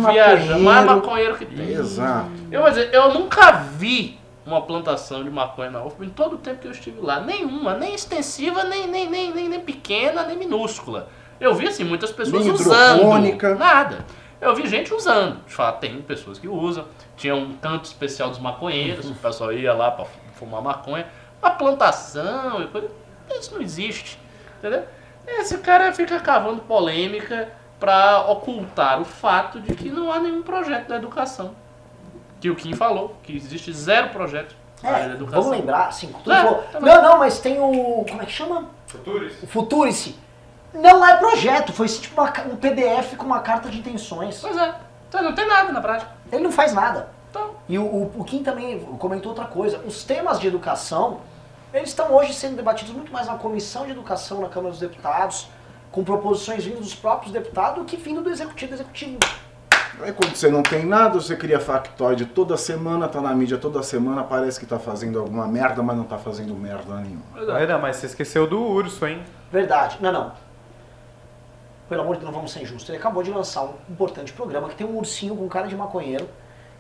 [0.58, 1.72] mais maconheiro que tem.
[1.72, 2.30] Exato.
[2.52, 6.38] Eu vou dizer, eu nunca vi uma plantação de maconha na UFBA em todo o
[6.38, 7.20] tempo que eu estive lá.
[7.22, 11.08] Nenhuma, nem extensiva, nem, nem, nem, nem, nem pequena, nem minúscula.
[11.40, 13.04] Eu vi, assim, muitas pessoas Nem usando.
[13.58, 14.06] Nada.
[14.40, 15.44] Eu vi gente usando.
[15.46, 16.86] De fato, tem pessoas que usam.
[17.16, 21.06] Tinha um canto especial dos maconheiros, o pessoal ia lá pra fumar maconha.
[21.42, 22.90] A plantação e coisa,
[23.40, 24.20] isso não existe.
[24.58, 24.84] Entendeu?
[25.28, 27.50] Esse cara fica cavando polêmica
[27.80, 31.56] para ocultar o fato de que não há nenhum projeto da educação.
[32.40, 35.42] Que o Kim falou, que existe zero projeto na área da É, educação.
[35.44, 38.32] vamos lembrar, assim, tudo É, falou, tá não, não, mas tem o, como é que
[38.32, 38.66] chama?
[38.88, 39.44] Futuris.
[39.44, 40.16] O Futurice.
[40.74, 44.40] Não é projeto, foi tipo uma um PDF com uma carta de intenções.
[44.42, 44.74] Pois é,
[45.10, 46.10] então não tem nada na prática.
[46.32, 47.10] Ele não faz nada.
[47.30, 49.80] Então, E o, o, o Kim também comentou outra coisa.
[49.86, 51.20] Os temas de educação,
[51.74, 55.48] eles estão hoje sendo debatidos muito mais na Comissão de Educação na Câmara dos Deputados,
[55.92, 58.74] com proposições vindas dos próprios deputados, do que vindo do Executivo.
[58.74, 59.20] Executivo
[60.00, 63.84] Aí quando você não tem nada, você cria factoide toda semana, tá na mídia toda
[63.84, 67.58] semana, parece que tá fazendo alguma merda, mas não tá fazendo merda nenhuma.
[67.58, 69.24] Ainda, mas você esqueceu do urso, hein?
[69.52, 69.98] Verdade.
[70.02, 70.32] Não, não.
[71.88, 72.88] Pelo amor de Deus, não vamos ser injustos.
[72.90, 76.28] Ele acabou de lançar um importante programa que tem um ursinho com cara de maconheiro,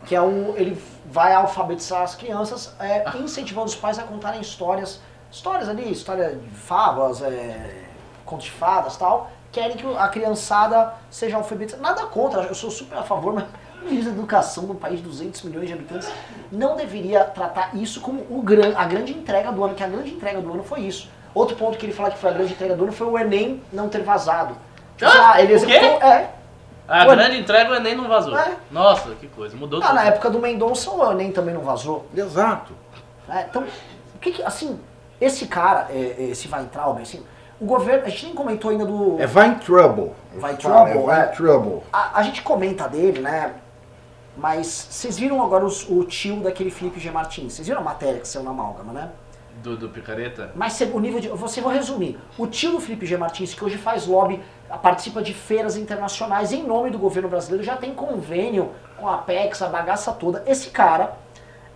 [0.05, 0.53] que é o.
[0.57, 5.01] ele vai alfabetizar as crianças, é, incentivando os pais a contarem histórias.
[5.31, 7.85] Histórias ali, história de favas, é,
[8.25, 9.31] contos de fadas tal.
[9.51, 11.81] Querem que a criançada seja alfabetizada.
[11.81, 13.45] Nada contra, eu sou super a favor, mas
[13.81, 16.09] o ministro da Educação num país de 200 milhões de habitantes
[16.51, 20.11] não deveria tratar isso como o gran, a grande entrega do ano, que a grande
[20.11, 21.09] entrega do ano foi isso.
[21.33, 23.61] Outro ponto que ele fala que foi a grande entrega do ano foi o Enem
[23.71, 24.55] não ter vazado.
[25.01, 26.01] Ah, ah, ele executou.
[26.01, 26.29] É.
[26.91, 27.15] A Ué.
[27.15, 28.37] grande entrega o Enem não vazou.
[28.37, 28.55] É.
[28.69, 29.55] Nossa, que coisa.
[29.55, 29.95] Mudou Ah, tudo.
[29.95, 32.05] na época do Mendonça o Enem também não vazou.
[32.15, 32.73] Exato.
[33.29, 33.63] É, então,
[34.15, 34.79] o que que, assim,
[35.19, 37.23] esse cara, é, esse Weintraub, assim,
[37.59, 39.15] o governo, a gente nem comentou ainda do...
[39.21, 40.11] É vai em trouble.
[40.33, 40.37] É
[41.21, 41.31] é.
[41.31, 41.83] em trouble.
[41.93, 43.53] A, a gente comenta dele, né,
[44.35, 47.11] mas vocês viram agora os- o tio daquele Felipe G.
[47.11, 49.09] Martins, vocês viram a matéria que saiu na Amálgama, né?
[49.63, 50.51] Do, do picareta?
[50.55, 51.27] Mas o nível de.
[51.29, 52.17] Você vou resumir.
[52.37, 53.15] O tio do Felipe G.
[53.15, 54.41] Martins, que hoje faz lobby,
[54.81, 59.61] participa de feiras internacionais em nome do governo brasileiro, já tem convênio com a Apex,
[59.61, 60.43] a bagaça toda.
[60.47, 61.15] Esse cara,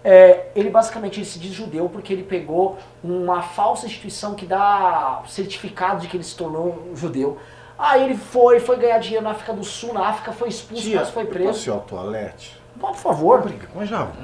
[0.03, 5.21] é, ele basicamente ele se diz judeu porque ele pegou uma falsa instituição que dá
[5.27, 7.37] certificado de que ele se tornou judeu.
[7.77, 10.99] Aí ele foi, foi ganhar dinheiro na África do Sul, na África foi expulso, Tia,
[10.99, 11.49] mas foi eu preso.
[11.49, 12.57] posso ir ao toalete?
[12.79, 13.41] Por favor.
[13.41, 14.15] Brinca, mas já vou.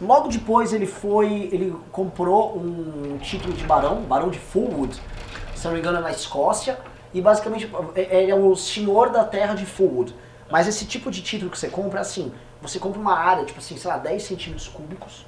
[0.00, 5.00] Logo depois ele foi, ele comprou um título de barão, barão de Fulwood,
[5.54, 6.78] se não me engano é na Escócia,
[7.14, 10.14] e basicamente é- ele é o senhor da terra de Fulwood.
[10.50, 13.58] Mas esse tipo de título que você compra é assim, você compra uma área, tipo
[13.58, 15.24] assim, sei lá, 10 centímetros cúbicos,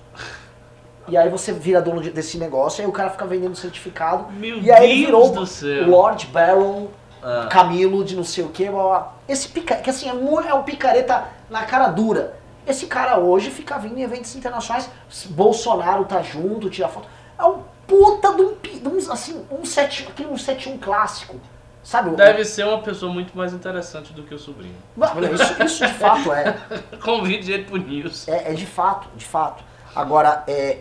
[1.09, 4.31] e aí você vira dono de- desse negócio, e aí o cara fica vendendo certificado,
[4.33, 5.89] Meu e aí ele Deus virou do céu.
[5.89, 6.89] Lord Baron
[7.21, 7.49] Ah.
[7.51, 9.15] Camilo de não sei o que, blá, blá.
[9.27, 12.38] esse pica, que assim é, mu- é um picareta na cara dura.
[12.69, 14.91] Esse cara hoje fica vindo em eventos internacionais,
[15.31, 17.09] Bolsonaro tá junto, tira foto.
[17.39, 21.41] É um puta de um, de um assim, um 7, aquele um 71 clássico.
[21.83, 22.11] Sabe?
[22.11, 24.75] Deve ser uma pessoa muito mais interessante do que o sobrinho.
[24.95, 26.55] Não, Isso, isso de fato é.
[27.03, 28.29] Convide ele pro News.
[28.29, 29.65] É, é de fato, de fato.
[29.97, 30.81] Agora, é,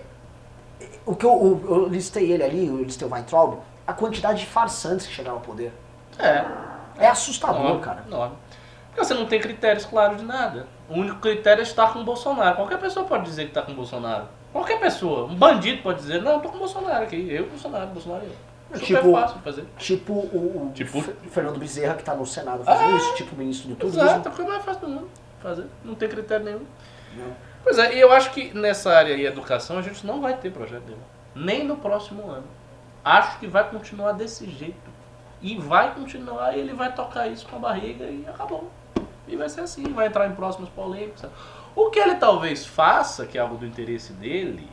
[1.05, 4.45] o que eu, eu- eu listei ele ali, eu listei o Weintraub, a quantidade de
[4.47, 5.71] farsantes que chegaram ao poder.
[6.19, 6.43] É.
[6.97, 8.03] É assustador, Enorme, cara.
[8.05, 8.35] enorme.
[8.89, 10.67] Porque você não tem critérios claros de nada.
[10.89, 12.55] O único critério é estar com o Bolsonaro.
[12.55, 14.25] Qualquer pessoa pode dizer que está com o Bolsonaro.
[14.53, 15.25] Qualquer pessoa.
[15.25, 17.27] Um bandido pode dizer, não, eu tô com o Bolsonaro aqui.
[17.29, 18.77] Eu, Bolsonaro, Bolsonaro eu.
[18.79, 19.65] Super Tipo- fácil fazer.
[19.77, 23.35] Tipo o, o Tipo- Fe- Fernando Bezerra, que tá no Senado fazendo Ah, isso, tipo
[23.35, 24.01] o ministro do turismo.
[24.01, 25.09] Exato, é a coisa mais fácil do mundo
[25.41, 25.65] fazer.
[25.85, 26.65] Não tem critério nenhum.
[27.15, 27.33] Não.
[27.63, 30.51] Pois é, e eu acho que nessa área aí, educação, a gente não vai ter
[30.51, 30.99] projeto dele.
[31.35, 32.45] Nem no próximo ano.
[33.05, 34.89] Acho que vai continuar desse jeito.
[35.41, 38.69] E vai continuar, e ele vai tocar isso com a barriga e acabou.
[39.27, 41.29] E vai ser assim, vai entrar em próximas polêmicas.
[41.75, 44.69] O que ele talvez faça, que é algo do interesse dele,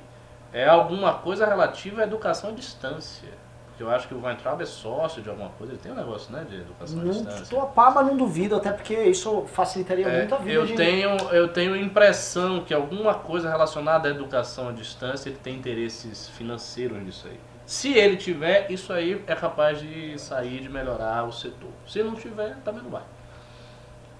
[0.52, 3.28] é alguma coisa relativa à educação à distância.
[3.66, 6.32] Porque eu acho que o Weintraub é sócio de alguma coisa, ele tem um negócio
[6.32, 7.42] né, de educação à Não distância.
[7.42, 10.64] estou a par, mas não duvido, até porque isso facilitaria É, muito a vida eu,
[10.64, 10.74] de...
[10.74, 16.28] tenho, eu tenho impressão que alguma coisa relacionada à educação à distância ele tem interesses
[16.28, 17.40] financeiros nisso aí.
[17.66, 21.70] Se ele tiver, isso aí é capaz de sair, de melhorar o setor.
[21.84, 23.02] Se não tiver, também não vai.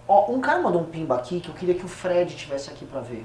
[0.07, 2.85] Ó, um cara mandou um pimba aqui que eu queria que o Fred tivesse aqui
[2.85, 3.25] pra ver.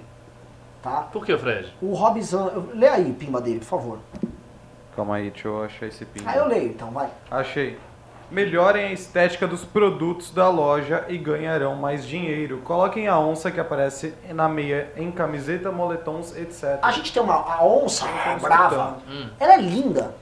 [0.82, 1.02] Tá?
[1.12, 1.74] Por que, Fred?
[1.82, 2.48] O Robson...
[2.54, 4.00] eu- Lê aí o pimba dele, por favor.
[4.96, 6.24] Calma aí, deixa eu achar esse pin.
[6.26, 7.10] Ah, eu leio então, vai.
[7.30, 7.78] Achei.
[8.32, 12.60] Melhorem a estética dos produtos da loja e ganharão mais dinheiro.
[12.64, 16.78] Coloquem a onça que aparece na meia em camiseta, moletons, etc.
[16.82, 19.30] A gente tem uma a onça a brava, Hum.
[19.40, 20.14] ela é linda.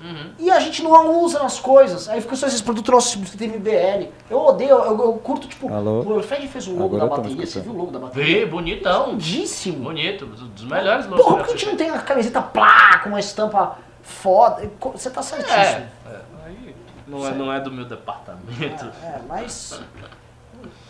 [0.00, 0.30] Uhum.
[0.38, 2.08] E a gente não usa nas coisas.
[2.08, 4.08] Aí fica só esses produtos nossos do MBL.
[4.30, 6.00] Eu odeio, eu, eu curto, tipo, Alô?
[6.18, 7.46] o Fred fez o logo Agora da bateria.
[7.46, 8.40] Você viu o logo da bateria?
[8.40, 9.10] Vê, bonitão.
[9.10, 9.84] Lindíssimo.
[9.84, 13.08] Bonito, dos melhores logos Porra, por que a gente não tem a camiseta plá, com
[13.10, 14.70] uma estampa foda?
[14.92, 15.56] Você tá certíssimo.
[15.58, 16.76] É, é, aí
[17.06, 18.86] não é, não é do meu departamento.
[19.02, 19.80] É, mas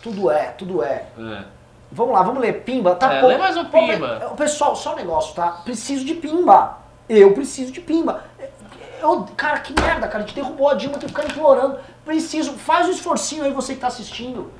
[0.01, 1.07] tudo é, tudo é.
[1.17, 1.43] É.
[1.91, 2.93] Vamos lá, vamos ler Pimba.
[2.95, 3.27] Tá É, pouco.
[3.33, 4.27] lê mais um Pô, Pimba.
[4.29, 5.61] pe- Pessoal, só um negócio, tá?
[5.63, 6.77] Preciso de Pimba.
[7.09, 8.23] Eu preciso de Pimba.
[9.01, 10.23] Eu, cara, que merda, cara.
[10.23, 11.77] A gente derrubou a Dilma, tem que ficar implorando.
[12.05, 14.51] Preciso, faz um esforcinho aí, você que tá assistindo.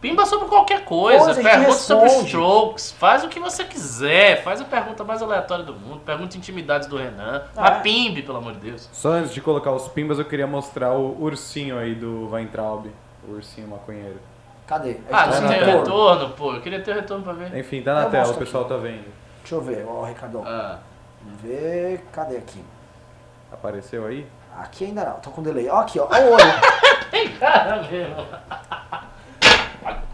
[0.00, 4.60] Pimba sobre qualquer coisa, Coisa, a pergunta sobre strokes, faz o que você quiser, faz
[4.60, 7.80] a pergunta mais aleatória do mundo, pergunta intimidades do Renan, Ah, mas é.
[7.80, 8.86] pimbe, pelo amor de Deus.
[8.92, 12.86] Só antes de colocar os pimbas, eu queria mostrar o ursinho aí do Weintraub.
[13.26, 14.20] O ursinho maconheiro.
[14.66, 14.98] Cadê?
[15.10, 15.78] Ah, tá não tem retorno.
[15.78, 17.56] retorno, pô, eu queria ter retorno pra ver.
[17.56, 19.06] Enfim, tá na Eu tela, o pessoal tá vendo.
[19.40, 20.42] Deixa eu ver, ó, Ricardão.
[20.46, 20.80] Ah,
[21.22, 22.04] Vamos ver.
[22.12, 22.62] Cadê aqui?
[23.54, 24.26] Apareceu aí?
[24.58, 25.68] Aqui ainda não, tô com delay.
[25.68, 26.08] Ó, aqui, ó.
[26.10, 26.44] Ó o olho.
[27.10, 28.26] tem cara mesmo.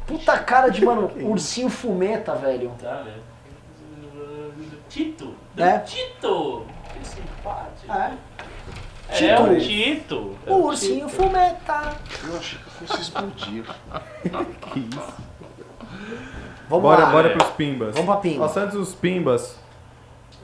[0.06, 2.70] Puta cara de, mano, ursinho fumeta, velho.
[2.80, 3.22] Tá, velho.
[4.88, 5.34] Tito.
[5.56, 5.78] É.
[5.78, 6.66] Tito.
[6.92, 7.92] Que simpático.
[7.92, 8.12] É.
[9.08, 9.42] É Tito.
[9.42, 10.38] o Tito.
[10.46, 11.96] É O ursinho fumeta.
[12.24, 13.64] Eu achei que fosse explodir.
[14.72, 15.14] Que isso.
[16.68, 17.10] Vamos Bora, lá.
[17.10, 17.94] bora pros pimbas.
[17.94, 18.40] Vamos pra pimba.
[18.40, 19.58] Nossa, antes dos pimbas,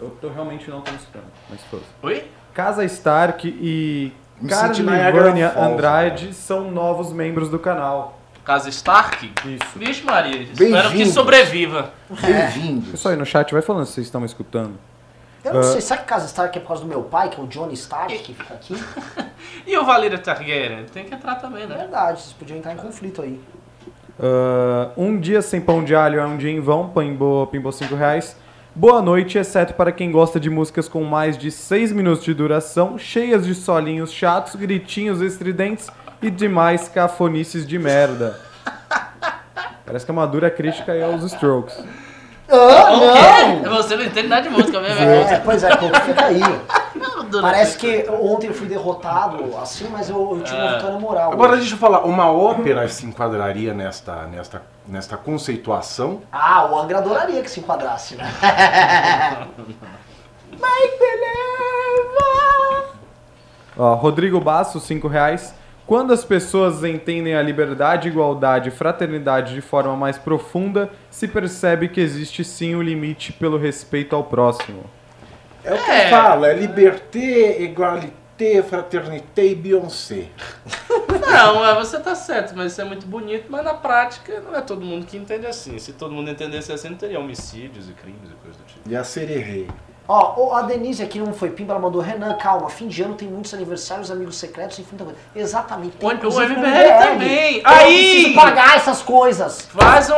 [0.00, 2.28] eu tô realmente não tô escutando, mas foda Oi?
[2.56, 4.10] Casa Stark e
[4.40, 8.18] Me Carlivânia Andrade são novos membros do canal.
[8.46, 9.30] Casa Stark?
[9.44, 9.78] Isso.
[9.78, 11.90] Vixe Maria, espero que sobreviva.
[12.08, 12.92] Bem-vindos.
[12.92, 14.72] Pessoal aí no chat, vai falando se vocês estão me escutando.
[15.44, 17.44] Eu não sei, será que Casa Stark é por causa do meu pai, que é
[17.44, 18.74] o Johnny Stark, que fica aqui?
[19.66, 20.86] E o Valyria Targaryen?
[20.86, 21.76] Tem que entrar também, É né?
[21.76, 23.38] verdade, vocês podiam entrar em conflito aí.
[24.18, 27.94] Ah, um dia sem pão de alho é um dia em vão, pimbou, pimbou 5
[27.94, 28.34] reais.
[28.78, 32.98] Boa noite, exceto para quem gosta de músicas com mais de 6 minutos de duração,
[32.98, 35.88] cheias de solinhos chatos, gritinhos estridentes
[36.20, 38.38] e demais cafonices de merda.
[39.86, 41.82] Parece que é uma dura crítica aí aos Strokes.
[42.48, 43.68] Ah, O quê?
[43.68, 45.00] Você não entende nada de música mesmo.
[45.02, 46.40] É, pois é, pô, fica aí.
[46.96, 51.32] Não, Parece que ontem eu fui derrotado, assim, mas eu, eu tive uma vitória moral.
[51.32, 51.60] Agora hoje.
[51.62, 56.22] deixa eu falar, uma ópera se enquadraria nesta, nesta, nesta conceituação?
[56.32, 58.24] Ah, o Angra adoraria que se enquadrasse, né?
[59.56, 59.76] Believe.
[63.78, 65.54] Ó, Rodrigo Basso, 5 reais.
[65.86, 71.88] Quando as pessoas entendem a liberdade, igualdade e fraternidade de forma mais profunda, se percebe
[71.88, 74.82] que existe sim um limite pelo respeito ao próximo.
[75.62, 76.06] É o que É.
[76.06, 80.26] eu falo, é liberté, égalité, fraternité e Beyoncé.
[81.20, 84.84] Não, você tá certo, mas isso é muito bonito, mas na prática não é todo
[84.84, 85.78] mundo que entende assim.
[85.78, 88.80] Se todo mundo entendesse assim, não teria homicídios e crimes e coisas do tipo.
[88.88, 89.66] E a Sererê.
[90.08, 93.26] Ó, a Denise aqui não foi pimba, ela mandou Renan, calma, fim de ano tem
[93.26, 95.16] muitos aniversários, amigos secretos, enfim, coisa.
[95.34, 95.96] Exatamente.
[95.96, 97.56] Tem, O MBL também.
[97.58, 98.12] Eu Aí!
[98.12, 99.62] preciso pagar essas coisas.
[99.62, 100.14] Faz, um,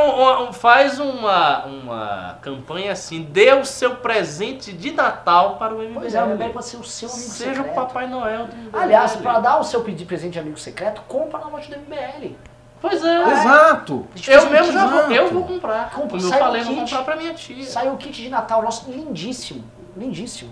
[0.49, 6.01] um- faz uma, uma campanha assim, dê o seu presente de Natal para o MBL.
[6.01, 7.71] Pois é, o MBL pode ser o seu amigo Seja secreto.
[7.73, 8.79] o Papai Noel do MBL.
[8.83, 11.77] Aliás, para dar o seu pedido de presente de amigo secreto, compra na loja do
[11.81, 12.37] MBL.
[12.81, 13.23] Pois é.
[13.33, 14.07] Exato!
[14.15, 15.35] Gente fez Eu um mesmo kit- já vou, eu Exato.
[15.35, 15.91] vou comprar.
[15.91, 17.65] Compra, Como eu sai um falei, vou comprar pra minha tia.
[17.65, 19.65] Saiu o kit de Natal, nosso lindíssimo.
[19.99, 20.51] Lindíssimo.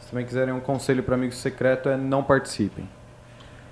[0.00, 2.88] Se também quiserem um conselho para amigo secreto é não participem.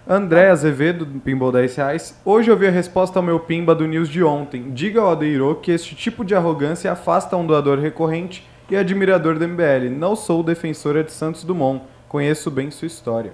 [0.07, 2.21] André Azevedo, do Pinball 10 reais.
[2.25, 4.71] Hoje eu vi a resposta ao meu pimba do news de ontem.
[4.71, 9.49] Diga ao Adeiro que este tipo de arrogância afasta um doador recorrente e admirador do
[9.49, 9.89] MBL.
[9.91, 11.83] Não sou defensora de Santos Dumont.
[12.07, 13.33] Conheço bem sua história.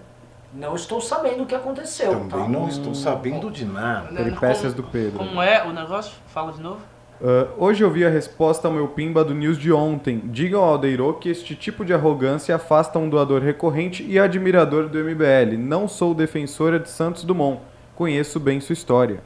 [0.54, 2.12] Não estou sabendo o que aconteceu.
[2.12, 2.48] Também tá?
[2.48, 4.14] não estou sabendo de nada.
[4.14, 5.18] Peripécias do Pedro.
[5.18, 6.12] Como é o negócio?
[6.28, 6.80] Fala de novo.
[7.22, 10.20] Ah, hoje eu vi a resposta ao meu pimba do news de ontem.
[10.24, 14.98] Diga ao Aldeiro que este tipo de arrogância afasta um doador recorrente e admirador do
[14.98, 15.58] MBL.
[15.58, 17.60] Não sou defensora de Santos Dumont.
[17.94, 19.22] Conheço bem sua história.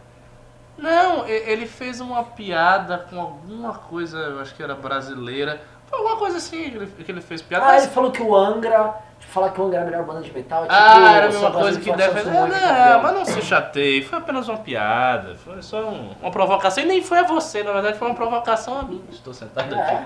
[0.77, 5.63] Não, ele fez uma piada com alguma coisa, eu acho que era brasileira.
[5.87, 7.67] Foi alguma coisa assim que ele, que ele fez piada.
[7.67, 8.95] Ah, ele falou que o Angra.
[9.29, 10.65] Falar que o Angra é a melhor banda de metal.
[10.65, 12.23] É tipo Ah, era a mesma coisa que deve.
[12.23, 15.35] Não, que mas não se chateie, foi apenas uma piada.
[15.37, 16.85] Foi só um- uma provocação.
[16.85, 19.03] E nem foi a você, na verdade, foi uma provocação a mim.
[19.11, 19.81] Estou sentado É.
[19.81, 20.05] aqui.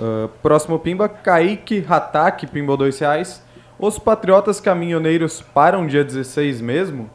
[0.00, 3.42] Ah, próximo pimba, Kaique Hatak, pimba 2 reais.
[3.78, 7.08] Os patriotas caminhoneiros param dia 16 mesmo?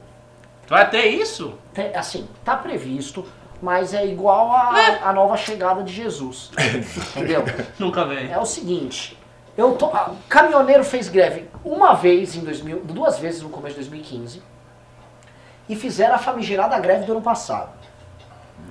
[0.68, 1.54] Vai ter isso?
[1.74, 3.26] Tem- assim, tá previsto,
[3.62, 6.52] mas é igual a, a nova chegada de Jesus.
[7.16, 7.44] Entendeu?
[7.78, 8.32] Nunca vem.
[8.32, 9.18] É o seguinte,
[9.60, 13.82] eu tô, o caminhoneiro fez greve uma vez em 2000, duas vezes no começo de
[13.90, 14.42] 2015
[15.68, 17.70] e fizeram a famigerada greve do ano passado.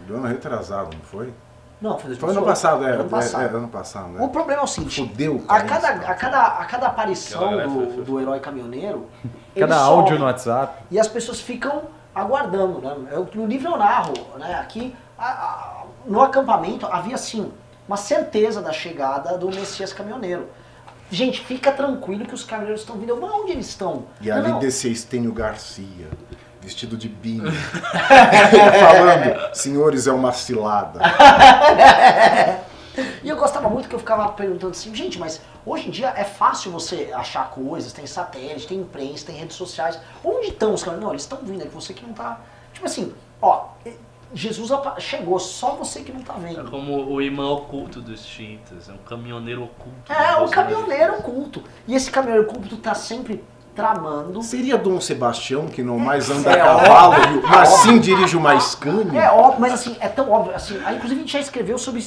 [0.06, 1.32] Do ano retrasado, não foi?
[1.80, 2.90] Não, foi, Foi ano passado, é.
[2.92, 3.42] Ano é, passado.
[3.42, 4.24] é, ano passado, né?
[4.24, 8.20] O problema é o seguinte, Fudeu, a cada, a cada, a cada aparição do, do
[8.20, 9.06] herói caminhoneiro,
[9.54, 9.90] ele Cada sobe.
[10.00, 10.82] áudio no WhatsApp.
[10.90, 11.82] E as pessoas ficam
[12.12, 12.96] aguardando, né?
[13.12, 14.54] Eu, no livro eu narro, né?
[14.56, 17.52] Aqui, a- a- no acampamento, havia sim
[17.86, 20.48] uma certeza da chegada do Messias caminhoneiro.
[21.10, 23.16] Gente, fica tranquilo que os caminhoneiros estão vindo.
[23.16, 24.04] Mas onde eles estão?
[24.20, 24.58] E Não, ali não.
[24.58, 26.06] descia Estênio Garcia,
[26.60, 27.50] vestido de binho,
[28.80, 31.00] falando, senhores, é uma cilada.
[33.22, 36.24] E eu gostava muito que eu ficava perguntando assim, gente, mas hoje em dia é
[36.24, 39.98] fácil você achar coisas, tem satélite, tem imprensa, tem redes sociais.
[40.24, 41.00] Onde estão os caras?
[41.00, 42.40] Não, eles estão vindo, é que você que não tá.
[42.72, 43.66] Tipo assim, ó,
[44.34, 46.70] Jesus chegou, só você que não tá É vendo.
[46.70, 50.12] como o imã oculto dos cheetahs, é um caminhoneiro oculto.
[50.12, 50.50] É, Bolsonaro.
[50.50, 51.62] caminhoneiro oculto.
[51.86, 53.42] E esse caminhoneiro oculto tá sempre
[53.74, 54.42] tramando.
[54.42, 57.14] Seria Dom Sebastião, que não mais anda É a cavalo,
[57.48, 59.20] mas sim dirige uma Scania?
[59.22, 60.54] É óbvio, mas assim, é tão óbvio.
[60.54, 62.02] Assim, aí, inclusive a gente já escreveu sobre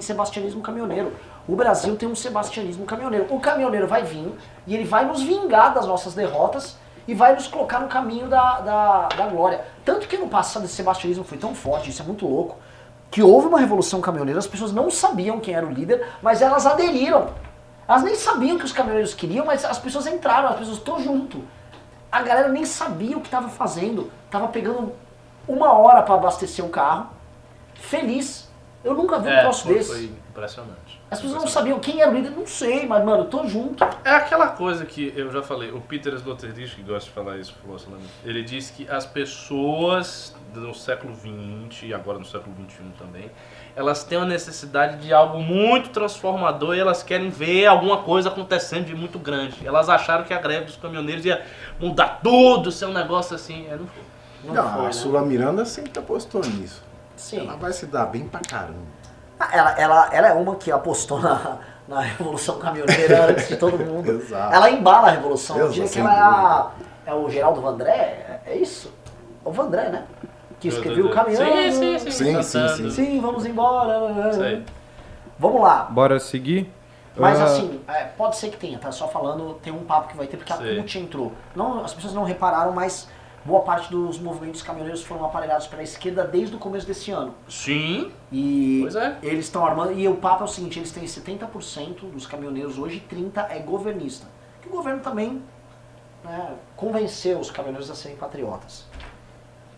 [0.00, 1.12] sebastianismo caminhoneiro.
[1.48, 3.26] O Brasil tem um sebastianismo caminhoneiro.
[3.28, 4.32] O caminhoneiro vai vir
[4.68, 6.76] e ele vai nos vingar das nossas derrotas
[7.06, 9.64] e vai nos colocar no caminho da, da, da glória.
[9.84, 12.56] Tanto que no passado esse sebastianismo foi tão forte, isso é muito louco,
[13.10, 16.66] que houve uma revolução caminhoneira, as pessoas não sabiam quem era o líder, mas elas
[16.66, 17.28] aderiram.
[17.88, 21.44] Elas nem sabiam que os caminhoneiros queriam, mas as pessoas entraram, as pessoas estão junto.
[22.10, 24.92] A galera nem sabia o que estava fazendo, estava pegando
[25.46, 27.06] uma hora para abastecer o carro,
[27.74, 28.48] feliz.
[28.82, 29.90] Eu nunca vi um É, troço foi, desse.
[29.90, 30.85] foi impressionante.
[31.08, 33.84] As pessoas não sabiam quem era o líder, não sei, mas mano, eu tô junto.
[34.04, 37.54] É aquela coisa que eu já falei, o Peter Sloterdijk, que gosta de falar isso,
[37.62, 42.82] falou assim, ele disse que as pessoas no século XX e agora no século XXI
[42.98, 43.30] também,
[43.76, 48.86] elas têm uma necessidade de algo muito transformador e elas querem ver alguma coisa acontecendo
[48.86, 49.64] de muito grande.
[49.64, 51.44] Elas acharam que a greve dos caminhoneiros ia
[51.78, 53.66] mudar tudo, ser um negócio assim.
[53.68, 54.02] É, não foi.
[54.44, 54.92] Não, Não, foi, a né?
[54.92, 56.82] Sula Miranda sempre apostou nisso.
[57.16, 57.40] Sim.
[57.40, 58.95] Ela vai se dar bem pra caramba.
[59.38, 63.78] Ah, Ela, ela, ela é uma que apostou na, na Revolução Caminhoneira antes de todo
[63.78, 64.10] mundo.
[64.10, 64.54] Exato.
[64.54, 65.56] Ela embala a Revolução.
[65.56, 66.70] Eu Exato, diria que ela é, a,
[67.06, 68.92] é o Geraldo Vandré, é, é isso?
[69.44, 70.04] O Vandré, né?
[70.58, 71.44] Que escreveu o Caminhão.
[71.44, 72.10] Sim, sim, sim.
[72.10, 72.76] Sim, sim, cantando.
[72.76, 72.90] sim.
[72.90, 74.30] Sim, vamos embora.
[74.30, 74.64] Isso aí.
[75.38, 75.82] Vamos lá.
[75.90, 76.72] Bora seguir?
[77.14, 78.90] Mas Ah, assim, é, pode ser que tenha, tá?
[78.92, 80.76] Só falando, tem um papo que vai ter, porque a Sei.
[80.78, 81.32] CUT entrou.
[81.54, 83.08] Não, as pessoas não repararam, mas
[83.46, 87.32] boa parte dos movimentos caminhoneiros foram aparelhados pela esquerda desde o começo desse ano.
[87.48, 89.16] Sim, E Pois é.
[89.22, 89.92] eles estão armando.
[89.92, 94.26] E o papo é o seguinte: eles têm 70% dos caminhoneiros hoje, 30% é governista.
[94.60, 95.40] Que o governo também
[96.24, 98.84] né, convenceu os caminhoneiros a serem patriotas.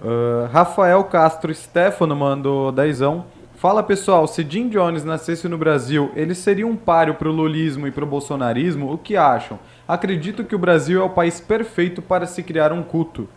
[0.03, 3.27] ah, Rafael Castro Stefano mandou dezão.
[3.57, 7.91] Fala pessoal, se Jim Jones nascesse no Brasil, ele seria um páreo pro lulismo e
[7.91, 8.93] pro bolsonarismo?
[8.93, 9.59] O que acham?
[9.87, 13.29] Acredito que o Brasil é o país perfeito para se criar um culto.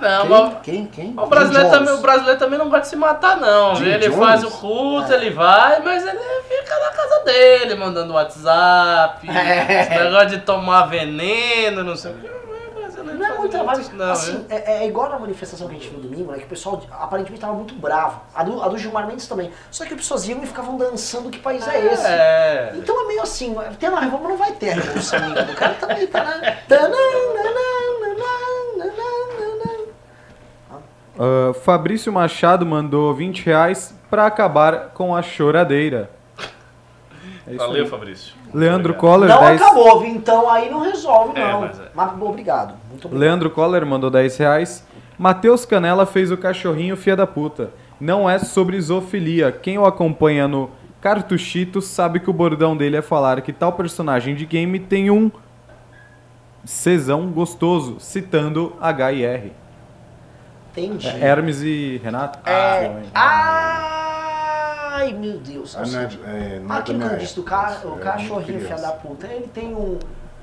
[0.00, 0.86] Não, mas Quem?
[0.86, 1.14] Quem?
[1.16, 3.74] o brasileiro, também, o brasileiro também não gosta de se matar, não.
[3.74, 4.18] Jim ele Jones?
[4.18, 9.26] faz o culto, ele vai, mas ele fica na casa dele, mandando WhatsApp.
[9.38, 9.82] É.
[9.82, 12.38] Esse negócio de tomar veneno, não sei o que.
[13.18, 13.84] Não é muito trabalho.
[13.94, 14.56] Não, assim, é.
[14.56, 16.38] é, é igual na manifestação que a gente viu domingo, né?
[16.38, 18.20] Que o pessoal aparentemente estava muito bravo.
[18.34, 19.50] A do, a do Gilmar Mendes também.
[19.70, 22.06] Só que as pessoas iam e ficavam dançando que país é esse.
[22.06, 22.72] É.
[22.76, 25.42] Então é meio assim, tem uma revolução, mas não vai ter a revolução ainda.
[25.42, 26.58] O cara também tá na.
[31.18, 36.10] Ah, Fabrício Machado mandou 20 reais para acabar com a choradeira.
[37.46, 37.90] É isso Valeu, aí.
[37.90, 38.34] Fabrício.
[38.52, 39.00] Leandro Obrigado.
[39.00, 39.62] Coller, Não 10...
[39.62, 41.60] acabou, então aí não resolve, É, não.
[41.62, 41.82] mas é.
[41.94, 42.74] Mas obrigado.
[42.88, 43.20] Muito obrigado.
[43.20, 44.86] Leandro Coller mandou 10 reais.
[45.18, 47.70] Matheus Canela fez o cachorrinho fia da puta.
[48.00, 49.50] Não é sobre zoofilia.
[49.50, 50.70] Quem o acompanha no
[51.00, 55.30] Cartuchito sabe que o bordão dele é falar que tal personagem de game tem um
[56.64, 59.52] cesão gostoso, citando H e R.
[60.72, 61.08] Entendi.
[61.08, 62.38] É Hermes e Renato?
[62.48, 63.02] É.
[63.14, 63.98] Ah,
[64.98, 65.76] Ai, meu Deus.
[65.76, 67.80] Ah, não é, é, não é Aquilo que minha eu disse do ca...
[67.84, 69.98] o é cachorrinho filha da puta, ele tem um,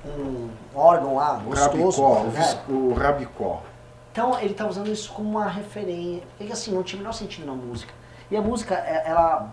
[0.05, 2.01] um órgão lá, O gostoso.
[2.01, 2.59] rabicó, o, né?
[2.69, 3.63] o rabicó.
[4.11, 6.23] Então ele tá usando isso como uma referência.
[6.37, 7.93] Porque assim, não tinha o menor sentido na música.
[8.31, 9.51] E a música, é- ela.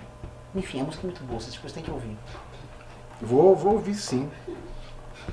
[0.55, 2.16] Enfim, a música é muito boa, vocês depois têm que ouvir.
[3.20, 4.31] Vou, vou ouvir sim.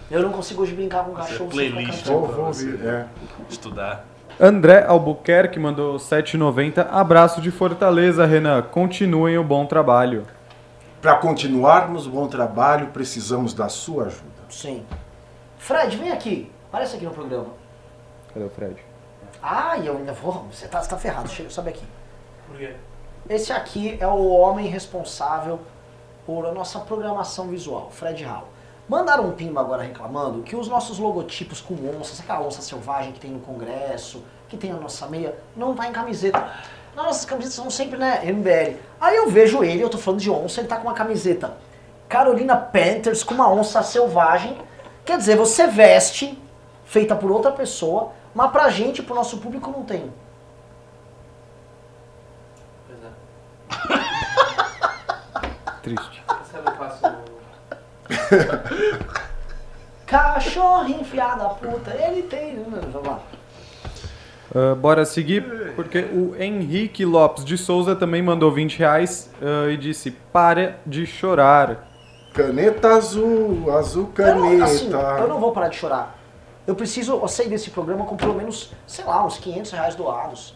[0.10, 2.06] Eu não consigo hoje brincar com o Essa é cachorro playlist.
[2.06, 2.86] Vou, vou ouvir.
[2.86, 3.06] É.
[3.50, 4.06] Estudar.
[4.42, 6.88] André Albuquerque mandou 7,90.
[6.90, 8.62] Abraço de Fortaleza, Renan.
[8.62, 10.26] Continuem o bom trabalho.
[11.02, 14.30] Para continuarmos o bom trabalho, precisamos da sua ajuda.
[14.50, 14.86] Sim.
[15.58, 16.50] Fred, vem aqui.
[16.70, 17.48] Aparece aqui no programa.
[18.34, 18.78] Cadê o Fred?
[19.44, 20.46] Ah, e eu ainda vou.
[20.50, 21.86] Você tá, você tá ferrado, chega, sobe aqui.
[22.48, 22.76] Por quê?
[23.30, 25.60] Esse aqui é o homem responsável
[26.26, 28.48] por a nossa programação visual, Fred Hall.
[28.90, 33.20] Mandaram um pimba agora reclamando que os nossos logotipos com onças, aquela onça selvagem que
[33.20, 36.52] tem no Congresso, que tem a nossa meia, não tá em camiseta.
[36.96, 38.80] Nossas camisetas são sempre, né, MBL.
[39.00, 41.56] Aí eu vejo ele, eu tô falando de onça, ele tá com uma camiseta
[42.10, 44.58] Carolina Panthers com uma onça selvagem.
[45.06, 46.42] Quer dizer, você veste,
[46.84, 50.12] feita por outra pessoa, mas pra gente, pro nosso público, não tem.
[52.88, 53.10] Pois é.
[55.84, 56.19] Triste.
[60.06, 62.64] Cachorro enfiado a puta, ele tem.
[62.64, 63.20] Vamos lá.
[64.54, 69.78] Ah, bora seguir, porque o Henrique Lopes de Souza também mandou 20 reais ah, e
[69.78, 71.88] disse: Para de chorar.
[72.34, 74.64] Caneta azul, azul Eu não, caneta.
[74.64, 76.16] assim, eu não vou parar de chorar.
[76.66, 80.56] Eu preciso eu sair desse programa com pelo menos, sei lá, uns 500 reais doados.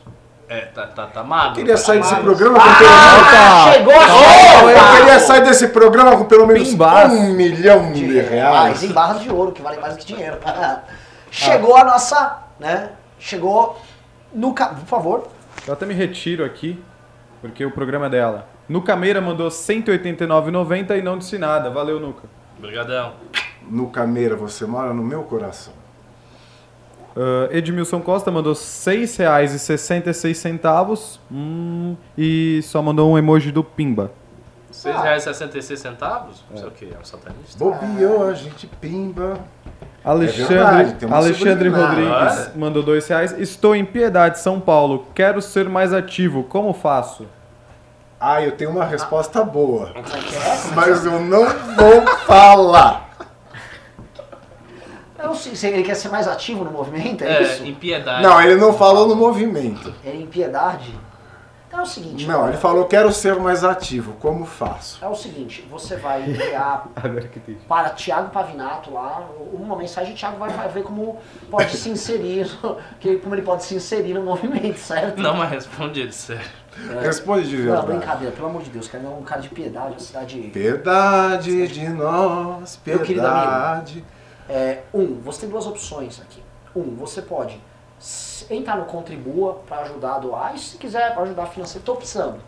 [0.54, 1.50] É, tá, tá, tá magro.
[1.52, 2.26] Eu queria tá sair desse magro.
[2.36, 3.34] programa com pelo menos.
[3.34, 3.98] Ah, chegou a
[4.64, 8.84] Oh, eu queria sair desse programa com pelo menos um milhão de Mais reais.
[8.84, 10.38] em barras de ouro, que vale mais do que dinheiro.
[11.32, 12.92] Chegou a nossa, né?
[13.18, 13.82] Chegou
[14.34, 14.54] no.
[14.54, 15.28] ca- Por favor.
[15.66, 16.84] Eu até me retiro aqui,
[17.42, 18.48] porque o programa é dela.
[18.70, 21.70] Nuca Meira mandou 189,90 e não disse nada.
[21.70, 22.24] Valeu, Nuca.
[22.58, 23.14] Obrigadão.
[23.70, 25.74] No Cameira, você mora no meu coração.
[27.16, 34.12] Uh, Edmilson Costa mandou R$ 6,66 hum, e só mandou um emoji do Pimba.
[34.70, 36.00] R$ 6,66?
[36.50, 37.60] Não sei o que, é um satanista.
[37.60, 39.38] Bobeou, a gente pimba.
[40.04, 41.70] Alexandre, É verdade, Alexandre.
[41.70, 43.32] Rodrigues mandou dois reais.
[43.38, 45.06] Estou em Piedade, São Paulo.
[45.16, 46.44] Quero ser mais ativo.
[46.44, 47.26] Como faço?
[48.20, 49.92] Ah, eu tenho uma resposta boa.
[49.96, 50.58] É que é?
[50.76, 53.13] Mas eu não vou falar.
[55.24, 57.64] Eu não sei se ele quer ser mais ativo no movimento, é, isso?
[57.64, 58.22] É, impiedade.
[58.22, 59.94] Não, ele não falou no movimento.
[60.06, 60.94] É impiedade?
[61.66, 62.28] Então é o seguinte.
[62.28, 64.16] Não, ele falou quero ser mais ativo.
[64.20, 65.00] Como faço?
[65.02, 66.90] É o seguinte, você vai enviar
[67.70, 71.18] para Tiago Pavinato lá uma mensagem, o Tiago vai ver como
[71.50, 72.46] pode se inserir,
[73.24, 75.22] como ele pode se inserir no movimento, certo?
[75.22, 76.44] Não, mas responde ele, sério.
[77.02, 77.88] Responde de Não, verdade.
[77.88, 80.38] brincadeira, pelo amor de Deus, cara, é um cara de piedade, uma cidade.
[80.52, 84.04] Piedade de nós, Meu querido amigo.
[84.54, 86.42] É, um, você tem duas opções aqui.
[86.76, 87.60] Um, você pode
[88.50, 92.40] entrar no Contribua para ajudar a doar, e se quiser para ajudar financeiramente, tô precisando.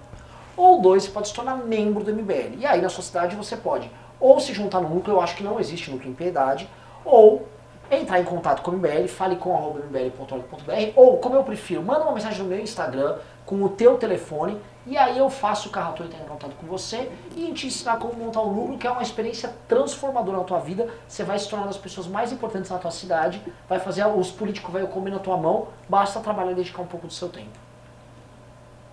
[0.56, 2.60] Ou dois, você pode se tornar membro do MBL.
[2.60, 5.44] E aí na sua cidade você pode ou se juntar no núcleo, eu acho que
[5.44, 6.70] não existe núcleo em piedade,
[7.04, 7.48] ou
[7.92, 12.14] entrar em contato com o MBL, fale com mbl.org.br, ou como eu prefiro, manda uma
[12.14, 16.20] mensagem no meu Instagram com o teu telefone, e aí eu faço o Carrator entrar
[16.20, 19.54] em contato com você e te ensinar como montar o núcleo, que é uma experiência
[19.68, 20.88] transformadora na tua vida.
[21.08, 24.32] Você vai se tornar uma das pessoas mais importantes na tua cidade, vai fazer os
[24.32, 27.58] políticos vai comer na tua mão, basta trabalhar e dedicar um pouco do seu tempo.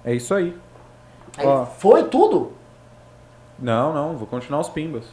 [0.05, 0.57] É isso aí.
[1.37, 1.67] Aí, Ó.
[1.67, 2.53] foi tudo?
[3.59, 5.05] Não, não, vou continuar os pimbas.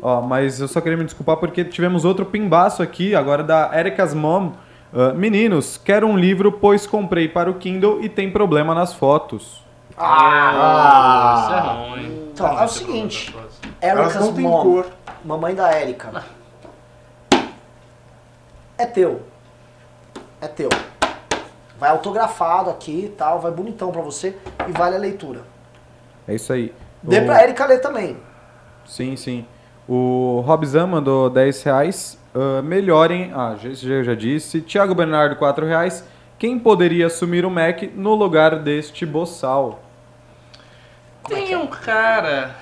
[0.00, 4.12] Ó, mas eu só queria me desculpar porque tivemos outro pimbaço aqui, agora da Erika's
[4.12, 4.52] Mom.
[4.96, 9.63] Ah, meninos, quero um livro, pois comprei para o Kindle e tem problema nas fotos.
[9.96, 12.30] Ah, isso é ruim.
[12.32, 13.36] Então, é o seguinte.
[13.80, 14.86] Elas não têm Mom, cor.
[15.24, 16.24] mamãe da Érica.
[18.76, 19.22] É teu.
[20.40, 20.68] É teu.
[21.78, 25.42] Vai autografado aqui e tal, vai bonitão pra você e vale a leitura.
[26.26, 26.74] É isso aí.
[27.02, 28.16] Dê O- pra Érica ler também.
[28.86, 29.46] Sim, sim.
[29.88, 32.18] O Robzan mandou 10 reais.
[32.34, 33.32] Ah, melhorem.
[33.34, 34.60] Ah, já, já, já disse.
[34.60, 36.04] Thiago Bernardo, 4 reais.
[36.38, 39.80] Quem poderia assumir o Mac no lugar deste boçal?
[41.26, 42.54] Tem um cara.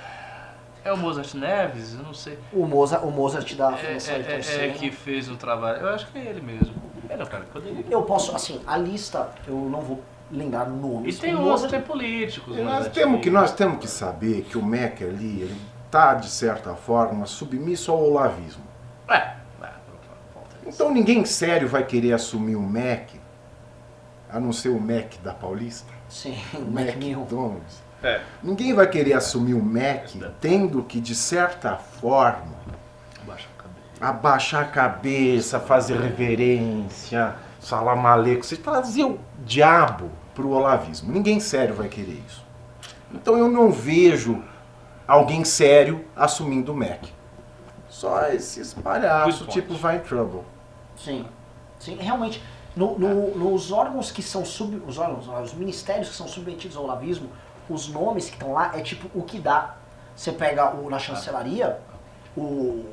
[0.84, 1.94] É o Mozart Neves?
[1.94, 2.38] Eu não sei.
[2.52, 4.64] O Mozart, o Mozart da É, Fundação é- é- Senna.
[4.64, 5.80] é que fez um trabalho.
[5.80, 6.74] Eu acho que é ele mesmo.
[7.08, 7.84] Ele é o cara que poderia.
[7.88, 11.18] Eu posso, assim, a lista, eu não vou lembrar E nomes.
[11.18, 12.56] tem o uns, Mozart, tem políticos.
[12.56, 13.32] E nós temos, que, antigos.
[13.40, 15.60] nós temos que saber que o MEC ali, ele
[15.90, 18.64] tá, de certa forma, submisso ao olavismo.
[19.08, 19.36] É, é.
[20.66, 23.20] Então ninguém sério vai querer assumir o MEC,
[24.30, 27.20] a não ser o MEC da Paulista, Sim, o McMillan.
[27.20, 27.82] McDonald's.
[28.02, 32.56] É, Ninguém vai querer assumir o MEC tendo que, de certa forma,
[33.26, 33.80] baixa a cabeça.
[34.00, 41.12] abaixar a cabeça, fazer reverência, salam aleikum, você trazer o diabo pro olavismo.
[41.12, 42.42] Ninguém sério vai querer isso.
[43.12, 44.42] Então eu não vejo
[45.06, 47.12] alguém sério assumindo o MEC.
[47.88, 50.40] Só esses palhaços, tipo vai Trouble.
[50.96, 51.26] Sim,
[51.78, 52.42] sim, realmente.
[52.74, 56.84] no- no- nos órgãos que são sub, os órgãos, os ministérios que são submetidos ao
[56.84, 57.28] olavismo,
[57.72, 59.76] os nomes que estão lá é tipo o que dá.
[60.14, 61.78] Você pega o, na chancelaria,
[62.36, 62.84] o,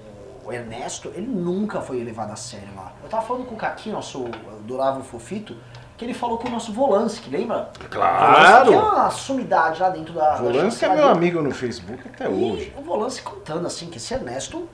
[0.51, 2.91] Ernesto, ele nunca foi levado a sério lá.
[3.03, 4.25] Eu tava falando com o Caqui, nosso
[4.59, 5.55] adorável fofito,
[5.97, 7.69] que ele falou com o nosso Volansky, lembra?
[7.89, 8.69] Claro!
[8.69, 10.39] Que é uma sumidade lá dentro da,
[10.77, 12.73] que é meu amigo no Facebook até hoje.
[12.75, 14.67] E o Volance contando assim que esse Ernesto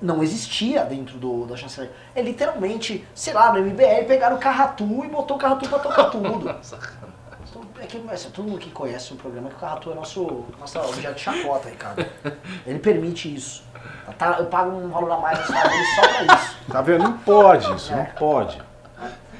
[0.00, 1.94] não existia dentro do, da chancelaria.
[2.14, 6.04] É literalmente, sei lá, no MBL pegaram o Carratu e botou o Carratu pra tocar
[6.10, 6.54] tudo.
[7.80, 10.78] É que, assim, todo mundo que conhece o programa que o Carratu é nosso, nosso
[10.78, 12.04] objeto de chacota, Ricardo.
[12.66, 13.62] Ele permite isso.
[14.18, 16.56] Tá- eu pago um valor a mais só pra isso.
[16.70, 17.04] Tá vendo?
[17.04, 18.60] Não pode isso, não pode.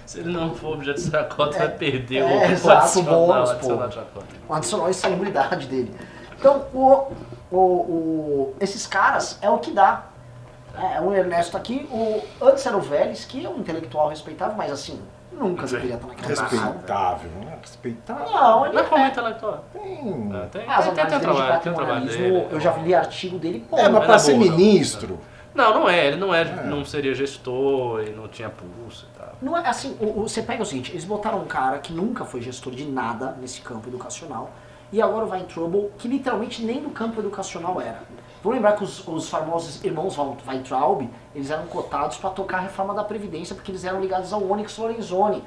[0.07, 3.51] Se ele não for objeto de chacota, É, vai perder é, o exato, adicional, bônus,
[3.51, 4.27] adicional chacota.
[4.49, 5.95] Um adicional insalubridade dele.
[6.39, 7.13] Então, o,
[7.51, 10.05] o, o- esses caras é o que dá.
[10.77, 14.71] É, o Ernesto aqui, o, antes era o Vélez, que é um intelectual respeitável, mas
[14.71, 15.01] assim,
[15.39, 16.29] nunca deveria estar naquela.
[16.29, 17.57] Respeitável, não é?
[17.61, 18.25] Respeitável.
[18.31, 19.09] Não, ele Não é como é.
[19.09, 19.65] intelectual.
[19.73, 20.31] Tem.
[20.33, 22.47] Ah, tem, tem, tem, análises tem um de trabalho, tem um trabalho dele.
[22.51, 25.19] eu já li artigo dele, pô, É, mas Mas pra ser ministro,
[25.55, 26.07] Não, não é.
[26.09, 29.33] Ele não, é, não seria gestor e não tinha pulso e tal.
[29.41, 32.25] Não é assim, o- o- você pega o seguinte, eles botaram um cara que nunca
[32.25, 34.51] foi gestor de nada nesse campo educacional,
[34.93, 38.03] e agora vai em Trouble, que literalmente nem no campo educacional era.
[38.43, 40.17] Vamos lembrar que os, os famosos irmãos
[40.47, 44.43] Weintraub, eles eram cotados para tocar a reforma da Previdência, porque eles eram ligados ao
[44.49, 45.43] Onyx Lorenzoni.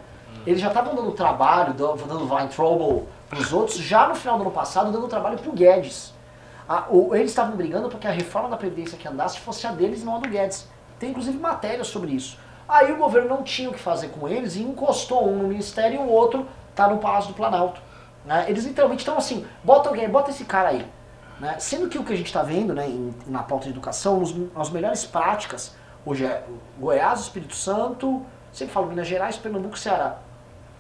[0.45, 4.91] Eles já estavam dando trabalho, dando, Weintraub pros outros, já no final do ano passado,
[4.91, 6.13] dando trabalho pro Guedes.
[6.67, 9.71] A- o- eles estavam brigando para que a reforma da Previdência que andasse fosse a
[9.71, 10.67] deles e não a do Guedes.
[10.99, 12.37] Tem inclusive matéria sobre isso.
[12.67, 15.95] Aí o governo não tinha o que fazer com eles e encostou um no ministério
[16.01, 16.45] e o outro
[16.75, 17.81] tá no Palácio do Planalto.
[18.25, 18.45] Né?
[18.47, 20.85] Eles literalmente estão assim, bota alguém, bota esse cara aí.
[21.41, 21.55] Né?
[21.57, 24.21] Sendo que o que a gente está vendo né, em, na pauta de educação,
[24.55, 26.43] nas melhores práticas, hoje é
[26.79, 28.23] Goiás, Espírito Santo,
[28.53, 30.19] sempre falo Minas Gerais, Pernambuco, Ceará.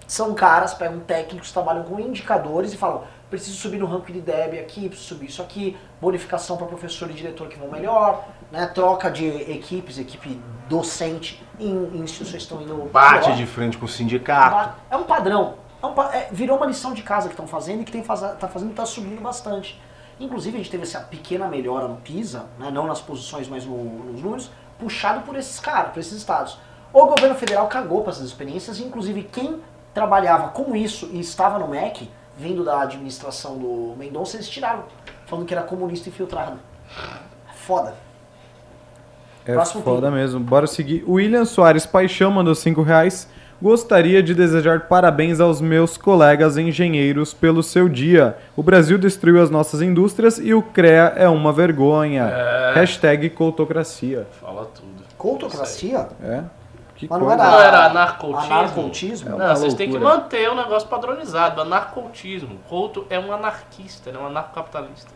[0.05, 4.59] São caras, pegam técnicos, trabalham com indicadores e falam, preciso subir no ranking de DEB
[4.59, 9.09] aqui, preciso subir isso aqui, bonificação para professor e diretor que vão melhor, né, troca
[9.09, 10.39] de equipes, equipe
[10.69, 14.75] docente em, em instituições que estão indo Bate de frente com o sindicato.
[14.91, 15.55] É um padrão.
[15.81, 18.19] É um é, virou uma lição de casa que estão fazendo e que tem faz,
[18.37, 19.81] tá fazendo está subindo bastante.
[20.23, 23.83] Inclusive a gente teve essa pequena melhora no PISA, né, não nas posições, mas no-
[24.11, 26.57] nos números, puxado por esses caras, por esses estados.
[26.93, 29.59] O governo federal cagou para essas experiências, inclusive quem
[29.93, 34.83] trabalhava com isso e estava no MEC, vindo da administração do Mendonça, eles tiraram,
[35.25, 36.59] falando que era comunista infiltrado.
[37.65, 37.95] Foda.
[39.45, 40.17] É Próximo foda tema.
[40.17, 40.39] mesmo.
[40.39, 41.03] Bora seguir.
[41.07, 43.27] William Soares Paixão mandou 5 reais.
[43.61, 48.35] Gostaria de desejar parabéns aos meus colegas engenheiros pelo seu dia.
[48.55, 52.23] O Brasil destruiu as nossas indústrias e o CREA é uma vergonha.
[52.23, 52.73] É.
[52.73, 54.27] Hashtag cultocracia.
[54.41, 55.03] Fala tudo.
[55.15, 56.09] Coutocracia?
[56.23, 56.41] É?
[56.95, 58.53] Que Mas não era, Não era anarcotismo?
[58.53, 59.35] anarcotismo?
[59.35, 61.61] É Não, vocês têm que manter o negócio padronizado.
[61.61, 62.57] Anarcotismo.
[62.67, 65.11] Couto é um anarquista, é um anarcocapitalista.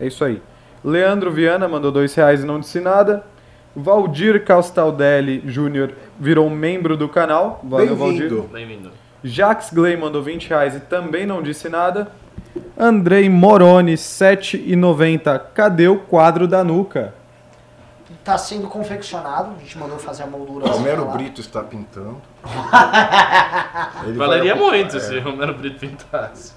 [0.00, 0.42] É isso aí.
[0.84, 3.24] Leandro Viana mandou dois reais e não disse nada.
[3.76, 7.60] Valdir Castaldelli Júnior virou membro do canal.
[7.64, 8.28] Valeu, Valdir.
[8.28, 8.42] Bem-vindo.
[8.52, 8.92] Bem-vindo.
[9.22, 12.08] Jax Gley mandou 20 reais e também não disse nada.
[12.78, 15.40] Andrei Moroni, 7,90.
[15.54, 17.14] Cadê o quadro da nuca?
[18.20, 20.66] Está sendo confeccionado, a gente mandou fazer a moldura.
[20.70, 21.04] Romero.
[21.06, 22.20] Brito está pintando.
[24.06, 25.00] Ele Valeria vai- muito é.
[25.00, 26.52] se o Romero Brito pintasse.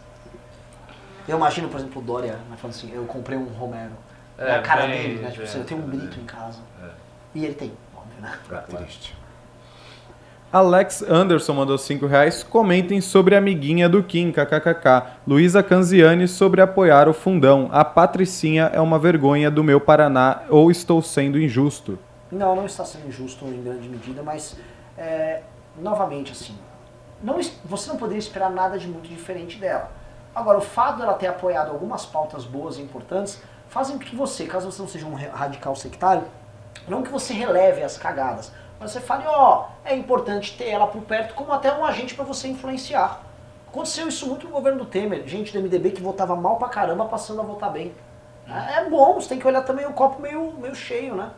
[1.27, 3.91] Eu imagino, por exemplo, o Dória, né, falando assim, eu comprei um Romero.
[4.37, 5.27] É, É, a cara bem, dele, né?
[5.27, 5.99] Tipo bem, assim, eu tenho um bem.
[5.99, 6.59] Brito em casa.
[6.81, 6.87] É.
[7.37, 8.33] E ele tem, óbvio, né?
[8.49, 9.15] Tá triste.
[10.51, 12.41] Alex Anderson mandou 5 reais.
[12.41, 15.03] Comentem sobre a amiguinha do Kim, kkkk.
[15.27, 17.69] Luísa Canziani sobre apoiar o fundão.
[17.71, 21.99] A Patricinha é uma vergonha do meu Paraná ou estou sendo injusto?
[22.31, 24.57] Não, não está sendo injusto em grande medida, mas,
[24.97, 25.43] é,
[25.79, 26.57] novamente, assim,
[27.21, 29.91] não, você não poderia esperar nada de muito diferente dela.
[30.33, 33.39] Agora, o fato dela ter apoiado algumas pautas boas e importantes
[33.69, 36.23] fazem com que você, caso você não seja um radical sectário,
[36.87, 41.01] não que você releve as cagadas, mas você fale, ó, é importante ter ela por
[41.01, 43.23] perto como até um agente para você influenciar.
[43.67, 47.05] Aconteceu isso muito no governo do Temer, gente do MDB que votava mal pra caramba
[47.05, 47.93] passando a votar bem.
[48.47, 51.31] É é bom, você tem que olhar também o copo meio, meio cheio, né?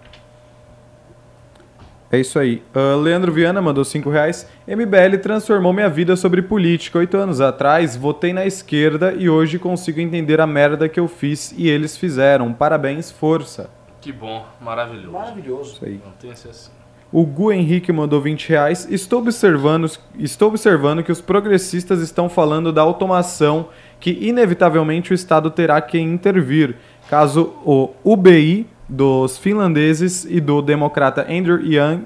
[2.12, 2.64] É isso aí.
[2.74, 4.48] Ah, Leandro Viana mandou 5 reais.
[4.68, 6.98] MBL transformou minha vida sobre política.
[6.98, 11.54] Oito anos atrás, votei na esquerda e hoje consigo entender a merda que eu fiz
[11.56, 12.52] e eles fizeram.
[12.52, 13.70] Parabéns, força.
[14.02, 15.12] Que bom, maravilhoso.
[15.12, 15.74] Maravilhoso.
[15.74, 16.02] Isso aí.
[16.04, 16.72] Não tem esse assim.
[17.12, 18.88] O Gu Henrique mandou 20 reais.
[18.90, 23.70] Estou observando, estou observando que os progressistas estão falando da automação
[24.00, 26.76] que inevitavelmente o Estado terá que intervir,
[27.10, 32.06] caso o UBI dos finlandeses e do democrata Andrew Yang,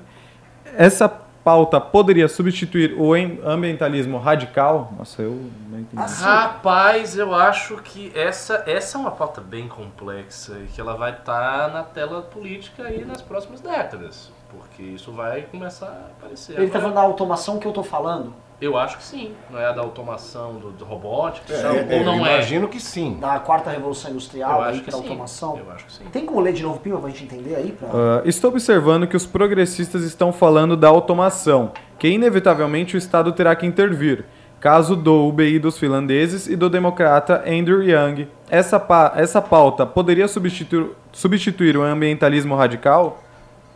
[0.75, 1.07] essa
[1.43, 4.93] pauta poderia substituir o em- ambientalismo radical?
[4.97, 5.31] Nossa, eu
[5.69, 6.01] não entendi.
[6.01, 10.95] Assim, Rapaz, eu acho que essa, essa é uma pauta bem complexa e que ela
[10.95, 14.31] vai estar na tela política aí nas próximas décadas.
[14.49, 16.53] Porque isso vai começar a aparecer.
[16.53, 18.33] Ele tá Agora, falando da automação que eu tô falando,
[18.63, 19.33] Eu acho que sim.
[19.51, 22.33] Não é a da automação do, do robótica, É, não, é, ou não eu é?
[22.35, 23.17] imagino que sim.
[23.19, 25.03] da quarta revolução Eu industrial, aí, acho que que da sim.
[25.03, 25.57] automação.
[25.57, 26.03] Eu acho que sim.
[26.11, 27.71] Tem como ler de novo, Pima, pra gente entender aí?
[27.73, 27.89] Pra...
[27.91, 33.53] Ah, estou observando que os progressistas estão falando da automação, que inevitavelmente o Estado terá
[33.55, 34.23] que intervir,
[34.61, 38.29] caso do UBI dos finlandeses e do democrata Andrew Yang.
[38.49, 43.19] Essa, pa- essa pauta poderia substituir, substituir o ambientalismo radical?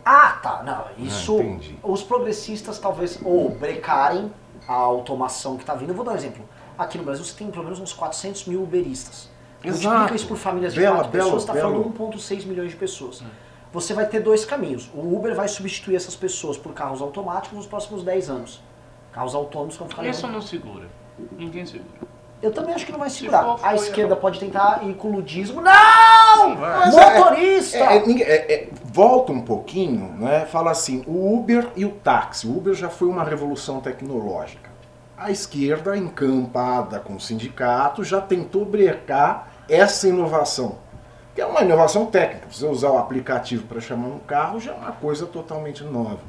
[0.06, 0.64] Ah, tá.
[0.66, 1.36] Não, isso.
[1.42, 1.76] entendi.
[1.84, 4.32] os progressistas talvez ou brecarem
[4.68, 5.90] a automação que tá vindo.
[5.90, 6.48] Eu vou dar um exemplo.
[6.78, 9.30] Aqui no Brasil você tem pelo menos uns 400 mil uberistas.
[9.64, 9.84] Exato.
[9.84, 11.84] Multiplica isso por famílias de Bela, 4 belo, pessoas, tá belo.
[11.84, 13.24] falando 1,6 milhões de pessoas.
[13.74, 14.90] Você vai ter dois caminhos.
[14.94, 18.62] O Uber vai substituir essas pessoas por carros automáticos nos próximos 10 anos.
[19.12, 20.88] Carros autônomos vão ficar Isso não segura.
[21.32, 22.08] Ninguém segura.
[22.42, 23.44] Eu também acho que não vai Se segurar.
[23.44, 25.60] for, a esquerda pode tentar ir com o ludismo.
[25.62, 26.56] Não!
[26.56, 27.78] Mas é- Motorista!
[27.78, 30.46] É, é, é, é, volta um pouquinho, né?
[30.46, 32.46] Fala assim, o Uber e o táxi.
[32.48, 34.70] O Uber já foi uma revolução tecnológica.
[35.18, 40.76] A esquerda, encampada com o sindicato, já tentou brecar essa inovação.
[41.34, 42.48] Que é uma inovação técnica.
[42.52, 46.20] Você usar o aplicativo para chamar um carro já é uma coisa totalmente nova.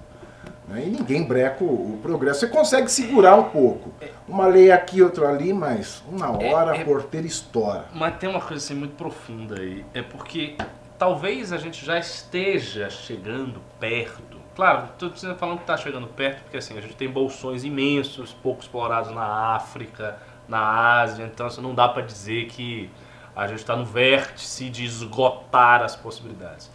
[0.68, 0.84] Né?
[0.86, 2.40] E ninguém breca o, o progresso.
[2.40, 3.92] Você consegue segurar um pouco.
[4.26, 7.86] Uma lei aqui, outra ali, mas uma hora É, é- a porteira estoura.
[7.92, 9.84] Mas tem uma coisa assim muito profunda aí.
[9.94, 10.56] É porque
[10.98, 16.56] talvez a gente já esteja chegando perto Claro, estou falando que está chegando perto, porque
[16.56, 20.18] assim, a gente tem bolsões imensos, pouco explorados na África,
[20.48, 22.90] na Ásia, então assim, não dá para dizer que
[23.36, 26.68] a gente está no vértice de esgotar as possibilidades.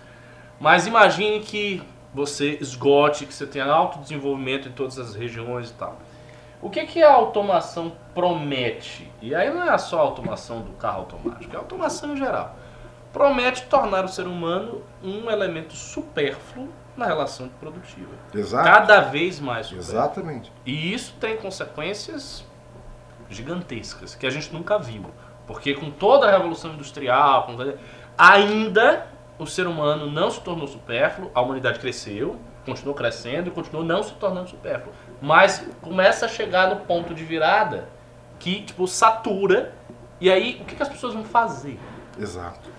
[0.61, 1.83] Mas imagine que
[2.13, 5.97] você esgote, que você tenha alto desenvolvimento em todas as regiões e tal.
[6.61, 9.11] O que, que a automação promete?
[9.21, 12.55] E aí não é só a automação do carro automático, é a automação em geral.
[13.11, 18.11] Promete tornar o ser humano um elemento supérfluo na relação produtiva.
[18.33, 18.63] Exato.
[18.63, 19.93] Cada vez mais supérfluo.
[19.93, 20.51] Exatamente.
[20.65, 22.45] E isso tem consequências
[23.29, 25.05] gigantescas que a gente nunca viu.
[25.45, 27.47] Porque com toda a revolução industrial,
[28.17, 29.07] ainda
[29.37, 34.03] o ser humano não se tornou supérfluo, a humanidade cresceu, continuou crescendo e continuou não
[34.03, 34.93] se tornando supérfluo.
[35.21, 37.89] Mas começa a chegar no ponto de virada
[38.39, 39.73] que, tipo, satura.
[40.19, 41.79] E aí, o que, que as pessoas vão fazer?
[42.17, 42.69] Exato.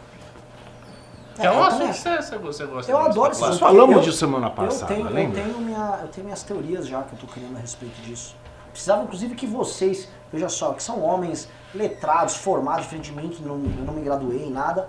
[1.39, 3.41] É, é um assunto que você, você, gosta Eu adoro isso.
[3.41, 5.41] Nós falamos disso semana passada, eu tenho, lembra?
[5.41, 8.37] Eu tenho, minha, eu tenho minhas teorias já que eu estou criando a respeito disso.
[8.71, 13.95] Precisava, inclusive, que vocês, veja só, que são homens letrados, formados, diferentemente, não, eu não
[13.95, 14.89] me graduei em nada.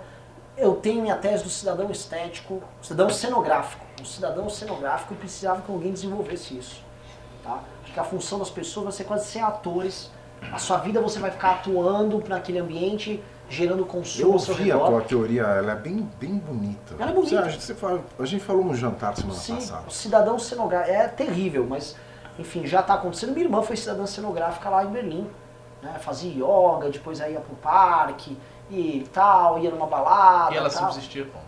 [0.56, 3.84] Eu tenho minha tese do cidadão estético, cidadão cenográfico.
[4.00, 6.82] Um cidadão cenográfico e precisava que alguém desenvolvesse isso.
[7.42, 7.60] Tá?
[7.84, 10.10] Acho que a função das pessoas vai ser quase ser atores.
[10.52, 15.00] A sua vida você vai ficar atuando naquele ambiente, gerando consumo Eu ouvi a tua
[15.02, 16.94] teoria, ela é bem, bem bonita.
[16.98, 17.36] Ela é bonita.
[17.36, 19.84] Você- a, gente, você fala- a gente falou no jantar semana Sim, passada.
[19.86, 21.96] o cidadão cenográfico é terrível, mas
[22.38, 23.32] enfim, já está acontecendo.
[23.32, 25.30] Minha irmã foi cidadã cenográfica lá em Berlim.
[25.82, 25.94] Né?
[26.00, 28.36] Fazia yoga, depois aí ia pro parque
[28.70, 30.54] e tal, ia numa balada.
[30.54, 30.90] E ela tal.
[30.90, 31.44] subsistia como?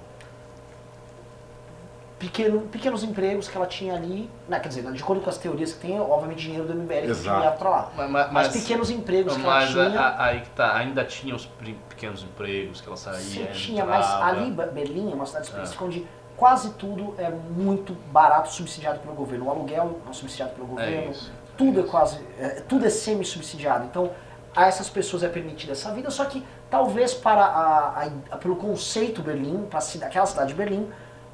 [2.19, 4.59] Pequeno, pequenos empregos que ela tinha ali, né?
[4.59, 7.53] quer dizer, de acordo com as teorias que tem, obviamente dinheiro do MBL que tinha
[7.53, 7.93] pra lá.
[7.97, 10.01] Mas, Mas, pequenos empregos que mas ela tinha.
[10.01, 11.47] a- a- aí que tá, ainda tinha os
[11.89, 13.21] pequenos empregos que ela saía.
[13.21, 17.93] Sim, tinha, mas ali, Be- Berlim é uma cidade específica onde quase tudo é muito
[18.11, 19.47] barato, subsidiado pelo governo.
[19.47, 21.31] O aluguel é subsidiado pelo É governo, isso.
[21.57, 23.85] tudo é quase, é, tudo é semi-subsidiado.
[23.85, 24.11] Então,
[24.59, 29.23] a essas pessoas é permitida essa vida, só que talvez para a, a- pelo conceito
[29.23, 30.89] Berlim, para aquela cidade de Berlim,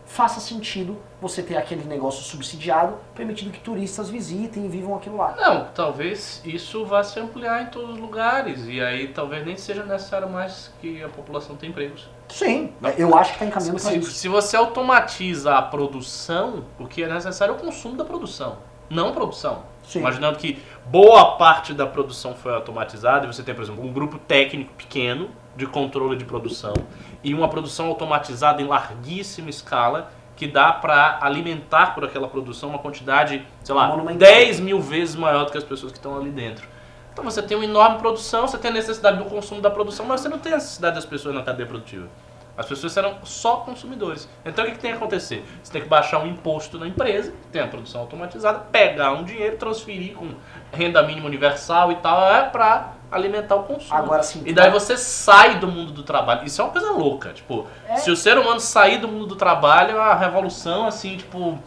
[0.07, 5.35] faça sentido você ter aquele negócio subsidiado, permitindo que turistas visitem e vivam aquilo lá.
[5.35, 8.67] Não, talvez isso vá se ampliar em todos os lugares.
[8.67, 12.07] E aí talvez nem seja necessário mais que a população tenha empregos.
[12.29, 14.11] Sim, eu acho que está encaminhando para isso.
[14.11, 18.59] se você automatiza a produção, o que é necessário é o consumo da produção,
[18.91, 19.63] não a produção.
[19.85, 20.01] Sim.
[20.01, 24.19] Imaginando que boa parte da produção foi automatizada e você tem, por exemplo, um grupo
[24.19, 26.74] técnico pequeno de controle de produção
[27.23, 32.78] e uma produção automatizada em larguíssima escala que dá para alimentar por aquela produção uma
[32.78, 34.28] quantidade, sei lá, Monumental.
[34.28, 36.66] 10 mil vezes maior do que as pessoas que estão ali dentro.
[37.12, 40.20] Então você tem uma enorme produção, você tem a necessidade do consumo da produção, mas
[40.20, 42.09] você não tem a necessidade das pessoas na cadeia produtiva.
[42.56, 44.28] As pessoas serão só consumidores.
[44.44, 45.44] Então o que, que tem que acontecer?
[45.62, 49.56] Você tem que baixar um imposto na empresa, tem a produção automatizada, pegar um dinheiro,
[49.56, 50.31] transferir com
[50.72, 53.98] renda mínima universal e tal, é para alimentar o consumo.
[53.98, 54.43] Agora sim.
[54.44, 56.44] E daí você sai do mundo do trabalho.
[56.44, 57.32] Isso é uma coisa louca.
[57.32, 57.97] Tipo, É.
[57.97, 61.59] se o ser humano sair do mundo do trabalho, é uma revolução, assim, tipo,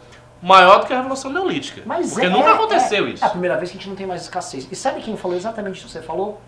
[0.42, 1.82] maior do que a revolução neolítica.
[1.84, 3.24] Mas Porque é, nunca aconteceu é, isso.
[3.24, 4.68] É a primeira vez que a gente não tem mais escassez.
[4.70, 6.40] E sabe quem falou exatamente isso que você falou?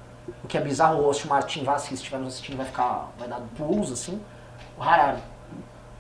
[0.45, 3.11] O que é bizarro, o Martin Vaz, se estiver nos assistindo, vai ficar.
[3.19, 4.21] vai dar pulos assim.
[4.79, 5.19] O Harari.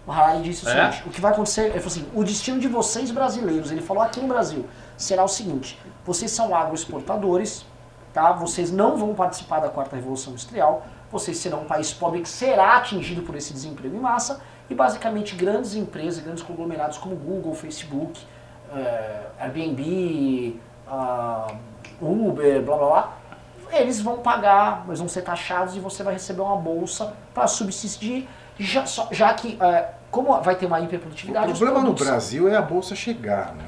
[0.06, 0.90] O Harari disse o É?
[0.90, 1.66] seguinte: o que vai acontecer.
[1.66, 4.66] Ele falou assim: o destino de vocês brasileiros, ele falou aqui no Brasil,
[4.96, 7.64] será o seguinte: vocês são agroexportadores,
[8.12, 8.32] tá?
[8.32, 12.76] Vocês não vão participar da quarta revolução industrial, vocês serão um país pobre que será
[12.78, 18.20] atingido por esse desemprego em massa, e basicamente grandes empresas, grandes conglomerados como Google, Facebook,
[18.74, 20.58] eh, Airbnb,
[20.88, 21.46] ah,
[22.00, 23.12] Uber, blá blá blá,
[23.72, 28.28] eles vão pagar, mas vão ser taxados e você vai receber uma bolsa para subsistir,
[28.58, 31.52] já, só- já que, eh, como vai ter uma O hiperprodutividade...
[31.52, 33.64] os problema no Brasil é a bolsa chegar, né?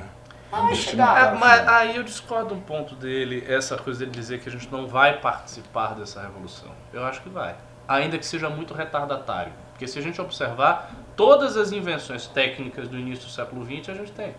[0.53, 1.35] Ah, chegar.
[1.35, 4.71] É, mas aí eu discordo um ponto dele, essa coisa dele dizer que a gente
[4.71, 6.69] não vai participar dessa revolução.
[6.93, 7.55] Eu acho que vai.
[7.89, 9.53] Ainda que seja muito retardatário.
[9.71, 13.95] Porque se a gente observar, todas as invenções técnicas do início do século XX a
[13.95, 14.35] gente tem.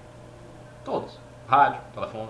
[0.85, 1.17] Todas.
[1.47, 2.29] Rádio, telefone.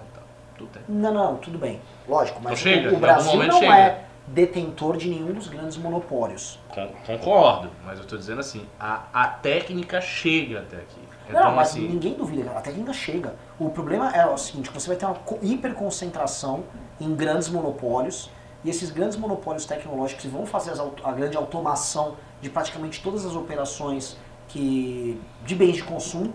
[0.58, 0.82] Tudo tem.
[0.88, 1.82] Não, não, tudo bem.
[2.08, 3.76] Lógico, mas Então chega, o, Brasil não chega.
[3.78, 6.60] é detentor de nenhum dos grandes monopólios.
[6.70, 11.02] Con- Concordo, mas eu estou dizendo assim, a, a técnica chega até aqui.
[11.30, 13.34] Então, não, mas assim, ninguém duvida, a técnica chega.
[13.58, 16.64] O problema é o seguinte, você vai ter uma co- hiperconcentração
[17.00, 18.30] em grandes monopólios,
[18.64, 23.36] e esses grandes monopólios tecnológicos vão fazer as a grande automação de praticamente todas as
[23.36, 24.18] operações
[24.48, 26.34] que de bens de consumo.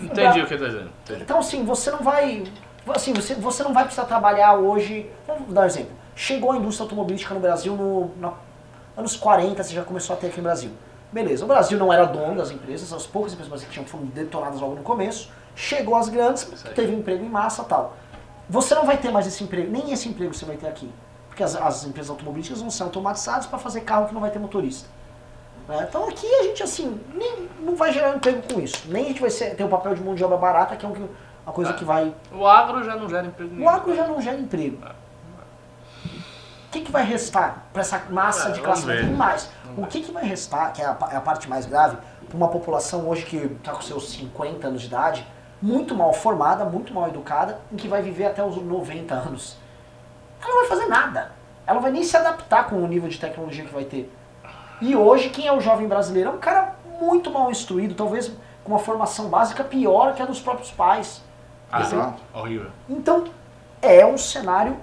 [0.00, 0.90] entendi o que está dizendo.
[1.04, 1.22] entendi.
[1.22, 2.44] Então, assim, você não vai.
[2.88, 5.10] Assim, você, você não vai precisar trabalhar hoje.
[5.26, 5.92] Vamos dar um exemplo.
[6.14, 8.34] Chegou a indústria automobilística no Brasil no, na-
[8.96, 10.70] anos 40, você já começou a ter aqui no Brasil.
[11.10, 14.60] Beleza, o Brasil não era dono das empresas, as poucas empresas que tinham foram detonadas
[14.60, 16.44] logo no começo, chegou as grandes,
[16.74, 17.96] teve emprego em massa e tal.
[18.48, 20.90] Você não vai ter mais esse emprego, nem esse emprego você vai ter aqui.
[21.28, 24.38] Porque as, as empresas automobilísticas vão ser automatizadas para fazer carro que não vai ter
[24.38, 24.88] motorista.
[25.68, 25.86] Né?
[25.88, 28.82] Então aqui a gente assim, nem, não vai gerar emprego com isso.
[28.88, 30.88] Nem a gente vai ser, ter o papel de mão de obra barata, que é
[30.88, 31.08] um,
[31.46, 32.14] uma coisa que vai.
[32.32, 33.68] O agro já não gera emprego O nenhum.
[33.68, 34.78] agro já não gera emprego.
[36.06, 39.06] O que, que vai restar para essa massa Ah, de classe média?
[39.16, 41.96] Mais, o que, que vai restar, que é a, é a parte mais grave,
[42.28, 45.24] para uma população hoje que está com seus 50 anos de idade,
[45.62, 49.56] muito mal formada, muito mal educada, em que vai viver até os 90 anos?
[50.42, 51.30] Ela não vai fazer nada.
[51.66, 54.12] Ela não vai nem se adaptar com o nível de tecnologia que vai ter.
[54.80, 56.30] E hoje, quem é o jovem brasileiro?
[56.30, 58.32] É um cara muito mal instruído, talvez
[58.64, 61.22] com uma formação básica pior que a dos próprios pais.
[61.76, 62.22] Ah, Exato.
[62.34, 62.70] horrível.
[62.88, 63.24] Então,
[63.82, 64.76] é um cenário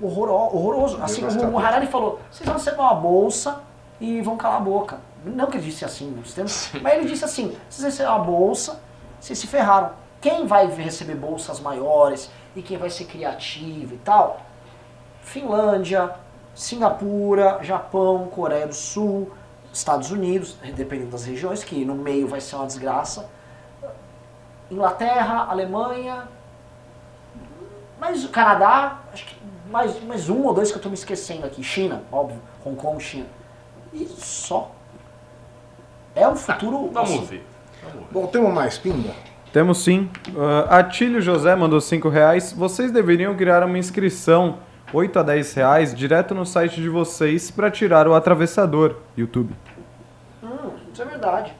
[0.00, 0.98] horroro- horroroso.
[1.02, 3.60] Assim, o, o Harari falou, vocês vão receber uma bolsa
[4.00, 4.98] e vão calar a boca.
[5.24, 6.14] Não que ele disse assim,
[6.80, 8.80] mas ele disse assim, vocês receberam uma bolsa,
[9.20, 9.90] vocês se ferraram.
[10.20, 14.40] Quem vai receber bolsas maiores e quem vai ser criativo e tal?
[15.22, 16.14] Finlândia,
[16.54, 19.30] Singapura, Japão, Coreia do Sul,
[19.72, 23.28] Estados Unidos, dependendo das regiões, que no meio vai ser uma desgraça.
[24.70, 26.28] Inglaterra, Alemanha,
[28.00, 29.36] mas o Canadá, acho que
[29.70, 31.62] mais, mais um ou dois que eu tô me esquecendo aqui.
[31.62, 32.40] China, óbvio.
[32.64, 33.26] Hong Kong, China.
[33.92, 34.72] E só.
[36.14, 36.90] É um futuro.
[36.92, 37.46] Vamos assim, ver.
[37.82, 38.06] Vamos ver.
[38.12, 39.10] Bom, temos mais pinga?
[39.52, 40.10] Temos sim.
[40.28, 42.52] Uh, Atílio José mandou 5 reais.
[42.52, 44.58] Vocês deveriam criar uma inscrição,
[44.92, 48.96] 8 a 10 reais, direto no site de vocês para tirar o atravessador.
[49.16, 49.54] YouTube.
[50.42, 51.52] Hum, isso é verdade.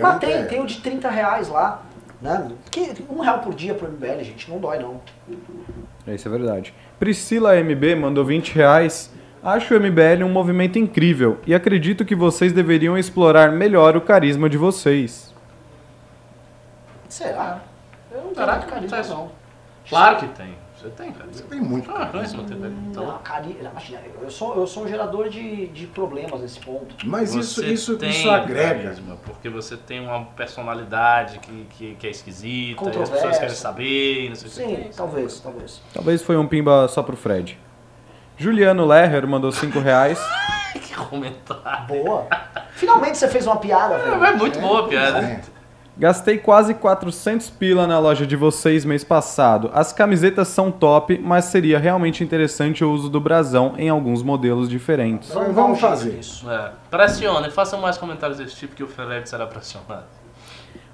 [0.00, 1.82] Mas tem, tem o de 30 reais lá.
[2.22, 2.52] Né?
[2.70, 4.48] Que, um real por dia pro MBL, gente.
[4.48, 5.00] Não dói, não.
[6.06, 6.72] Isso é verdade.
[6.98, 9.12] Priscila MB mandou 20 reais.
[9.42, 14.48] Acho o MBL um movimento incrível e acredito que vocês deveriam explorar melhor o carisma
[14.48, 15.34] de vocês.
[17.08, 17.60] Será?
[18.08, 19.32] Eu não tenho Caraca, carisma, não.
[19.88, 20.61] Claro que tem.
[20.82, 21.28] Você tem, cara.
[21.30, 21.88] Você tem muito.
[21.92, 22.24] Ah, cara.
[22.24, 22.82] isso não tem carisma.
[22.90, 23.56] Então, Não, cari...
[23.60, 26.94] Imagina, eu sou, eu sou um gerador de, de problemas nesse ponto.
[27.04, 28.82] Mas isso, Você isso, tem isso agrega.
[28.82, 33.40] carisma, porque você tem uma personalidade que, que, que é esquisita, e as pessoas Controversa.
[33.40, 34.96] querem saber, não sei o Sim, que.
[34.96, 35.82] talvez, talvez.
[35.94, 37.58] Talvez foi um pimba só pro Fred.
[38.36, 40.18] Juliano Lerrer mandou 5 reais.
[40.72, 41.86] Que comentário.
[41.86, 42.26] Boa.
[42.72, 44.24] Finalmente você fez uma piada, velho.
[44.24, 45.18] É muito boa a piada.
[45.20, 45.40] É.
[45.96, 49.70] Gastei quase 400 pila na loja de vocês mês passado.
[49.74, 54.70] As camisetas são top, mas seria realmente interessante o uso do brasão em alguns modelos
[54.70, 55.30] diferentes.
[55.32, 56.12] Vamos jeito fazer.
[56.12, 56.50] nisso.
[56.50, 56.70] É.
[56.90, 60.04] Pressione, façam mais comentários desse tipo que o Fred será pressionado.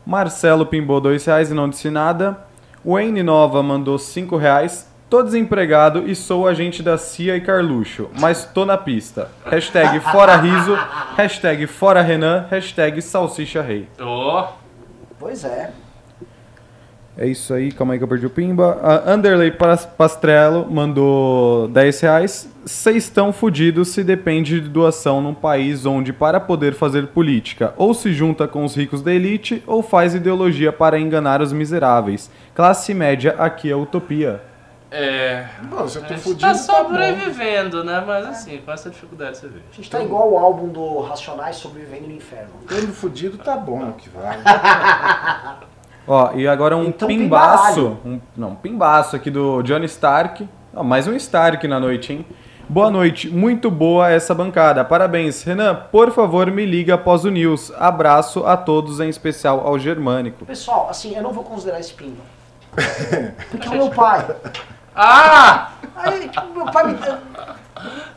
[0.05, 2.37] Marcelo pimbou 2 reais e não disse nada.
[2.85, 4.89] Wayne Nova mandou 5 reais.
[5.09, 9.31] Tô desempregado e sou agente da CIA e Carluxo, mas tô na pista.
[9.47, 10.77] Hashtag fora riso,
[11.17, 13.89] hashtag fora Renan, hashtag salsicha rei.
[13.99, 14.45] Ô,
[15.19, 15.71] Pois é.
[17.21, 18.79] É isso aí, calma aí que eu perdi o pimba.
[18.81, 22.49] A Underlay Pas- Pastrello mandou 10 reais.
[22.65, 27.93] Vocês estão fudidos se depende de doação num país onde, para poder fazer política, ou
[27.93, 32.31] se junta com os ricos da elite, ou faz ideologia para enganar os miseráveis.
[32.55, 34.41] Classe média aqui é utopia.
[34.91, 35.47] É.
[35.65, 38.03] Bom, se eu A tô gente fudido, tá tá sobrevivendo, né?
[38.07, 39.61] Mas assim, com essa dificuldade você vê.
[39.73, 42.51] A gente tá igual o álbum do Racionais sobrevivendo no inferno.
[42.67, 44.43] Tendo fudido, tá bom, que vale.
[46.07, 47.99] Ó, e agora um Então, pimbaço.
[48.05, 50.49] Um, não, um pimbaço aqui do Johnny Stark.
[50.75, 52.27] Ó, mais um Stark na noite, hein?
[52.67, 54.85] Boa noite, muito boa essa bancada.
[54.85, 55.43] Parabéns.
[55.43, 57.73] Renan, por favor, me liga após o news.
[57.79, 60.47] Abraço a todos, em especial ao Germânico.
[60.47, 62.23] Pessoal, assim, eu não vou considerar esse pimba.
[63.51, 64.27] Porque é o meu pai.
[65.01, 65.71] Ah!
[65.97, 66.99] Aí, tipo, meu pai me.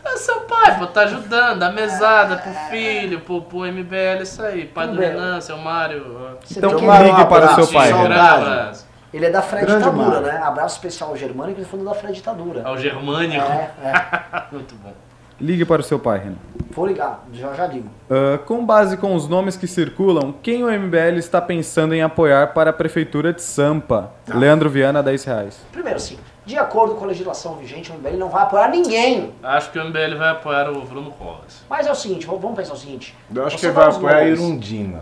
[0.03, 4.65] É seu pai, pô, tá ajudando, a mesada pro filho, pro, pro MBL, isso aí.
[4.65, 4.99] Pai do.
[4.99, 6.03] Renan, seu Mário.
[6.43, 7.99] Você Então tem que- um ligue para o seu abraço, pai, Renan.
[8.15, 8.41] saudade.
[8.49, 8.87] abraço.
[9.13, 10.27] Ele é da Fred Grande Ditadura, Mário.
[10.27, 10.41] né?
[10.43, 12.61] Abraço especial ao Germânico, ele foi da Fred Ditadura.
[12.65, 13.45] Ao Germânico.
[13.45, 14.43] É, é.
[14.51, 14.93] Muito bom.
[15.39, 16.35] Ligue para o seu pai, Renan.
[16.71, 17.89] Vou ligar, já já ligo.
[18.09, 22.47] Ah, com base com os nomes que circulam, quem o MBL está pensando em apoiar
[22.53, 24.11] para a Prefeitura de Sampa?
[24.27, 25.59] Leandro Viana, 10 reais.
[25.71, 26.17] Primeiro, assim,
[26.51, 29.33] de acordo com a legislação vigente, o MBL não vai apoiar ninguém.
[29.41, 31.63] Acho que o MBL vai apoiar o Bruno Covas.
[31.69, 33.15] Mas é o seguinte, vamos pensar o seguinte.
[33.33, 34.23] Eu acho que dá vai apoiar a.
[34.25, 35.01] Irundina.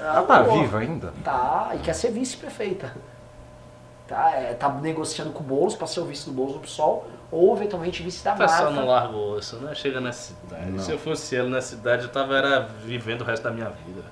[0.00, 1.12] Ah, Ela tá pô, viva ainda?
[1.24, 2.94] Tá, e quer ser vice-prefeita.
[4.06, 7.08] Tá, é, tá negociando com o Boulos pra ser o vice do Boulos no PSOL,
[7.32, 8.90] ou eventualmente vice da O pessoal não Marta.
[8.92, 9.74] larga o osso, né?
[9.74, 10.70] Chega nessa cidade.
[10.70, 10.78] Não.
[10.78, 14.02] Se eu fosse ele nessa cidade, eu tava era vivendo o resto da minha vida.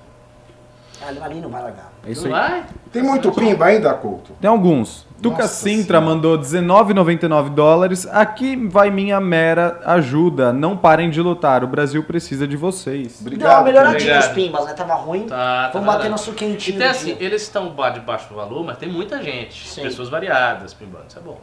[1.07, 1.91] Ali, não vai largar.
[2.05, 2.49] É isso não aí.
[2.51, 2.63] vai?
[2.91, 4.31] Tem muito pimba ainda, Couto?
[4.39, 5.05] Tem alguns.
[5.21, 6.15] Tuca Nossa Sintra Senhora.
[6.15, 8.05] mandou 19,99 dólares.
[8.11, 10.51] Aqui vai minha mera ajuda.
[10.51, 11.63] Não parem de lutar.
[11.63, 13.21] O Brasil precisa de vocês.
[13.21, 13.63] Deu uma Obrigado.
[13.63, 14.33] melhoradinha os obrigado.
[14.35, 14.73] pimbas, né?
[14.73, 15.25] Tava ruim.
[15.27, 15.35] Tá,
[15.67, 16.11] tá Vamos bater valendo.
[16.11, 16.75] nosso quentinho.
[16.75, 17.25] Então, do assim, dia.
[17.25, 19.65] eles estão ba- de baixo valor, mas tem muita gente.
[19.67, 19.83] Sim.
[19.83, 21.39] Pessoas variadas pimbando, isso é bom.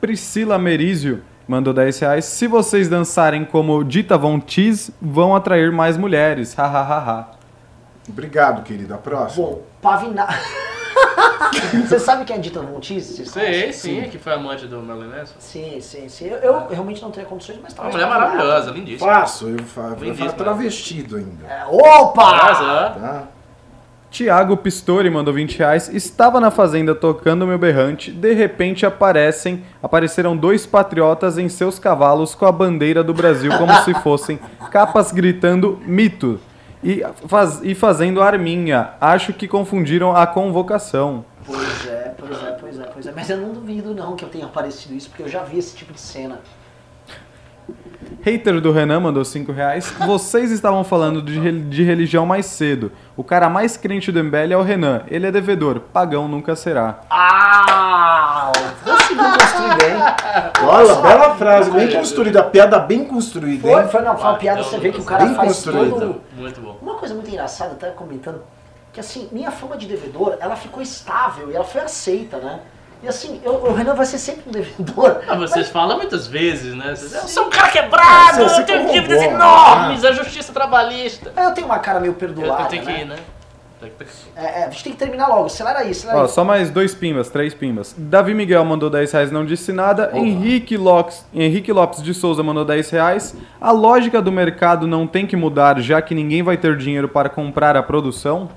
[0.00, 2.24] Priscila Merizio mandou 10 reais.
[2.24, 6.52] Se vocês dançarem como Dita Von Teese, vão atrair mais mulheres.
[6.54, 7.28] Hahaha.
[8.08, 8.96] Obrigado, querida.
[8.96, 9.46] Próximo.
[9.46, 10.26] Bom, Pavina...
[11.88, 13.04] Você sabe quem é Dita Montiz?
[13.06, 14.02] Vocês Sei, conhecem?
[14.04, 15.34] sim, que foi amante do Marilyn Manson.
[15.38, 16.26] Sim, sim, sim.
[16.26, 17.94] Eu, eu realmente não teria condições, mas Uma talvez...
[17.96, 19.12] mulher Pavinato- maravilhosa, lindíssima.
[19.12, 19.88] Faço, eu faço.
[19.94, 20.26] Eu Lindíssima.
[20.26, 21.46] faço travestido ainda.
[21.46, 22.54] É, opa!
[22.94, 23.22] Tá?
[24.10, 25.88] Tiago Pistori mandou 20 reais.
[25.88, 28.10] Estava na fazenda tocando meu berrante.
[28.10, 33.72] De repente aparecem, apareceram dois patriotas em seus cavalos com a bandeira do Brasil como
[33.84, 34.38] se fossem
[34.70, 36.40] capas gritando mito
[36.82, 38.90] e, faz- e fazendo arminha.
[39.00, 41.24] Acho que confundiram a convocação.
[41.46, 43.12] Pois é, pois é, pois é, pois é.
[43.14, 45.76] Mas eu não duvido não que eu tenha aparecido isso, porque eu já vi esse
[45.76, 46.38] tipo de cena.
[48.22, 49.90] Hater do Renan mandou 5 reais.
[50.06, 52.92] Vocês estavam falando de, de religião mais cedo.
[53.16, 55.02] O cara mais crente do MBL é o Renan.
[55.08, 55.80] Ele é devedor.
[55.92, 57.00] Pagão nunca será.
[57.08, 58.52] Ah!
[59.16, 60.68] Conseguiu construir bem.
[60.68, 62.42] Olha, bela frase, bem construída.
[62.44, 63.88] Piada bem construída, Foi, hein?
[63.88, 65.90] foi não, foi uma piada, você vê que o cara Bem faz construído.
[65.92, 66.20] todo...
[66.36, 66.76] Muito bom.
[66.80, 68.42] Uma coisa muito engraçada, até comentando,
[68.92, 72.60] que assim, minha fama de devedor, ela ficou estável e ela foi aceita, né?
[73.02, 75.20] E assim, eu- o Renan vai ser sempre um devedor.
[75.26, 76.94] Ah, vocês falam muitas vezes, né?
[76.94, 79.26] Vocês, eu sou um cara Ah, quebrado, eu tenho dívidas né?
[79.28, 81.32] enormes, a justiça trabalhista.
[81.34, 83.00] Mas eu tenho uma cara meio Eu, perdoada, eu tenho que né?
[83.00, 83.16] ir, né?
[84.36, 86.28] É, é, a gente tem que terminar logo, acelera aí, acelera Ó, aí.
[86.28, 87.94] só mais dois pimbas, três pimbas.
[87.96, 90.10] Davi Miguel mandou 10 reais, não disse nada.
[90.14, 93.34] Henrique Lopes, Henrique Lopes de Souza mandou 10 reais.
[93.60, 97.28] A lógica do mercado não tem que mudar, já que ninguém vai ter dinheiro para
[97.28, 98.50] comprar a produção?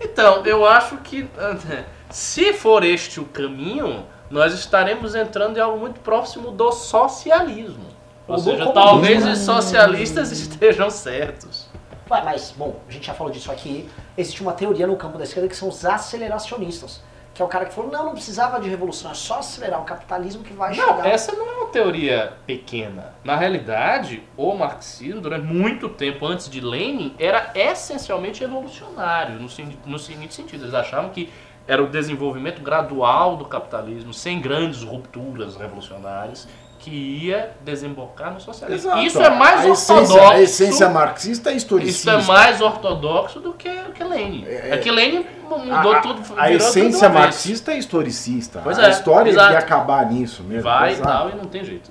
[0.00, 1.28] Então, eu acho que
[2.08, 7.84] se for este o caminho, nós estaremos entrando em algo muito próximo do socialismo.
[8.28, 11.69] Ou Ou seja, comunismo, talvez os socialistas estejam certos.
[12.10, 13.88] Mas, bom, a gente já falou disso aqui.
[14.18, 17.00] Existe uma teoria no campo da esquerda que são os aceleracionistas.
[17.32, 19.84] Que é o cara que falou, não, não precisava de revolução, é só acelerar o
[19.84, 21.06] capitalismo que vai Não, chegar.
[21.06, 23.14] essa não é uma teoria pequena.
[23.22, 29.48] Na realidade, o marxismo, durante muito tempo antes de Lenin, era essencialmente revolucionário, no,
[29.86, 30.64] no seguinte sentido.
[30.64, 31.32] Eles achavam que
[31.68, 36.48] era o desenvolvimento gradual do capitalismo, sem grandes rupturas revolucionárias,
[36.80, 38.90] que ia desembocar no socialismo.
[38.90, 39.06] Exato.
[39.06, 40.32] Isso é mais a essência, ortodoxo.
[40.32, 42.10] A essência marxista é Isso historicista.
[42.12, 44.46] é mais ortodoxo do que, que Lenin.
[44.46, 46.22] É, que Lenin mudou a, tudo.
[46.38, 48.62] A essência tudo marxista é historicista.
[48.64, 49.52] Pois a é, história exato.
[49.52, 50.62] ia acabar nisso mesmo.
[50.62, 51.08] Vai e exato.
[51.08, 51.90] tal, e não tem jeito.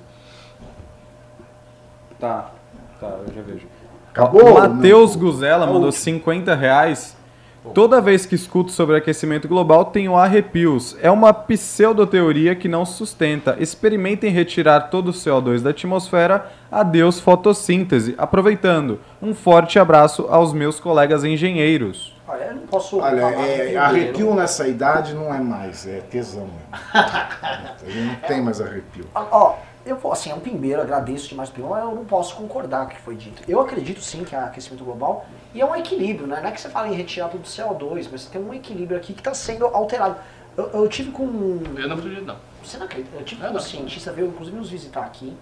[2.18, 2.50] Tá,
[2.98, 3.66] tá, eu já vejo.
[4.10, 4.54] Acabou?
[4.54, 5.14] Matheus.
[5.14, 5.92] Guzela mandou última.
[5.92, 7.16] 50 reais.
[7.74, 10.96] Toda vez que escuto sobre aquecimento global, tenho arrepios.
[11.02, 13.56] É uma pseudoteoria que não se sustenta.
[13.60, 16.50] Experimentem retirar todo o CO2 da atmosfera.
[16.72, 18.14] Adeus fotossíntese.
[18.16, 22.16] Aproveitando, um forte abraço aos meus colegas engenheiros.
[22.26, 23.80] Olha, eu não posso Olha, é, inteiro.
[23.80, 26.42] arrepio nessa idade não é mais, é tesão.
[26.46, 26.60] mesmo.
[28.06, 29.04] não tem mais arrepio.
[29.14, 29.56] Ó, Ó,
[29.86, 32.86] eu vou, assim, é um pimbeiro, agradeço demais o pimbeiro, mas eu não posso concordar
[32.86, 33.42] com o que foi dito.
[33.48, 36.40] Eu acredito sim que há aquecimento global e é um equilíbrio, né?
[36.40, 39.12] Não é que você fala em retirar tudo do CO2, mas tem um equilíbrio aqui
[39.12, 40.16] que está sendo alterado.
[40.56, 41.24] Eu, eu tive com.
[41.76, 42.36] Eu não acredito, não.
[42.62, 43.16] Você não acredita?
[43.16, 43.60] Eu tive É, com um não.
[43.60, 45.36] cientista, veio inclusive nos visitar aqui.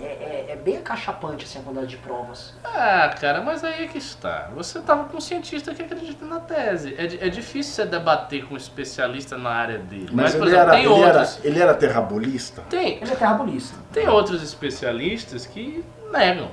[0.00, 2.54] É, é, é bem acachapante assim, a quantidade de provas.
[2.64, 4.48] Ah, cara, mas aí é que está.
[4.54, 6.94] Você tava com um cientista que acredita na tese.
[6.96, 10.08] É, é difícil você debater com um especialista na área dele.
[10.12, 11.44] Mas, Mas, por ele, exemplo, era, tem ele, era, outros.
[11.44, 12.62] ele era terrabolista?
[12.70, 13.76] Tem, Ele é terrabulista.
[13.92, 16.50] tem outros especialistas que negam.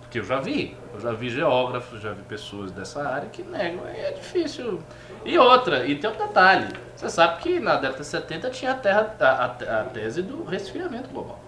[0.00, 0.76] Porque eu já vi.
[0.94, 3.80] Eu já vi geógrafos, já vi pessoas dessa área que negam.
[3.92, 4.80] E é difícil.
[5.24, 6.68] E outra, e tem um detalhe.
[6.94, 10.44] Você sabe que na década de 70 tinha a, terra, a, a- a tese do
[10.44, 11.40] resfriamento global.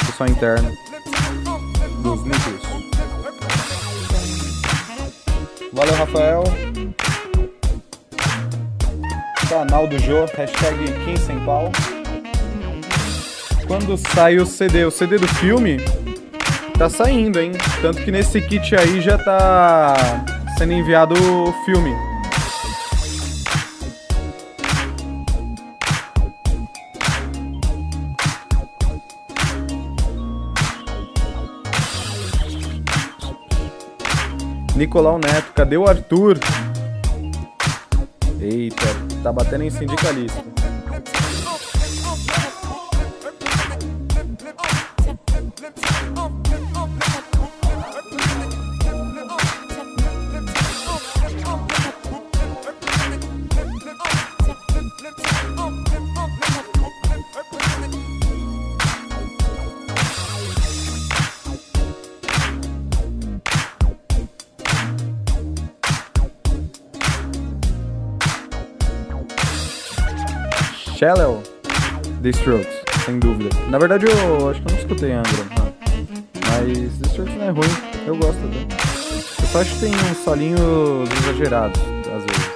[0.05, 0.71] Pessoal interno.
[2.03, 2.63] Dos núcleos.
[5.73, 6.74] Valeu, Rafael.
[9.55, 11.71] Canal do Jô, hashtag 15 sem pau.
[13.69, 14.85] Quando sai o CD?
[14.85, 15.77] O CD do filme
[16.77, 17.53] tá saindo, hein?
[17.81, 19.95] Tanto que nesse kit aí já tá
[20.59, 21.95] sendo enviado o filme.
[34.75, 36.41] Nicolau Neto, cadê o Arthur?
[38.41, 40.54] Eita, tá batendo em sindicalista.
[71.05, 71.43] Shallow,
[72.23, 73.55] The Strokes, sem dúvida.
[73.69, 75.75] Na verdade, eu acho que eu não escutei Angra, não.
[76.47, 77.69] mas The Strokes não é ruim,
[78.07, 79.43] eu gosto até.
[79.43, 81.79] Eu só acho que tem uns solinhos exagerados,
[82.11, 82.51] às vezes.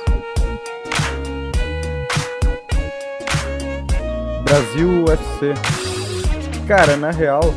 [4.45, 5.53] Brasil UFC.
[6.66, 7.55] Cara, na real,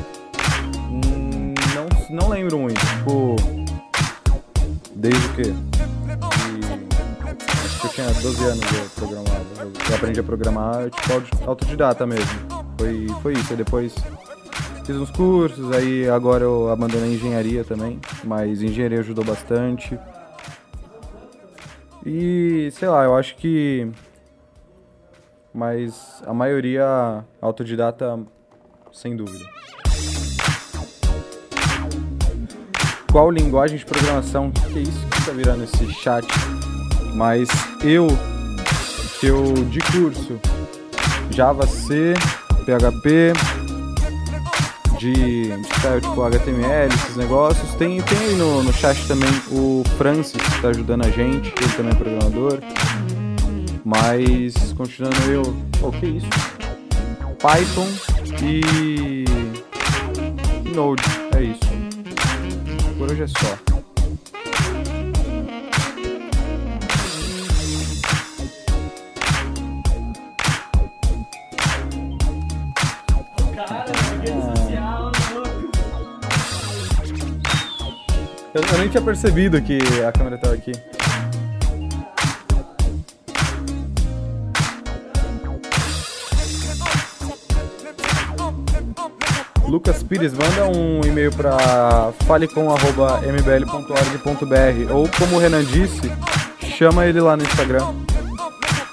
[0.91, 2.85] hum, não, não lembro muito.
[2.85, 3.38] Tipo,
[4.93, 5.70] desde o quê?
[7.93, 9.45] Tinha 12 anos eu programava.
[9.89, 12.26] Eu, aprendi a programar, tipo, auto- autodidata mesmo.
[12.77, 13.51] Foi, foi isso.
[13.51, 13.93] Aí depois
[14.85, 17.99] fiz uns cursos, aí agora eu abandonei engenharia também.
[18.23, 19.97] Mas engenharia ajudou bastante.
[22.05, 23.88] E, sei lá, eu acho que
[25.53, 28.18] mas a maioria autodidata,
[28.93, 29.45] sem dúvida.
[33.11, 34.49] Qual linguagem de programação?
[34.51, 36.26] Que é isso que tá virando esse chat?
[37.13, 37.49] Mas
[37.83, 38.07] eu,
[39.21, 40.39] eu de curso,
[41.29, 42.13] Java C,
[42.65, 43.33] PHP,
[45.01, 47.73] de, style, tipo HTML, esses negócios.
[47.75, 51.73] Tem, tem aí no, no chat também o Francis, que tá ajudando a gente, ele
[51.75, 52.59] também é programador.
[53.83, 55.41] Mas, continuando eu.
[55.81, 56.27] Oh, que isso?
[57.39, 57.88] Python
[58.43, 59.25] e
[60.75, 61.03] Node.
[61.35, 61.59] É isso.
[62.97, 63.70] Por hoje é só.
[78.53, 80.73] Eu, eu nem tinha percebido que a câmera tava aqui.
[89.67, 96.11] Lucas Pires, manda um e-mail para falecom.mbl.org.br ou como o Renan disse,
[96.77, 97.93] chama ele lá no Instagram.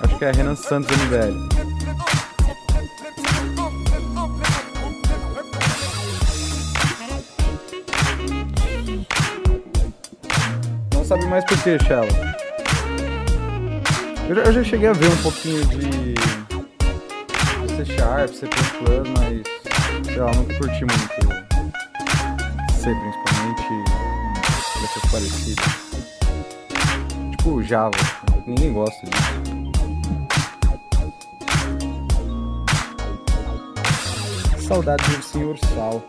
[0.00, 1.57] Acho que é Renan Santos MBL.
[11.08, 12.06] Sabe mais por que, Shala.
[14.28, 16.14] Eu já, eu já cheguei a ver um pouquinho de,
[17.76, 18.46] C Sharp, C++,
[19.16, 19.42] mas
[20.04, 21.14] sei lá, nunca curti muito
[22.74, 23.84] C principalmente,
[24.82, 25.64] dessas parecidas.
[27.30, 27.96] Tipo Java,
[28.46, 29.38] ninguém gosta disso.
[34.58, 36.04] Saudades do senhor Sal.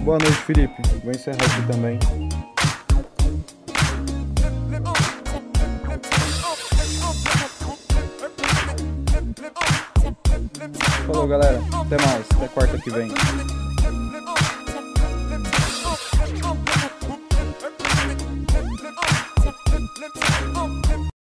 [0.00, 0.82] Boa noite, Felipe.
[1.04, 2.00] Vou encerrar aqui também.
[11.06, 11.60] Falou, galera.
[11.72, 12.26] Até mais.
[12.34, 13.08] Até quarta que vem.